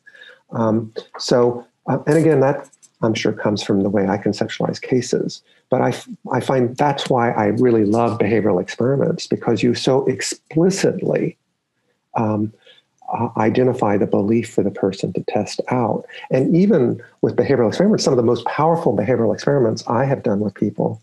Um, 0.52 0.94
so, 1.18 1.66
uh, 1.88 2.00
and 2.08 2.18
again, 2.18 2.40
that 2.42 2.70
I'm 3.02 3.14
sure 3.14 3.34
comes 3.34 3.62
from 3.62 3.84
the 3.84 3.90
way 3.90 4.08
I 4.08 4.18
conceptualize 4.18 4.82
cases. 4.82 5.42
But 5.70 5.82
I, 5.82 5.94
I 6.32 6.40
find 6.40 6.76
that's 6.78 7.10
why 7.10 7.32
I 7.32 7.48
really 7.48 7.86
love 7.86 8.18
behavioral 8.18 8.62
experiments 8.62 9.28
because 9.28 9.62
you 9.62 9.76
so 9.76 10.06
explicitly 10.08 11.38
um, 12.16 12.54
identify 13.38 13.98
the 13.98 14.08
belief 14.08 14.50
for 14.50 14.64
the 14.64 14.72
person 14.72 15.14
to 15.14 15.24
test 15.24 15.62
out. 15.70 16.06
And 16.30 16.56
even 16.56 17.02
with 17.22 17.36
behavioral 17.36 17.70
experiments, 17.70 18.04
some 18.04 18.14
of 18.14 18.18
the 18.18 18.24
most 18.24 18.46
powerful 18.46 18.96
behavioral 18.96 19.34
experiments 19.34 19.84
I 19.88 20.06
have 20.06 20.24
done 20.24 20.40
with 20.40 20.54
people 20.54 21.02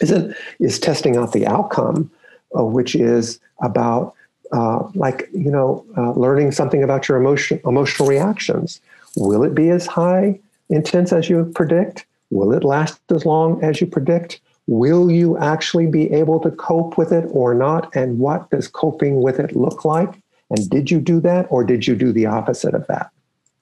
isn't 0.00 0.36
is 0.60 0.78
testing 0.78 1.16
out 1.16 1.32
the 1.32 1.46
outcome, 1.46 2.10
uh, 2.56 2.64
which 2.64 2.94
is 2.94 3.40
about 3.62 4.14
uh, 4.52 4.88
like 4.94 5.28
you 5.32 5.50
know 5.50 5.84
uh, 5.96 6.12
learning 6.12 6.52
something 6.52 6.82
about 6.82 7.08
your 7.08 7.18
emotion 7.18 7.60
emotional 7.64 8.08
reactions. 8.08 8.80
Will 9.16 9.42
it 9.42 9.54
be 9.54 9.70
as 9.70 9.86
high 9.86 10.38
intense 10.68 11.12
as 11.12 11.28
you 11.28 11.50
predict? 11.54 12.06
Will 12.30 12.52
it 12.52 12.64
last 12.64 13.00
as 13.10 13.24
long 13.24 13.62
as 13.62 13.80
you 13.80 13.86
predict? 13.86 14.40
Will 14.66 15.10
you 15.10 15.38
actually 15.38 15.86
be 15.86 16.12
able 16.12 16.40
to 16.40 16.50
cope 16.50 16.98
with 16.98 17.12
it 17.12 17.24
or 17.30 17.54
not? 17.54 17.94
And 17.94 18.18
what 18.18 18.50
does 18.50 18.66
coping 18.66 19.22
with 19.22 19.38
it 19.38 19.54
look 19.54 19.84
like? 19.84 20.12
And 20.50 20.68
did 20.70 20.90
you 20.90 21.00
do 21.00 21.20
that 21.20 21.46
or 21.50 21.64
did 21.64 21.86
you 21.86 21.94
do 21.94 22.12
the 22.12 22.26
opposite 22.26 22.74
of 22.74 22.86
that? 22.86 23.10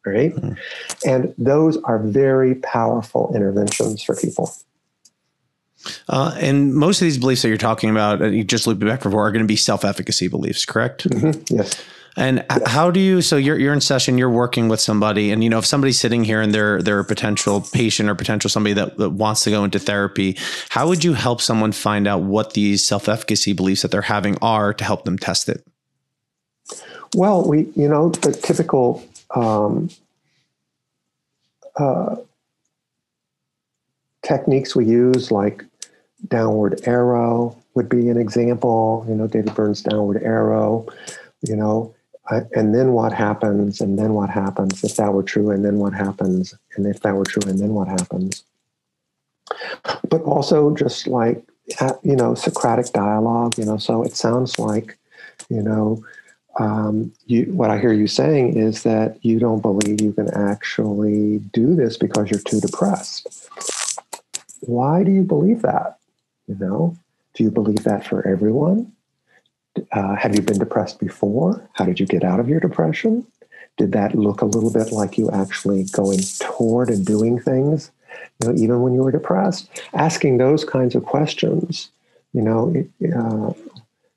Right? 0.05 0.35
Mm-hmm. 0.35 1.09
And 1.09 1.35
those 1.39 1.79
are 1.85 1.99
very 1.99 2.57
powerful 2.57 3.33
interventions 3.35 4.03
for 4.03 4.15
people. 4.15 4.53
Uh, 6.09 6.37
and 6.41 6.75
most 6.75 7.01
of 7.01 7.07
these 7.07 7.19
beliefs 7.19 7.43
that 7.43 7.49
you're 7.49 7.57
talking 7.57 7.91
about, 7.91 8.23
uh, 8.23 8.27
you 8.27 8.45
just 8.45 8.67
looped 8.67 8.85
back 8.85 9.03
before, 9.03 9.27
are 9.27 9.33
going 9.33 9.45
to 9.45 9.49
be 9.49 9.57
self 9.57 9.85
efficacy 9.85 10.29
beliefs, 10.29 10.65
correct? 10.65 11.09
Mm-hmm. 11.09 11.55
Yes. 11.55 11.83
And 12.17 12.45
yeah. 12.49 12.69
how 12.69 12.91
do 12.91 13.01
you? 13.01 13.23
So 13.23 13.37
you're 13.37 13.59
you're 13.59 13.73
in 13.73 13.81
session, 13.81 14.19
you're 14.19 14.31
working 14.31 14.69
with 14.69 14.81
somebody, 14.81 15.33
and 15.33 15.43
you 15.43 15.51
know 15.51 15.59
if 15.59 15.67
somebody's 15.67 15.99
sitting 15.99 16.23
here 16.23 16.41
and 16.41 16.55
they're 16.55 16.81
they're 16.81 17.01
a 17.01 17.05
potential 17.05 17.65
patient 17.73 18.09
or 18.09 18.15
potential 18.15 18.49
somebody 18.49 18.73
that, 18.75 18.97
that 18.99 19.11
wants 19.11 19.43
to 19.45 19.51
go 19.51 19.65
into 19.65 19.79
therapy, 19.79 20.37
how 20.69 20.87
would 20.87 21.03
you 21.03 21.15
help 21.15 21.41
someone 21.41 21.73
find 21.73 22.07
out 22.07 22.23
what 22.23 22.55
these 22.55 22.87
self 22.87 23.09
efficacy 23.09 23.53
beliefs 23.53 23.83
that 23.83 23.91
they're 23.91 24.03
having 24.03 24.39
are 24.41 24.73
to 24.73 24.85
help 24.85 25.05
them 25.05 25.19
test 25.19 25.49
it? 25.49 25.67
Well, 27.15 27.47
we 27.49 27.71
you 27.75 27.89
know 27.89 28.11
the 28.11 28.33
typical. 28.33 29.03
Um, 29.35 29.91
uh, 31.77 32.15
techniques 34.23 34.77
we 34.77 34.87
use, 34.87 35.33
like 35.33 35.65
downward 36.29 36.81
arrow, 36.87 37.57
would 37.75 37.89
be 37.89 38.09
an 38.09 38.17
example. 38.17 39.05
You 39.09 39.15
know, 39.17 39.27
David 39.27 39.55
Burns' 39.55 39.83
downward 39.83 40.23
arrow. 40.23 40.87
You 41.43 41.57
know, 41.57 41.95
and 42.31 42.75
then 42.75 42.93
what 42.93 43.13
happens 43.13 43.81
and 43.81 43.99
then 43.99 44.15
what 44.15 44.31
happens 44.31 44.83
if 44.83 44.97
that 44.97 45.13
were 45.13 45.23
true 45.23 45.51
and 45.51 45.65
then 45.65 45.79
what 45.79 45.93
happens 45.93 46.55
and 46.77 46.87
if 46.87 47.01
that 47.01 47.15
were 47.15 47.25
true 47.25 47.43
and 47.47 47.59
then 47.59 47.75
what 47.75 47.87
happens 47.87 48.45
but 50.09 50.23
also 50.23 50.75
just 50.75 51.07
like 51.07 51.45
uh, 51.81 51.95
you 52.03 52.17
know, 52.17 52.35
Socratic 52.35 52.93
dialogue, 52.93 53.57
you 53.59 53.65
know, 53.65 53.79
so 53.79 54.03
it 54.03 54.15
sounds 54.15 54.59
like, 54.59 54.99
you 55.49 55.63
know, 55.63 56.05
um, 56.57 57.13
you, 57.27 57.45
what 57.47 57.71
I 57.71 57.79
hear 57.79 57.93
you 57.93 58.07
saying 58.07 58.57
is 58.57 58.83
that 58.85 59.19
you 59.25 59.39
don't 59.39 59.61
believe 59.61 60.01
you 60.01 60.13
can 60.13 60.33
actually 60.35 61.39
do 61.53 61.75
this 61.75 61.97
because 61.97 62.31
you're 62.31 62.41
too 62.41 62.61
depressed. 62.61 63.49
Why 64.61 65.03
do 65.03 65.11
you 65.11 65.23
believe 65.23 65.63
that? 65.63 65.99
You 66.47 66.57
know, 66.57 66.97
do 67.35 67.45
you 67.45 67.51
believe 67.51 67.85
that 67.85 68.07
for 68.07 68.27
everyone? 68.27 68.93
Uh, 69.93 70.15
have 70.15 70.35
you 70.35 70.43
been 70.43 70.59
depressed 70.59 71.01
before? 71.01 71.69
How 71.73 71.85
did 71.85 71.99
you 71.99 72.07
get 72.07 72.23
out 72.23 72.39
of 72.39 72.49
your 72.49 72.61
depression? 72.61 73.27
Did 73.77 73.93
that 73.93 74.15
look 74.15 74.41
a 74.41 74.47
little 74.47 74.73
bit 74.73 74.93
like 74.93 75.19
you 75.19 75.31
actually 75.31 75.85
going 75.85 76.21
toward 76.39 76.91
and 76.91 77.05
doing 77.05 77.41
things, 77.41 77.91
you 78.41 78.49
know, 78.49 78.55
even 78.55 78.83
when 78.83 78.95
you 78.95 79.03
were 79.03 79.11
depressed? 79.11 79.69
Asking 79.95 80.39
those 80.39 80.65
kinds 80.65 80.95
of 80.95 81.05
questions, 81.05 81.91
you 82.33 82.43
know, 82.43 82.73
uh, 83.17 83.53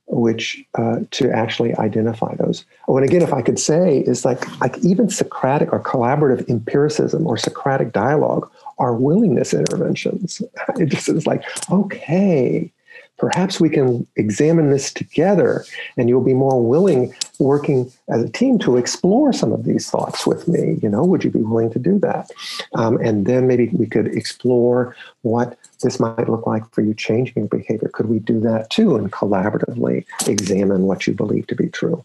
which 0.07 0.63
uh, 0.75 0.99
to 1.11 1.31
actually 1.31 1.75
identify 1.75 2.33
those. 2.35 2.65
Oh, 2.87 2.97
and 2.97 3.05
again, 3.05 3.21
if 3.21 3.33
I 3.33 3.41
could 3.41 3.59
say, 3.59 3.99
is 3.99 4.25
like 4.25 4.47
like 4.61 4.77
even 4.79 5.09
Socratic 5.09 5.71
or 5.73 5.79
collaborative 5.81 6.49
empiricism 6.49 7.27
or 7.27 7.37
Socratic 7.37 7.91
dialogue 7.91 8.49
are 8.79 8.93
willingness 8.93 9.53
interventions. 9.53 10.41
It 10.77 10.87
just 10.87 11.09
is 11.09 11.27
like 11.27 11.43
okay, 11.69 12.71
perhaps 13.17 13.59
we 13.59 13.69
can 13.69 14.07
examine 14.15 14.69
this 14.69 14.93
together 14.93 15.65
and 15.97 16.07
you'll 16.07 16.23
be 16.23 16.33
more 16.33 16.61
willing 16.61 17.13
working 17.39 17.91
as 18.09 18.23
a 18.23 18.29
team 18.29 18.57
to 18.59 18.77
explore 18.77 19.33
some 19.33 19.51
of 19.51 19.63
these 19.63 19.89
thoughts 19.89 20.25
with 20.25 20.47
me 20.47 20.77
you 20.81 20.89
know 20.89 21.03
would 21.03 21.23
you 21.23 21.31
be 21.31 21.41
willing 21.41 21.71
to 21.71 21.79
do 21.79 21.99
that 21.99 22.29
um, 22.75 22.97
and 22.97 23.25
then 23.25 23.47
maybe 23.47 23.69
we 23.73 23.87
could 23.87 24.07
explore 24.07 24.95
what 25.21 25.57
this 25.81 25.99
might 25.99 26.29
look 26.29 26.45
like 26.47 26.63
for 26.73 26.81
you 26.81 26.93
changing 26.93 27.33
your 27.35 27.47
behavior 27.47 27.89
could 27.93 28.07
we 28.07 28.19
do 28.19 28.39
that 28.39 28.69
too 28.69 28.95
and 28.95 29.11
collaboratively 29.11 30.05
examine 30.27 30.83
what 30.83 31.07
you 31.07 31.13
believe 31.13 31.47
to 31.47 31.55
be 31.55 31.69
true 31.69 32.03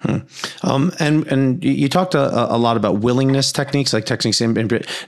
Hmm. 0.00 0.18
Um, 0.62 0.92
and 1.00 1.26
and 1.26 1.64
you 1.64 1.88
talked 1.88 2.14
a, 2.14 2.54
a, 2.54 2.56
lot 2.56 2.76
about 2.76 3.00
willingness 3.00 3.50
techniques, 3.50 3.92
like 3.92 4.06
techniques. 4.06 4.40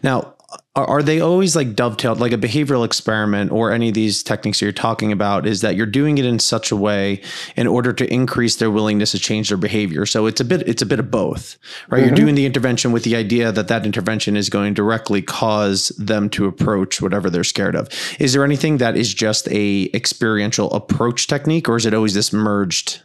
Now, 0.03 0.35
are, 0.77 0.87
are 0.87 1.03
they 1.03 1.21
always 1.21 1.57
like 1.57 1.75
dovetailed 1.75 2.21
like 2.21 2.33
a 2.33 2.39
behavioral 2.39 2.85
experiment 2.85 3.51
or 3.51 3.73
any 3.73 3.89
of 3.89 3.95
these 3.95 4.23
techniques 4.23 4.62
you're 4.62 4.71
talking 4.71 5.11
about 5.11 5.45
is 5.45 5.62
that 5.62 5.75
you're 5.75 5.87
doing 5.87 6.18
it 6.18 6.25
in 6.25 6.39
such 6.39 6.71
a 6.71 6.77
way 6.77 7.21
in 7.57 7.66
order 7.66 7.93
to 7.93 8.12
increase 8.12 8.57
their 8.57 8.71
willingness 8.71 9.11
to 9.11 9.18
change 9.18 9.49
their 9.49 9.59
behavior? 9.59 10.07
So 10.07 10.27
it's 10.27 10.41
a 10.41 10.45
bit 10.45 10.62
it's 10.68 10.83
a 10.83 10.87
bit 10.87 11.01
of 11.01 11.11
both 11.11 11.59
right? 11.89 11.99
Mm-hmm. 11.99 12.07
you're 12.07 12.16
doing 12.16 12.35
the 12.37 12.47
intervention 12.47 12.93
with 12.93 13.03
the 13.03 13.16
idea 13.16 13.51
that 13.51 13.66
that 13.66 13.85
intervention 13.85 14.37
is 14.37 14.49
going 14.49 14.75
to 14.75 14.81
directly 14.81 15.23
cause 15.23 15.89
them 15.99 16.31
to 16.31 16.47
approach 16.47 17.03
whatever 17.03 17.31
they're 17.31 17.43
scared 17.43 17.75
of. 17.75 17.89
Is 18.21 18.33
there 18.33 18.45
anything 18.45 18.77
that 18.77 18.97
is 18.97 19.12
just 19.12 19.49
a 19.49 19.91
experiential 19.93 20.71
approach 20.73 21.27
technique 21.27 21.68
or 21.68 21.77
is 21.77 21.87
it 21.87 21.95
always 21.95 22.14
this 22.14 22.33
merged 22.33 23.03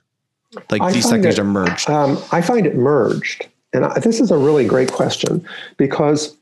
like 0.70 0.82
I 0.82 0.92
these 0.92 1.10
techniques 1.10 1.36
it, 1.36 1.42
are 1.42 1.46
merged? 1.46 1.90
um, 1.90 2.18
i 2.32 2.42
find 2.42 2.68
it 2.68 2.76
merged. 2.76 3.48
And 3.74 3.86
I, 3.86 4.00
this 4.00 4.20
is 4.20 4.30
a 4.30 4.38
really 4.38 4.66
great 4.66 4.92
question 4.92 5.46
because 5.78 6.38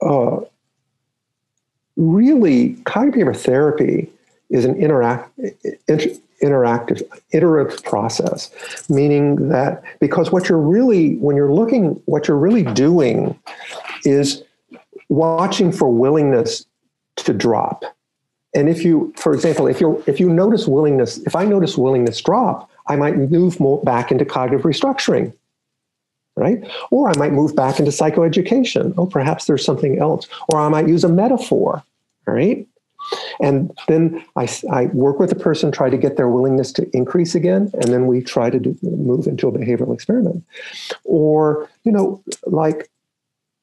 uh, 0.00 0.40
really 1.96 2.74
cognitive 2.84 3.40
therapy 3.40 4.10
is 4.50 4.64
an 4.64 4.76
interact, 4.76 5.30
inter, 5.88 6.10
interactive 6.42 7.02
iterative 7.32 7.82
process 7.82 8.50
meaning 8.90 9.48
that 9.48 9.82
because 10.00 10.30
what 10.30 10.50
you're 10.50 10.58
really 10.58 11.16
when 11.16 11.34
you're 11.34 11.52
looking 11.52 11.92
what 12.04 12.28
you're 12.28 12.36
really 12.36 12.62
doing 12.74 13.38
is 14.04 14.42
watching 15.08 15.72
for 15.72 15.88
willingness 15.88 16.66
to 17.16 17.32
drop. 17.32 17.84
And 18.54 18.68
if 18.68 18.84
you 18.84 19.12
for 19.16 19.34
example 19.34 19.66
if 19.66 19.80
you 19.80 20.02
if 20.06 20.20
you 20.20 20.28
notice 20.30 20.66
willingness 20.66 21.18
if 21.18 21.36
i 21.36 21.44
notice 21.44 21.76
willingness 21.76 22.20
drop 22.20 22.70
i 22.86 22.96
might 22.96 23.16
move 23.16 23.60
more 23.60 23.82
back 23.82 24.10
into 24.10 24.24
cognitive 24.24 24.64
restructuring 24.64 25.34
right? 26.36 26.58
Or 26.90 27.08
I 27.08 27.16
might 27.16 27.32
move 27.32 27.56
back 27.56 27.78
into 27.78 27.90
psychoeducation. 27.90 28.94
Oh, 28.96 29.06
perhaps 29.06 29.46
there's 29.46 29.64
something 29.64 29.98
else. 29.98 30.28
Or 30.48 30.60
I 30.60 30.68
might 30.68 30.88
use 30.88 31.02
a 31.02 31.08
metaphor, 31.08 31.82
right? 32.26 32.66
And 33.40 33.72
then 33.88 34.24
I, 34.36 34.48
I 34.72 34.86
work 34.86 35.18
with 35.18 35.30
the 35.30 35.36
person, 35.36 35.70
try 35.70 35.90
to 35.90 35.96
get 35.96 36.16
their 36.16 36.28
willingness 36.28 36.72
to 36.72 36.96
increase 36.96 37.34
again, 37.34 37.70
and 37.74 37.92
then 37.92 38.06
we 38.06 38.20
try 38.20 38.50
to 38.50 38.58
do, 38.58 38.76
move 38.82 39.26
into 39.26 39.48
a 39.48 39.52
behavioral 39.52 39.94
experiment. 39.94 40.44
Or, 41.04 41.68
you 41.84 41.92
know, 41.92 42.22
like 42.46 42.90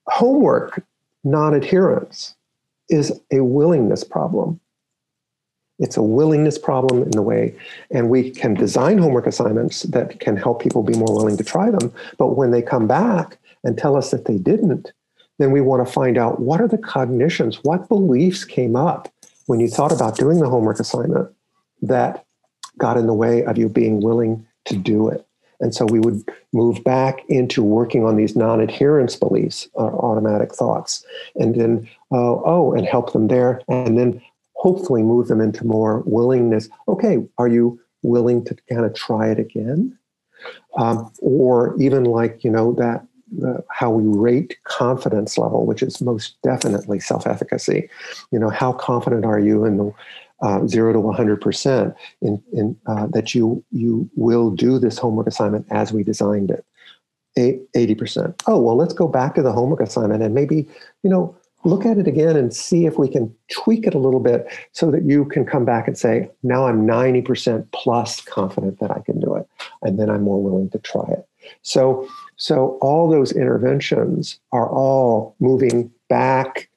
homework 0.07 0.83
non 1.23 1.53
adherence 1.53 2.35
is 2.89 3.19
a 3.31 3.41
willingness 3.41 4.03
problem. 4.03 4.59
It's 5.79 5.97
a 5.97 6.03
willingness 6.03 6.57
problem 6.57 7.01
in 7.01 7.11
the 7.11 7.21
way, 7.21 7.55
and 7.89 8.09
we 8.09 8.29
can 8.29 8.53
design 8.53 8.97
homework 8.99 9.27
assignments 9.27 9.83
that 9.83 10.19
can 10.19 10.37
help 10.37 10.61
people 10.61 10.83
be 10.83 10.95
more 10.95 11.13
willing 11.13 11.37
to 11.37 11.43
try 11.43 11.71
them. 11.71 11.91
But 12.17 12.37
when 12.37 12.51
they 12.51 12.61
come 12.61 12.87
back 12.87 13.37
and 13.63 13.77
tell 13.77 13.95
us 13.95 14.11
that 14.11 14.25
they 14.25 14.37
didn't, 14.37 14.91
then 15.39 15.51
we 15.51 15.61
want 15.61 15.85
to 15.85 15.91
find 15.91 16.17
out 16.17 16.39
what 16.39 16.61
are 16.61 16.67
the 16.67 16.77
cognitions, 16.77 17.59
what 17.63 17.89
beliefs 17.89 18.45
came 18.45 18.75
up 18.75 19.11
when 19.47 19.59
you 19.59 19.67
thought 19.67 19.91
about 19.91 20.17
doing 20.17 20.39
the 20.39 20.49
homework 20.49 20.79
assignment 20.79 21.29
that 21.81 22.23
got 22.77 22.97
in 22.97 23.07
the 23.07 23.13
way 23.13 23.43
of 23.43 23.57
you 23.57 23.67
being 23.67 24.01
willing 24.01 24.45
to 24.65 24.75
do 24.75 25.09
it. 25.09 25.25
And 25.59 25.73
so 25.73 25.85
we 25.85 25.99
would 25.99 26.23
move 26.51 26.83
back 26.83 27.21
into 27.29 27.63
working 27.63 28.05
on 28.05 28.17
these 28.17 28.35
non 28.35 28.59
adherence 28.59 29.15
beliefs, 29.15 29.69
uh, 29.77 29.83
automatic 29.85 30.53
thoughts, 30.53 31.05
and 31.35 31.55
then, 31.55 31.89
uh, 32.11 32.35
oh, 32.43 32.73
and 32.73 32.85
help 32.85 33.13
them 33.13 33.27
there. 33.27 33.61
And 33.69 33.97
then 33.97 34.21
hopefully 34.63 35.03
move 35.03 35.27
them 35.27 35.41
into 35.41 35.67
more 35.67 36.03
willingness. 36.05 36.69
Okay, 36.87 37.17
are 37.37 37.49
you 37.49 37.77
willing 38.01 38.45
to 38.45 38.55
kind 38.69 38.85
of 38.85 38.93
try 38.93 39.29
it 39.29 39.37
again? 39.37 39.97
Um, 40.77 41.11
or 41.19 41.75
even 41.81 42.05
like, 42.05 42.45
you 42.45 42.49
know, 42.49 42.73
that 42.75 43.05
uh, 43.45 43.59
how 43.69 43.91
we 43.91 44.05
rate 44.05 44.55
confidence 44.63 45.37
level, 45.37 45.65
which 45.65 45.83
is 45.83 46.01
most 46.01 46.37
definitely 46.43 47.01
self 47.01 47.27
efficacy. 47.27 47.89
You 48.31 48.39
know, 48.39 48.49
how 48.49 48.71
confident 48.71 49.25
are 49.25 49.39
you 49.39 49.65
in 49.65 49.77
the 49.77 49.93
uh, 50.41 50.65
zero 50.65 50.93
to 50.93 50.99
100% 50.99 51.95
in, 52.21 52.41
in 52.53 52.77
uh, 52.85 53.07
that 53.07 53.35
you, 53.35 53.63
you 53.71 54.09
will 54.15 54.49
do 54.49 54.79
this 54.79 54.97
homework 54.97 55.27
assignment 55.27 55.65
as 55.71 55.91
we 55.91 56.03
designed 56.03 56.51
it? 56.51 56.65
80%. 57.37 58.41
Oh, 58.47 58.61
well, 58.61 58.77
let's 58.77 58.93
go 58.93 59.07
back 59.07 59.35
to 59.35 59.41
the 59.41 59.51
homework 59.51 59.81
assignment 59.81 60.21
and 60.21 60.35
maybe, 60.35 60.67
you 61.01 61.09
know, 61.09 61.35
look 61.63 61.85
at 61.85 61.97
it 61.97 62.07
again 62.07 62.35
and 62.35 62.53
see 62.53 62.85
if 62.85 62.99
we 62.99 63.07
can 63.07 63.33
tweak 63.51 63.87
it 63.87 63.93
a 63.93 63.99
little 63.99 64.19
bit 64.19 64.47
so 64.73 64.91
that 64.91 65.03
you 65.03 65.25
can 65.25 65.45
come 65.45 65.65
back 65.65 65.87
and 65.87 65.97
say, 65.97 66.29
now 66.43 66.67
I'm 66.67 66.85
90% 66.85 67.65
plus 67.71 68.21
confident 68.21 68.79
that 68.79 68.91
I 68.91 68.99
can 68.99 69.19
do 69.19 69.35
it. 69.35 69.47
And 69.81 69.99
then 69.99 70.09
I'm 70.09 70.23
more 70.23 70.41
willing 70.41 70.69
to 70.71 70.79
try 70.79 71.05
it. 71.09 71.27
So, 71.61 72.07
so 72.35 72.77
all 72.81 73.09
those 73.09 73.31
interventions 73.31 74.39
are 74.51 74.69
all 74.69 75.35
moving 75.39 75.91
back, 76.09 76.69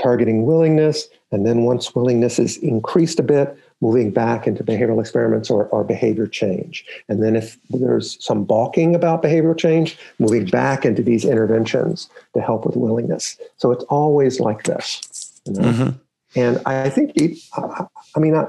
targeting 0.00 0.44
willingness. 0.44 1.08
And 1.30 1.46
then 1.46 1.62
once 1.62 1.94
willingness 1.94 2.38
is 2.38 2.56
increased 2.58 3.18
a 3.18 3.22
bit, 3.22 3.56
moving 3.80 4.10
back 4.10 4.46
into 4.46 4.64
behavioral 4.64 5.00
experiments 5.00 5.50
or, 5.50 5.66
or 5.66 5.84
behavior 5.84 6.26
change. 6.26 6.84
And 7.08 7.22
then 7.22 7.36
if 7.36 7.56
there's 7.70 8.22
some 8.24 8.44
balking 8.44 8.94
about 8.94 9.22
behavioral 9.22 9.56
change, 9.56 9.98
moving 10.18 10.46
back 10.46 10.84
into 10.84 11.02
these 11.02 11.24
interventions 11.24 12.08
to 12.34 12.40
help 12.40 12.66
with 12.66 12.76
willingness. 12.76 13.38
So 13.56 13.70
it's 13.70 13.84
always 13.84 14.40
like 14.40 14.64
this. 14.64 15.40
You 15.46 15.52
know? 15.52 15.62
mm-hmm. 15.62 15.96
And 16.36 16.60
I 16.66 16.90
think, 16.90 17.12
it, 17.14 17.38
I 17.56 18.18
mean, 18.18 18.34
I, 18.34 18.46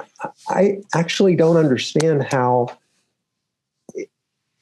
I 0.49 0.81
actually 0.93 1.35
don't 1.35 1.57
understand 1.57 2.23
how 2.23 2.77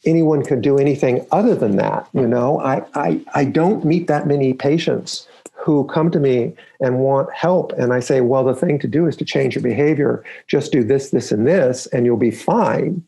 anyone 0.05 0.43
could 0.43 0.61
do 0.61 0.78
anything 0.78 1.26
other 1.32 1.55
than 1.55 1.78
that. 1.78 2.07
You 2.13 2.28
know, 2.28 2.59
I, 2.59 2.84
I, 2.93 3.22
I 3.34 3.45
don't 3.45 3.84
meet 3.84 4.07
that 4.07 4.28
many 4.28 4.53
patients 4.53 5.28
who 5.53 5.85
come 5.85 6.11
to 6.11 6.19
me 6.19 6.53
and 6.79 6.99
want 6.99 7.31
help. 7.33 7.71
And 7.73 7.93
I 7.93 7.99
say, 7.99 8.21
well, 8.21 8.43
the 8.43 8.55
thing 8.55 8.79
to 8.79 8.87
do 8.87 9.07
is 9.07 9.15
to 9.17 9.25
change 9.25 9.55
your 9.55 9.63
behavior. 9.63 10.23
Just 10.47 10.71
do 10.71 10.83
this, 10.83 11.09
this, 11.09 11.31
and 11.31 11.47
this, 11.47 11.87
and 11.87 12.05
you'll 12.05 12.17
be 12.17 12.31
fine. 12.31 13.03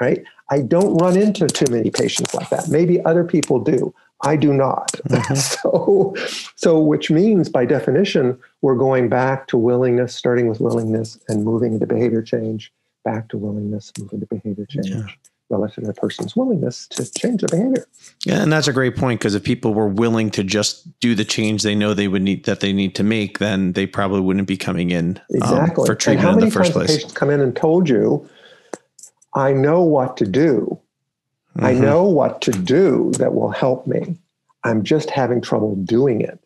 Right? 0.00 0.24
I 0.50 0.62
don't 0.62 0.96
run 0.96 1.16
into 1.16 1.46
too 1.46 1.70
many 1.70 1.90
patients 1.90 2.34
like 2.34 2.48
that. 2.50 2.68
Maybe 2.68 3.04
other 3.04 3.24
people 3.24 3.60
do. 3.60 3.94
I 4.22 4.36
do 4.36 4.52
not. 4.52 4.92
Mm-hmm. 5.08 5.34
so, 5.34 6.14
so 6.56 6.80
which 6.80 7.10
means 7.10 7.48
by 7.48 7.64
definition, 7.64 8.38
we're 8.62 8.76
going 8.76 9.08
back 9.08 9.46
to 9.48 9.58
willingness, 9.58 10.14
starting 10.14 10.48
with 10.48 10.60
willingness 10.60 11.18
and 11.28 11.44
moving 11.44 11.74
into 11.74 11.86
behavior 11.86 12.22
change, 12.22 12.72
back 13.04 13.28
to 13.28 13.38
willingness, 13.38 13.92
moving 13.98 14.20
to 14.20 14.26
behavior 14.26 14.66
change. 14.66 14.90
Yeah 14.90 15.06
relative 15.50 15.84
to 15.84 15.88
the 15.88 15.94
person's 15.94 16.36
willingness 16.36 16.86
to 16.88 17.10
change 17.12 17.42
their 17.42 17.48
behavior. 17.48 17.86
Yeah, 18.24 18.42
and 18.42 18.52
that's 18.52 18.68
a 18.68 18.72
great 18.72 18.96
point 18.96 19.20
because 19.20 19.34
if 19.34 19.42
people 19.42 19.74
were 19.74 19.88
willing 19.88 20.30
to 20.30 20.44
just 20.44 20.98
do 21.00 21.14
the 21.14 21.24
change 21.24 21.62
they 21.62 21.74
know 21.74 21.92
they 21.92 22.08
would 22.08 22.22
need 22.22 22.44
that 22.44 22.60
they 22.60 22.72
need 22.72 22.94
to 22.94 23.02
make, 23.02 23.38
then 23.38 23.72
they 23.72 23.86
probably 23.86 24.20
wouldn't 24.20 24.48
be 24.48 24.56
coming 24.56 24.90
in 24.90 25.18
um, 25.18 25.22
exactly. 25.30 25.82
Um, 25.82 25.86
for 25.86 25.94
treatment 25.94 26.34
in 26.34 26.48
the 26.48 26.50
first 26.50 26.72
place. 26.72 26.96
Patients 26.96 27.12
come 27.12 27.30
in 27.30 27.40
and 27.40 27.54
told 27.54 27.88
you, 27.88 28.28
"I 29.34 29.52
know 29.52 29.82
what 29.82 30.16
to 30.18 30.26
do. 30.26 30.78
Mm-hmm. 31.56 31.66
I 31.66 31.72
know 31.72 32.04
what 32.04 32.40
to 32.42 32.52
do 32.52 33.10
that 33.18 33.34
will 33.34 33.50
help 33.50 33.86
me. 33.86 34.16
I'm 34.64 34.84
just 34.84 35.10
having 35.10 35.40
trouble 35.40 35.74
doing 35.74 36.20
it." 36.20 36.38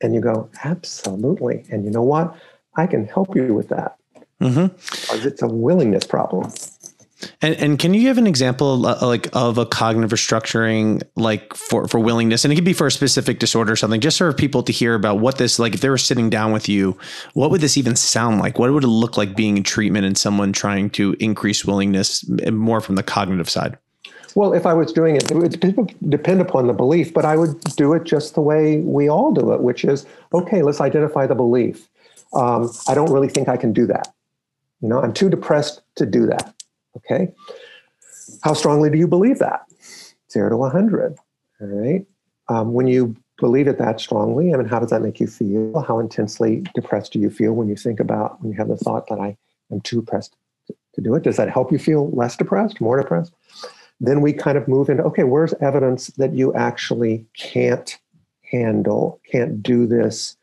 And 0.00 0.14
you 0.14 0.20
go, 0.20 0.48
"Absolutely." 0.64 1.64
And 1.70 1.84
you 1.84 1.90
know 1.90 2.02
what? 2.02 2.34
I 2.76 2.86
can 2.86 3.06
help 3.06 3.36
you 3.36 3.52
with 3.54 3.68
that. 3.68 3.96
Mm-hmm. 4.40 4.66
Because 4.66 5.26
it's 5.26 5.42
a 5.42 5.48
willingness 5.48 6.04
problem. 6.04 6.52
And, 7.42 7.56
and 7.56 7.78
can 7.78 7.94
you 7.94 8.02
give 8.02 8.16
an 8.18 8.26
example 8.26 8.86
uh, 8.86 8.98
like 9.02 9.28
of 9.32 9.58
a 9.58 9.66
cognitive 9.66 10.10
restructuring 10.10 11.02
like 11.16 11.52
for 11.54 11.88
for 11.88 11.98
willingness 11.98 12.44
and 12.44 12.52
it 12.52 12.54
could 12.54 12.64
be 12.64 12.72
for 12.72 12.86
a 12.86 12.92
specific 12.92 13.40
disorder 13.40 13.72
or 13.72 13.76
something 13.76 14.00
just 14.00 14.18
for 14.18 14.32
people 14.32 14.62
to 14.62 14.72
hear 14.72 14.94
about 14.94 15.18
what 15.18 15.36
this 15.38 15.58
like 15.58 15.74
if 15.74 15.80
they 15.80 15.88
were 15.88 15.98
sitting 15.98 16.30
down 16.30 16.52
with 16.52 16.68
you 16.68 16.96
what 17.34 17.50
would 17.50 17.60
this 17.60 17.76
even 17.76 17.96
sound 17.96 18.38
like 18.38 18.60
what 18.60 18.72
would 18.72 18.84
it 18.84 18.88
look 18.88 19.16
like 19.16 19.34
being 19.34 19.56
in 19.56 19.64
treatment 19.64 20.06
and 20.06 20.16
someone 20.16 20.52
trying 20.52 20.88
to 20.88 21.16
increase 21.18 21.64
willingness 21.64 22.24
more 22.52 22.80
from 22.80 22.94
the 22.94 23.02
cognitive 23.02 23.50
side 23.50 23.76
well, 24.34 24.52
if 24.52 24.66
I 24.66 24.74
was 24.74 24.92
doing 24.92 25.16
it, 25.16 25.30
it 25.32 25.36
would 25.36 25.58
depend 26.10 26.40
upon 26.40 26.68
the 26.68 26.72
belief, 26.72 27.12
but 27.12 27.24
I 27.24 27.36
would 27.36 27.58
do 27.76 27.92
it 27.94 28.04
just 28.04 28.36
the 28.36 28.40
way 28.40 28.78
we 28.78 29.08
all 29.08 29.32
do 29.32 29.52
it, 29.52 29.62
which 29.62 29.84
is 29.84 30.06
okay, 30.32 30.62
let's 30.62 30.80
identify 30.80 31.26
the 31.26 31.34
belief. 31.34 31.88
Um, 32.34 32.70
I 32.86 32.94
don't 32.94 33.10
really 33.10 33.28
think 33.28 33.48
I 33.48 33.56
can 33.56 33.72
do 33.72 33.86
that. 33.86 34.14
You 34.80 34.88
know, 34.88 35.00
I'm 35.00 35.12
too 35.12 35.28
depressed 35.28 35.80
to 35.96 36.06
do 36.06 36.26
that. 36.26 36.54
Okay. 36.96 37.32
How 38.42 38.52
strongly 38.52 38.90
do 38.90 38.98
you 38.98 39.06
believe 39.06 39.38
that? 39.38 39.62
Zero 40.30 40.50
to 40.50 40.56
100. 40.56 41.16
All 41.60 41.66
right. 41.66 42.06
Um, 42.48 42.72
when 42.72 42.86
you 42.86 43.16
believe 43.38 43.68
it 43.68 43.78
that 43.78 44.00
strongly, 44.00 44.52
I 44.52 44.56
mean, 44.56 44.66
how 44.66 44.78
does 44.78 44.90
that 44.90 45.02
make 45.02 45.20
you 45.20 45.26
feel? 45.26 45.80
How 45.80 45.98
intensely 45.98 46.64
depressed 46.74 47.12
do 47.12 47.18
you 47.18 47.30
feel 47.30 47.52
when 47.52 47.68
you 47.68 47.76
think 47.76 48.00
about, 48.00 48.40
when 48.42 48.52
you 48.52 48.58
have 48.58 48.68
the 48.68 48.76
thought 48.76 49.06
that 49.08 49.20
I 49.20 49.36
am 49.70 49.80
too 49.80 50.00
depressed 50.00 50.36
to 50.94 51.00
do 51.00 51.14
it? 51.14 51.22
Does 51.22 51.36
that 51.36 51.50
help 51.50 51.70
you 51.72 51.78
feel 51.78 52.10
less 52.10 52.36
depressed, 52.36 52.80
more 52.80 53.00
depressed? 53.00 53.32
then 54.00 54.20
we 54.20 54.32
kind 54.32 54.56
of 54.56 54.68
move 54.68 54.88
into 54.88 55.02
okay, 55.04 55.24
where's 55.24 55.54
evidence 55.60 56.08
that 56.18 56.34
you 56.34 56.54
actually 56.54 57.26
can't 57.36 57.98
handle, 58.42 59.20
can't 59.30 59.62
do 59.62 59.86
this, 59.86 60.36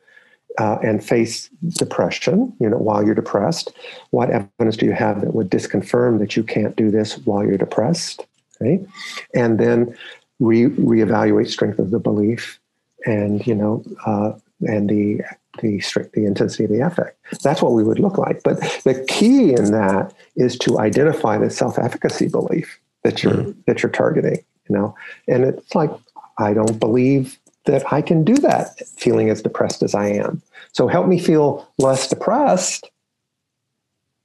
uh, 0.57 0.77
and 0.83 1.03
face 1.03 1.49
depression, 1.77 2.53
you 2.59 2.69
know, 2.69 2.77
while 2.77 3.03
you're 3.03 3.15
depressed? 3.15 3.71
What 4.11 4.29
evidence 4.29 4.77
do 4.77 4.85
you 4.85 4.93
have 4.93 5.21
that 5.21 5.33
would 5.33 5.49
disconfirm 5.49 6.19
that 6.19 6.35
you 6.35 6.43
can't 6.43 6.75
do 6.75 6.91
this 6.91 7.17
while 7.19 7.43
you're 7.43 7.57
depressed? 7.57 8.25
Right, 8.61 8.85
and 9.33 9.59
then 9.59 9.97
re 10.39 10.65
reevaluate 10.65 11.49
strength 11.49 11.77
of 11.79 11.91
the 11.91 11.99
belief, 11.99 12.59
and 13.05 13.45
you 13.45 13.53
know, 13.53 13.83
uh, 14.05 14.31
and 14.61 14.89
the 14.89 15.21
the 15.61 15.79
strict 15.81 16.13
the 16.13 16.25
intensity 16.25 16.63
of 16.63 16.69
the 16.69 16.79
affect. 16.79 17.17
That's 17.43 17.61
what 17.61 17.73
we 17.73 17.83
would 17.83 17.99
look 17.99 18.17
like. 18.17 18.43
But 18.43 18.59
the 18.85 19.05
key 19.09 19.53
in 19.53 19.71
that 19.71 20.13
is 20.37 20.57
to 20.59 20.79
identify 20.79 21.37
the 21.37 21.49
self-efficacy 21.49 22.29
belief 22.29 22.79
that 23.03 23.23
you're 23.23 23.33
mm. 23.33 23.55
that 23.67 23.83
you're 23.83 23.91
targeting 23.91 24.43
you 24.67 24.75
know 24.75 24.95
and 25.27 25.43
it's 25.43 25.75
like 25.75 25.91
i 26.37 26.53
don't 26.53 26.79
believe 26.79 27.39
that 27.65 27.91
i 27.91 28.01
can 28.01 28.23
do 28.23 28.35
that 28.35 28.79
feeling 28.97 29.29
as 29.29 29.41
depressed 29.41 29.83
as 29.83 29.95
i 29.95 30.07
am. 30.07 30.41
So 30.73 30.87
help 30.87 31.07
me 31.07 31.19
feel 31.19 31.67
less 31.77 32.07
depressed 32.07 32.89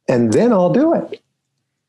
and 0.09 0.33
then 0.33 0.53
i'll 0.53 0.73
do 0.73 0.95
it. 0.95 1.23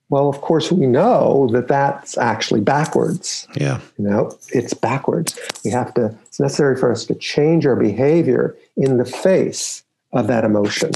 Well 0.09 0.29
of 0.29 0.41
course 0.41 0.71
we 0.71 0.87
know 0.87 1.47
that 1.53 1.67
that's 1.67 2.17
actually 2.17 2.61
backwards. 2.61 3.47
Yeah. 3.55 3.79
You 3.97 4.05
know 4.09 4.37
it's 4.49 4.73
backwards. 4.73 5.39
We 5.63 5.71
have 5.71 5.93
to 5.95 6.15
it's 6.25 6.39
necessary 6.39 6.77
for 6.77 6.91
us 6.91 7.05
to 7.05 7.15
change 7.15 7.65
our 7.65 7.75
behavior 7.75 8.55
in 8.77 8.97
the 8.97 9.05
face 9.05 9.83
of 10.13 10.27
that 10.27 10.43
emotion 10.43 10.91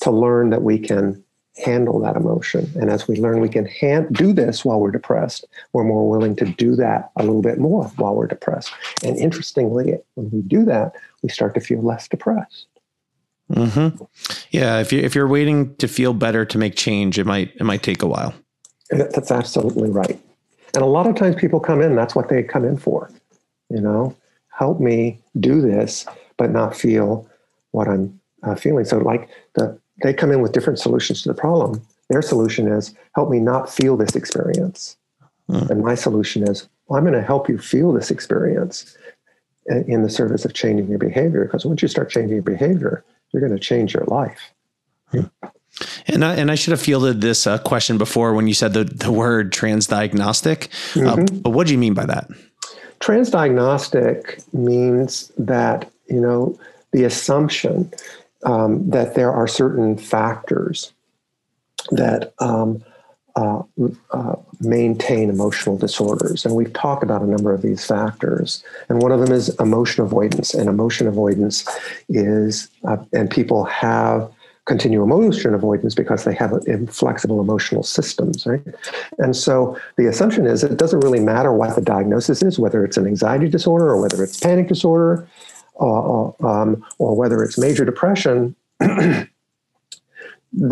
to 0.00 0.10
learn 0.10 0.50
that 0.50 0.62
we 0.62 0.78
can 0.78 1.22
handle 1.64 1.98
that 2.00 2.16
emotion. 2.16 2.70
And 2.76 2.90
as 2.90 3.08
we 3.08 3.16
learn 3.16 3.40
we 3.40 3.48
can 3.48 3.66
hand, 3.66 4.08
do 4.12 4.32
this 4.32 4.64
while 4.64 4.80
we're 4.80 4.90
depressed, 4.90 5.44
we're 5.72 5.84
more 5.84 6.08
willing 6.08 6.36
to 6.36 6.44
do 6.44 6.76
that 6.76 7.10
a 7.16 7.22
little 7.22 7.42
bit 7.42 7.58
more 7.58 7.84
while 7.96 8.14
we're 8.14 8.26
depressed. 8.26 8.72
And 9.04 9.16
interestingly, 9.16 9.94
when 10.14 10.30
we 10.30 10.42
do 10.42 10.64
that, 10.64 10.94
we 11.22 11.28
start 11.28 11.54
to 11.54 11.60
feel 11.60 11.82
less 11.82 12.08
depressed. 12.08 12.66
Mm-hmm. 13.52 14.04
Yeah, 14.50 14.78
if 14.80 14.92
you 14.92 15.00
if 15.00 15.14
you're 15.14 15.28
waiting 15.28 15.74
to 15.76 15.88
feel 15.88 16.12
better 16.12 16.44
to 16.44 16.58
make 16.58 16.76
change, 16.76 17.18
it 17.18 17.24
might 17.24 17.54
it 17.56 17.64
might 17.64 17.82
take 17.82 18.02
a 18.02 18.06
while. 18.06 18.34
That's 18.90 19.30
absolutely 19.30 19.90
right. 19.90 20.20
And 20.74 20.82
a 20.82 20.86
lot 20.86 21.06
of 21.06 21.16
times 21.16 21.36
people 21.36 21.60
come 21.60 21.80
in, 21.80 21.96
that's 21.96 22.14
what 22.14 22.28
they 22.28 22.42
come 22.42 22.64
in 22.64 22.76
for. 22.76 23.10
You 23.70 23.80
know, 23.80 24.16
help 24.50 24.80
me 24.80 25.18
do 25.40 25.60
this, 25.60 26.06
but 26.36 26.50
not 26.50 26.76
feel 26.76 27.28
what 27.70 27.88
I'm 27.88 28.20
uh, 28.42 28.54
feeling. 28.54 28.84
So, 28.84 28.98
like 28.98 29.28
the 29.54 29.78
they 30.02 30.14
come 30.14 30.30
in 30.30 30.40
with 30.40 30.52
different 30.52 30.78
solutions 30.78 31.22
to 31.22 31.28
the 31.28 31.34
problem. 31.34 31.82
Their 32.08 32.22
solution 32.22 32.68
is 32.68 32.94
help 33.14 33.30
me 33.30 33.38
not 33.38 33.72
feel 33.72 33.96
this 33.96 34.16
experience. 34.16 34.96
Mm. 35.50 35.70
And 35.70 35.84
my 35.84 35.94
solution 35.94 36.46
is 36.46 36.68
well, 36.86 36.98
I'm 36.98 37.04
going 37.04 37.14
to 37.14 37.22
help 37.22 37.48
you 37.48 37.58
feel 37.58 37.92
this 37.92 38.10
experience 38.10 38.96
in 39.86 40.02
the 40.02 40.08
service 40.08 40.44
of 40.44 40.54
changing 40.54 40.88
your 40.88 40.98
behavior. 40.98 41.44
Because 41.44 41.66
once 41.66 41.82
you 41.82 41.88
start 41.88 42.10
changing 42.10 42.34
your 42.34 42.42
behavior, 42.42 43.04
you're 43.32 43.46
going 43.46 43.52
to 43.52 43.58
change 43.58 43.94
your 43.94 44.04
life. 44.04 44.52
Mm. 45.12 45.30
And 46.06 46.24
I, 46.24 46.34
and 46.34 46.50
I 46.50 46.54
should 46.54 46.72
have 46.72 46.80
fielded 46.80 47.20
this 47.20 47.46
uh, 47.46 47.58
question 47.58 47.98
before 47.98 48.34
when 48.34 48.48
you 48.48 48.54
said 48.54 48.72
the, 48.72 48.84
the 48.84 49.12
word 49.12 49.52
transdiagnostic. 49.52 50.68
Uh, 50.96 51.16
mm-hmm. 51.16 51.36
Uh, 51.36 51.40
but 51.40 51.50
what 51.50 51.66
do 51.66 51.72
you 51.72 51.78
mean 51.78 51.94
by 51.94 52.06
that? 52.06 52.28
Transdiagnostic 53.00 54.42
means 54.52 55.30
that, 55.38 55.90
you 56.08 56.20
know, 56.20 56.58
the 56.92 57.04
assumption 57.04 57.92
um, 58.44 58.88
that 58.90 59.14
there 59.14 59.32
are 59.32 59.46
certain 59.46 59.96
factors 59.96 60.92
that 61.90 62.32
um, 62.38 62.84
uh, 63.36 63.62
uh, 64.10 64.34
maintain 64.60 65.30
emotional 65.30 65.76
disorders. 65.76 66.44
And 66.44 66.54
we've 66.54 66.72
talked 66.72 67.02
about 67.02 67.22
a 67.22 67.26
number 67.26 67.52
of 67.52 67.62
these 67.62 67.84
factors. 67.84 68.64
And 68.88 69.00
one 69.00 69.12
of 69.12 69.20
them 69.20 69.32
is 69.32 69.48
emotion 69.60 70.02
avoidance. 70.02 70.54
And 70.54 70.68
emotion 70.68 71.06
avoidance 71.06 71.64
is, 72.08 72.68
uh, 72.84 72.96
and 73.12 73.30
people 73.30 73.64
have 73.64 74.30
continue 74.64 75.02
emotion 75.02 75.54
avoidance 75.54 75.94
because 75.94 76.24
they 76.24 76.34
have 76.34 76.52
inflexible 76.66 77.40
emotional 77.40 77.82
systems, 77.82 78.44
right? 78.44 78.60
And 79.16 79.34
so 79.34 79.78
the 79.96 80.06
assumption 80.06 80.46
is 80.46 80.62
it 80.62 80.76
doesn't 80.76 81.00
really 81.00 81.20
matter 81.20 81.52
what 81.52 81.74
the 81.74 81.80
diagnosis 81.80 82.42
is, 82.42 82.58
whether 82.58 82.84
it's 82.84 82.98
an 82.98 83.06
anxiety 83.06 83.48
disorder 83.48 83.88
or 83.88 84.00
whether 84.00 84.22
it's 84.22 84.38
panic 84.38 84.68
disorder 84.68 85.26
or, 85.78 86.34
um, 86.46 86.84
or 86.98 87.16
whether 87.16 87.42
it's 87.42 87.58
major 87.58 87.84
depression, 87.84 88.54
the 88.78 89.28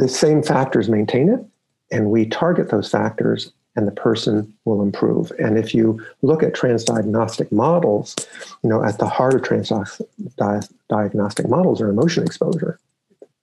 same 0.09 0.43
factors 0.43 0.89
maintain 0.89 1.29
it, 1.29 1.45
and 1.91 2.11
we 2.11 2.27
target 2.27 2.71
those 2.71 2.91
factors, 2.91 3.53
and 3.77 3.87
the 3.87 3.93
person 3.93 4.53
will 4.65 4.83
improve. 4.83 5.31
And 5.39 5.57
if 5.59 5.75
you 5.75 6.05
look 6.23 6.43
at 6.43 6.55
transdiagnostic 6.55 7.53
models, 7.53 8.17
you 8.63 8.71
know, 8.71 8.83
at 8.83 8.99
the 8.99 9.09
heart 9.09 9.35
of 9.35 9.43
transdiagnostic 9.43 11.49
models 11.49 11.81
are 11.81 11.91
emotion 11.91 12.25
exposure. 12.25 12.81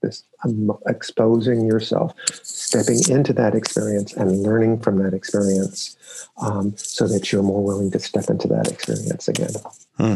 This 0.04 0.24
um, 0.44 0.72
exposing 0.88 1.66
yourself, 1.66 2.14
stepping 2.32 3.00
into 3.10 3.34
that 3.34 3.56
experience, 3.56 4.14
and 4.14 4.44
learning 4.44 4.82
from 4.82 5.02
that 5.02 5.14
experience, 5.14 5.98
um, 6.42 6.76
so 6.78 7.08
that 7.08 7.32
you're 7.32 7.42
more 7.42 7.64
willing 7.64 7.90
to 7.92 8.00
step 8.00 8.30
into 8.30 8.48
that 8.50 8.70
experience 8.70 9.28
again. 9.28 9.52
Hmm. 9.98 10.16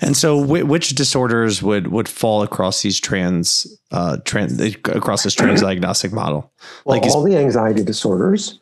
And 0.00 0.16
so, 0.16 0.36
which 0.36 0.90
disorders 0.90 1.62
would 1.62 1.88
would 1.88 2.08
fall 2.08 2.42
across 2.42 2.82
these 2.82 3.00
trans, 3.00 3.66
uh, 3.92 4.18
trans 4.24 4.60
across 4.60 5.22
this 5.22 5.34
trans 5.36 5.60
diagnostic 5.60 6.12
model? 6.12 6.52
Well, 6.84 6.98
like 6.98 7.08
all 7.08 7.22
the 7.22 7.36
anxiety 7.36 7.84
disorders, 7.84 8.58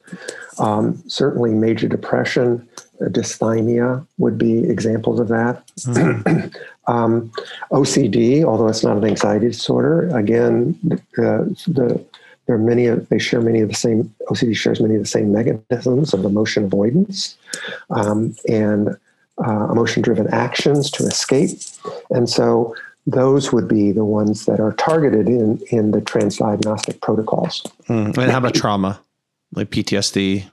um, 0.59 1.03
certainly 1.09 1.53
major 1.53 1.89
depression, 1.89 2.67
uh, 3.01 3.07
dysthymia 3.07 4.07
would 4.19 4.39
be 4.39 4.59
examples 4.69 5.21
of 5.21 5.29
that. 5.29 5.67
Mm-hmm. 5.81 6.49
um, 6.93 7.31
OCD, 7.71 8.45
although 8.45 8.69
it's 8.69 8.83
not 8.83 8.97
an 8.97 9.05
anxiety 9.05 9.49
disorder, 9.49 10.09
again, 10.17 10.79
uh, 11.19 11.45
the 11.69 12.05
there 12.47 12.55
are 12.55 12.61
many 12.61 12.87
of 12.87 13.09
they 13.09 13.19
share 13.19 13.41
many 13.41 13.61
of 13.61 13.69
the 13.69 13.75
same 13.75 14.15
OCD 14.29 14.57
shares 14.57 14.81
many 14.81 14.95
of 14.95 15.03
the 15.03 15.09
same 15.09 15.33
mechanisms 15.33 16.15
of 16.15 16.25
emotion 16.25 16.65
avoidance, 16.65 17.37
um, 17.91 18.37
and 18.49 18.97
uh, 19.45 19.69
emotion 19.71 20.03
driven 20.03 20.29
actions 20.29 20.91
to 20.93 21.05
escape. 21.05 21.59
And 22.11 22.31
so 22.31 22.75
those 23.07 23.53
would 23.53 23.69
be 23.69 23.93
the 23.93 24.05
ones 24.05 24.47
that 24.47 24.61
are 24.61 24.73
targeted 24.73 25.29
in, 25.29 25.61
in 25.71 25.93
the 25.93 26.01
transdiagnostic 26.01 27.01
protocols. 27.01 27.63
Mm. 27.89 28.17
And 28.17 28.31
how 28.31 28.39
about 28.39 28.55
trauma, 28.55 28.99
like 29.53 29.71
PTSD? 29.71 30.51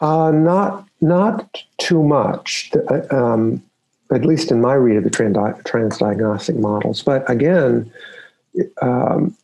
Uh, 0.00 0.30
not 0.30 0.86
not 1.00 1.62
too 1.78 2.02
much, 2.02 2.70
uh, 2.90 3.02
um, 3.14 3.62
at 4.12 4.24
least 4.24 4.50
in 4.50 4.60
my 4.60 4.74
read 4.74 4.96
of 4.96 5.04
the 5.04 5.10
trans- 5.10 5.36
transdiagnostic 5.64 6.58
models. 6.58 7.02
But 7.02 7.28
again, 7.30 7.90
um, 8.80 9.36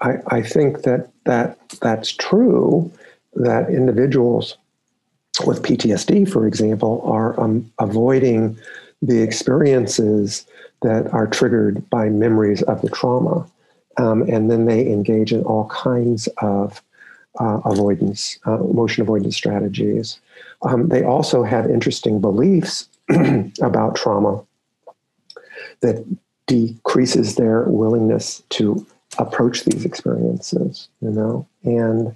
I, 0.00 0.14
I 0.28 0.42
think 0.42 0.82
that 0.82 1.10
that 1.24 1.58
that's 1.80 2.12
true. 2.12 2.90
That 3.34 3.68
individuals 3.68 4.56
with 5.44 5.62
PTSD, 5.62 6.30
for 6.30 6.46
example, 6.46 7.02
are 7.04 7.38
um, 7.38 7.70
avoiding 7.78 8.58
the 9.02 9.22
experiences 9.22 10.46
that 10.82 11.12
are 11.12 11.26
triggered 11.26 11.88
by 11.90 12.08
memories 12.08 12.62
of 12.62 12.80
the 12.82 12.88
trauma. 12.88 13.46
Um, 13.98 14.22
and 14.22 14.50
then 14.50 14.66
they 14.66 14.86
engage 14.86 15.32
in 15.32 15.42
all 15.44 15.68
kinds 15.68 16.28
of 16.38 16.82
uh, 17.38 17.60
avoidance, 17.64 18.38
uh, 18.46 18.58
emotion 18.60 19.02
avoidance 19.02 19.36
strategies. 19.36 20.18
Um, 20.62 20.88
they 20.88 21.04
also 21.04 21.42
have 21.42 21.70
interesting 21.70 22.20
beliefs 22.20 22.88
about 23.62 23.94
trauma 23.96 24.44
that 25.80 26.04
decreases 26.46 27.36
their 27.36 27.64
willingness 27.64 28.42
to 28.50 28.86
approach 29.18 29.64
these 29.64 29.84
experiences, 29.84 30.88
you 31.00 31.10
know, 31.10 31.46
and 31.64 32.14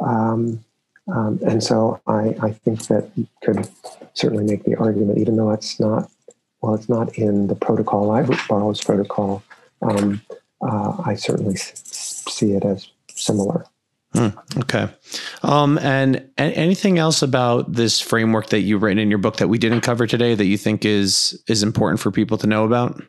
um, 0.00 0.64
um, 1.08 1.38
and 1.46 1.62
so 1.62 2.00
I, 2.06 2.34
I 2.42 2.50
think 2.50 2.88
that 2.88 3.10
you 3.14 3.28
could 3.42 3.68
certainly 4.14 4.44
make 4.44 4.64
the 4.64 4.74
argument, 4.76 5.18
even 5.18 5.36
though 5.36 5.50
it's 5.52 5.78
not 5.78 6.10
well, 6.60 6.74
it's 6.74 6.88
not 6.88 7.16
in 7.16 7.46
the 7.46 7.54
protocol, 7.54 8.06
Barlow's 8.48 8.82
protocol. 8.82 9.42
Um, 9.82 10.22
uh, 10.62 11.00
I 11.04 11.14
certainly 11.14 11.54
s- 11.54 11.82
see 12.28 12.52
it 12.52 12.64
as 12.64 12.88
similar. 13.10 13.66
Hmm, 14.16 14.28
okay. 14.60 14.88
Um, 15.42 15.78
and, 15.78 16.26
anything 16.38 16.98
else 16.98 17.22
about 17.22 17.72
this 17.72 18.00
framework 18.00 18.48
that 18.48 18.60
you've 18.60 18.82
written 18.82 18.98
in 18.98 19.10
your 19.10 19.18
book 19.18 19.36
that 19.36 19.48
we 19.48 19.58
didn't 19.58 19.82
cover 19.82 20.06
today 20.06 20.34
that 20.34 20.46
you 20.46 20.56
think 20.56 20.84
is 20.84 21.42
is 21.48 21.62
important 21.62 22.00
for 22.00 22.10
people 22.10 22.38
to 22.38 22.46
know 22.46 22.64
about? 22.64 23.02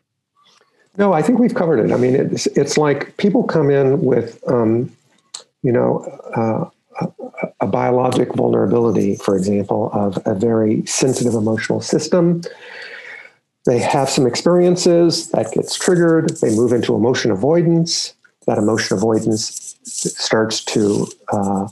No, 0.96 1.12
I 1.12 1.22
think 1.22 1.38
we've 1.38 1.54
covered 1.54 1.78
it. 1.78 1.92
I 1.92 1.96
mean, 1.96 2.14
it's 2.14 2.46
it's 2.48 2.76
like 2.76 3.16
people 3.16 3.44
come 3.44 3.70
in 3.70 4.00
with, 4.02 4.42
um, 4.48 4.90
you 5.62 5.72
know, 5.72 6.00
uh, 6.36 6.68
a, 7.00 7.48
a 7.60 7.66
biologic 7.66 8.34
vulnerability, 8.34 9.16
for 9.16 9.36
example, 9.36 9.90
of 9.92 10.18
a 10.26 10.34
very 10.34 10.84
sensitive 10.86 11.34
emotional 11.34 11.80
system. 11.80 12.42
They 13.64 13.78
have 13.78 14.08
some 14.08 14.26
experiences 14.26 15.30
that 15.30 15.52
gets 15.52 15.76
triggered. 15.76 16.30
They 16.40 16.54
move 16.54 16.72
into 16.72 16.94
emotion 16.94 17.30
avoidance. 17.30 18.14
That 18.46 18.58
emotion 18.58 18.96
avoidance 18.96 19.67
starts 19.88 20.64
to 20.64 21.06
uh, 21.32 21.68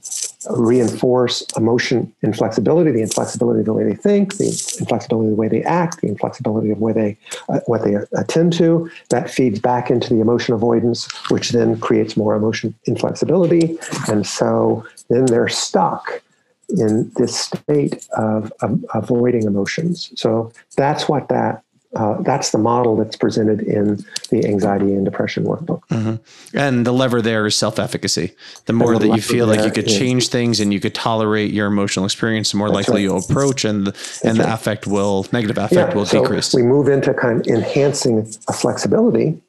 reinforce 0.51 1.45
emotion 1.57 2.13
inflexibility, 2.23 2.91
the 2.91 3.03
inflexibility 3.03 3.61
of 3.61 3.67
the 3.67 3.73
way 3.73 3.85
they 3.85 3.95
think, 3.95 4.37
the 4.37 4.49
inflexibility 4.79 5.29
of 5.29 5.37
the 5.37 5.41
way 5.41 5.49
they 5.49 5.63
act, 5.63 6.01
the 6.01 6.09
inflexibility 6.09 6.71
of 6.71 6.79
where 6.79 6.95
they 6.95 7.17
uh, 7.49 7.61
what 7.67 7.85
they 7.85 7.97
attend 8.17 8.53
to. 8.55 8.91
That 9.11 9.31
feeds 9.31 9.61
back 9.61 9.91
into 9.91 10.13
the 10.13 10.21
emotion 10.21 10.55
avoidance, 10.55 11.09
which 11.31 11.51
then 11.51 11.79
creates 11.81 12.17
more 12.17 12.35
emotion 12.35 12.75
inflexibility, 12.85 13.79
and 14.09 14.27
so 14.27 14.85
then 15.09 15.27
they're 15.27 15.49
stuck 15.49 16.23
in 16.69 17.11
this 17.17 17.39
state 17.39 18.07
of, 18.17 18.53
of 18.61 18.85
avoiding 18.95 19.45
emotions. 19.45 20.11
So 20.17 20.53
that's 20.77 21.09
what 21.09 21.29
that 21.29 21.63
uh, 21.97 22.21
that's 22.21 22.51
the 22.51 22.59
model 22.59 22.95
that's 22.95 23.17
presented 23.17 23.63
in 23.63 24.05
the 24.29 24.45
anxiety 24.45 24.93
and 24.93 25.07
depression 25.07 25.45
workbook. 25.45 25.81
Mm-hmm. 25.89 26.57
And 26.57 26.87
the 26.87 26.93
lever 26.93 27.23
there 27.23 27.47
is 27.47 27.57
self 27.57 27.79
efficacy. 27.79 28.33
The 28.67 28.75
more 28.75 28.99
the 28.99 29.09
that 29.09 29.17
you 29.17 29.23
feel 29.23 29.47
like 29.47 29.65
you 29.65 29.71
could 29.71 29.87
is, 29.87 29.97
change 29.97 30.29
things 30.29 30.61
and 30.61 30.75
you 30.75 30.81
could 30.81 30.95
tolerate 30.95 31.53
your 31.53 31.67
emotional 31.67 32.05
experience, 32.05 32.51
the 32.51 32.59
more 32.59 32.69
likely 32.69 32.97
right. 32.97 33.03
you'll 33.03 33.25
approach, 33.25 33.65
and 33.65 33.87
the, 33.87 34.21
and 34.23 34.37
right. 34.37 34.47
the 34.47 34.53
affect 34.53 34.87
will 34.87 35.27
negative 35.33 35.57
affect 35.57 35.91
yeah, 35.91 35.95
will 35.95 36.05
so 36.05 36.21
decrease. 36.21 36.53
We 36.53 36.63
move 36.63 36.89
into 36.89 37.15
kind 37.15 37.41
of 37.41 37.47
enhancing 37.47 38.31
a 38.47 38.53
flexibility 38.53 39.41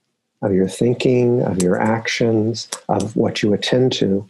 of 0.41 0.53
your 0.53 0.69
thinking, 0.69 1.41
of 1.41 1.61
your 1.61 1.77
actions, 1.81 2.69
of 2.87 3.13
what 3.17 3.43
you 3.43 3.53
attend 3.53 3.91
to, 3.93 4.25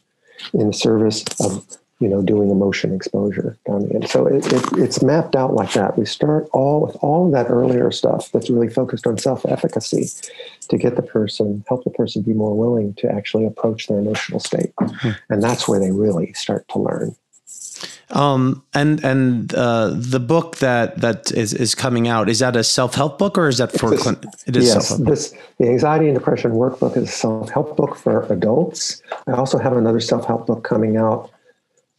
in 0.54 0.68
the 0.68 0.74
service 0.74 1.24
of 1.40 1.64
you 2.00 2.08
know, 2.08 2.22
doing 2.22 2.52
emotion 2.52 2.94
exposure 2.94 3.58
down 3.66 3.88
the 3.88 3.96
end. 3.96 4.10
So 4.10 4.28
it, 4.28 4.46
it, 4.54 4.64
it's 4.74 5.02
mapped 5.02 5.36
out 5.36 5.56
like 5.56 5.74
that. 5.74 5.98
We 5.98 6.06
start 6.06 6.48
all 6.54 6.82
with 6.86 6.96
all 7.02 7.26
of 7.26 7.32
that 7.32 7.50
earlier 7.50 7.90
stuff 7.92 8.32
that's 8.32 8.50
really 8.50 8.70
focused 8.70 9.08
on 9.08 9.18
self-efficacy 9.18 10.08
to 10.70 10.78
get 10.78 10.96
the 10.96 11.02
person, 11.02 11.64
help 11.68 11.84
the 11.84 11.90
person 11.90 12.22
be 12.22 12.34
more 12.34 12.56
willing 12.56 12.94
to 12.96 13.12
actually 13.12 13.46
approach 13.46 13.88
their 13.88 13.98
emotional 13.98 14.40
state. 14.40 14.76
Mm-hmm. 14.80 15.12
And 15.30 15.42
that's 15.42 15.68
where 15.68 15.80
they 15.80 15.92
really 15.92 16.34
start 16.34 16.68
to 16.70 16.80
learn. 16.80 17.16
Um, 18.10 18.64
and 18.74 19.04
and 19.04 19.54
uh, 19.54 19.92
the 19.94 20.20
book 20.20 20.58
that 20.58 21.02
that 21.02 21.32
is 21.34 21.54
is 21.54 21.76
coming 21.76 22.08
out 22.08 22.30
is 22.30 22.40
that 22.40 22.56
a 22.56 22.64
self 22.64 22.96
help 22.96 23.20
book 23.20 23.38
or 23.38 23.50
is 23.50 23.58
that 23.58 23.74
for? 23.74 23.90
This, 23.90 24.08
it 24.46 24.56
is 24.56 24.66
yes, 24.66 24.98
this 24.98 25.34
the 25.60 25.68
anxiety 25.68 26.08
and 26.08 26.18
depression 26.18 26.52
workbook 26.52 26.96
is 26.96 27.04
a 27.04 27.12
self 27.12 27.50
help 27.50 27.76
book 27.76 27.98
for 27.98 28.24
adults. 28.32 29.02
I 29.28 29.34
also 29.34 29.58
have 29.58 29.76
another 29.76 30.00
self 30.00 30.26
help 30.26 30.48
book 30.48 30.64
coming 30.64 30.96
out 30.96 31.32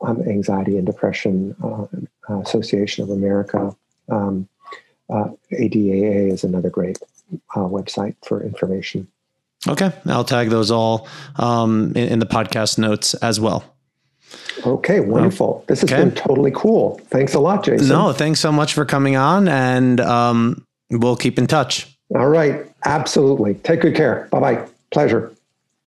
um, 0.00 0.22
Anxiety 0.22 0.76
and 0.76 0.86
Depression 0.86 1.54
uh, 1.62 1.86
Association 2.40 3.04
of 3.04 3.10
America. 3.10 3.74
Um, 4.08 4.48
uh, 5.10 5.28
ADAA 5.52 6.32
is 6.32 6.44
another 6.44 6.70
great 6.70 6.98
uh, 7.54 7.60
website 7.60 8.14
for 8.24 8.42
information. 8.42 9.08
Okay, 9.66 9.92
I'll 10.06 10.24
tag 10.24 10.50
those 10.50 10.70
all 10.70 11.08
um, 11.36 11.92
in, 11.96 12.08
in, 12.08 12.18
the 12.20 12.26
podcast 12.26 12.78
notes 12.78 13.14
as 13.14 13.40
well. 13.40 13.64
Okay, 14.64 15.00
wonderful. 15.00 15.64
This 15.66 15.80
has 15.80 15.92
okay. 15.92 16.04
been 16.04 16.14
totally 16.14 16.52
cool. 16.54 17.00
Thanks 17.06 17.34
a 17.34 17.40
lot, 17.40 17.64
Jason. 17.64 17.88
No, 17.88 18.12
thanks 18.12 18.38
so 18.38 18.52
much 18.52 18.74
for 18.74 18.84
coming 18.84 19.16
on, 19.16 19.48
and 19.48 20.00
um, 20.00 20.64
we'll 20.90 21.16
keep 21.16 21.38
in 21.38 21.46
touch. 21.46 21.97
All 22.14 22.28
right. 22.28 22.66
Absolutely. 22.84 23.54
Take 23.54 23.82
good 23.82 23.94
care. 23.94 24.28
Bye 24.30 24.40
bye. 24.40 24.68
Pleasure. 24.90 25.32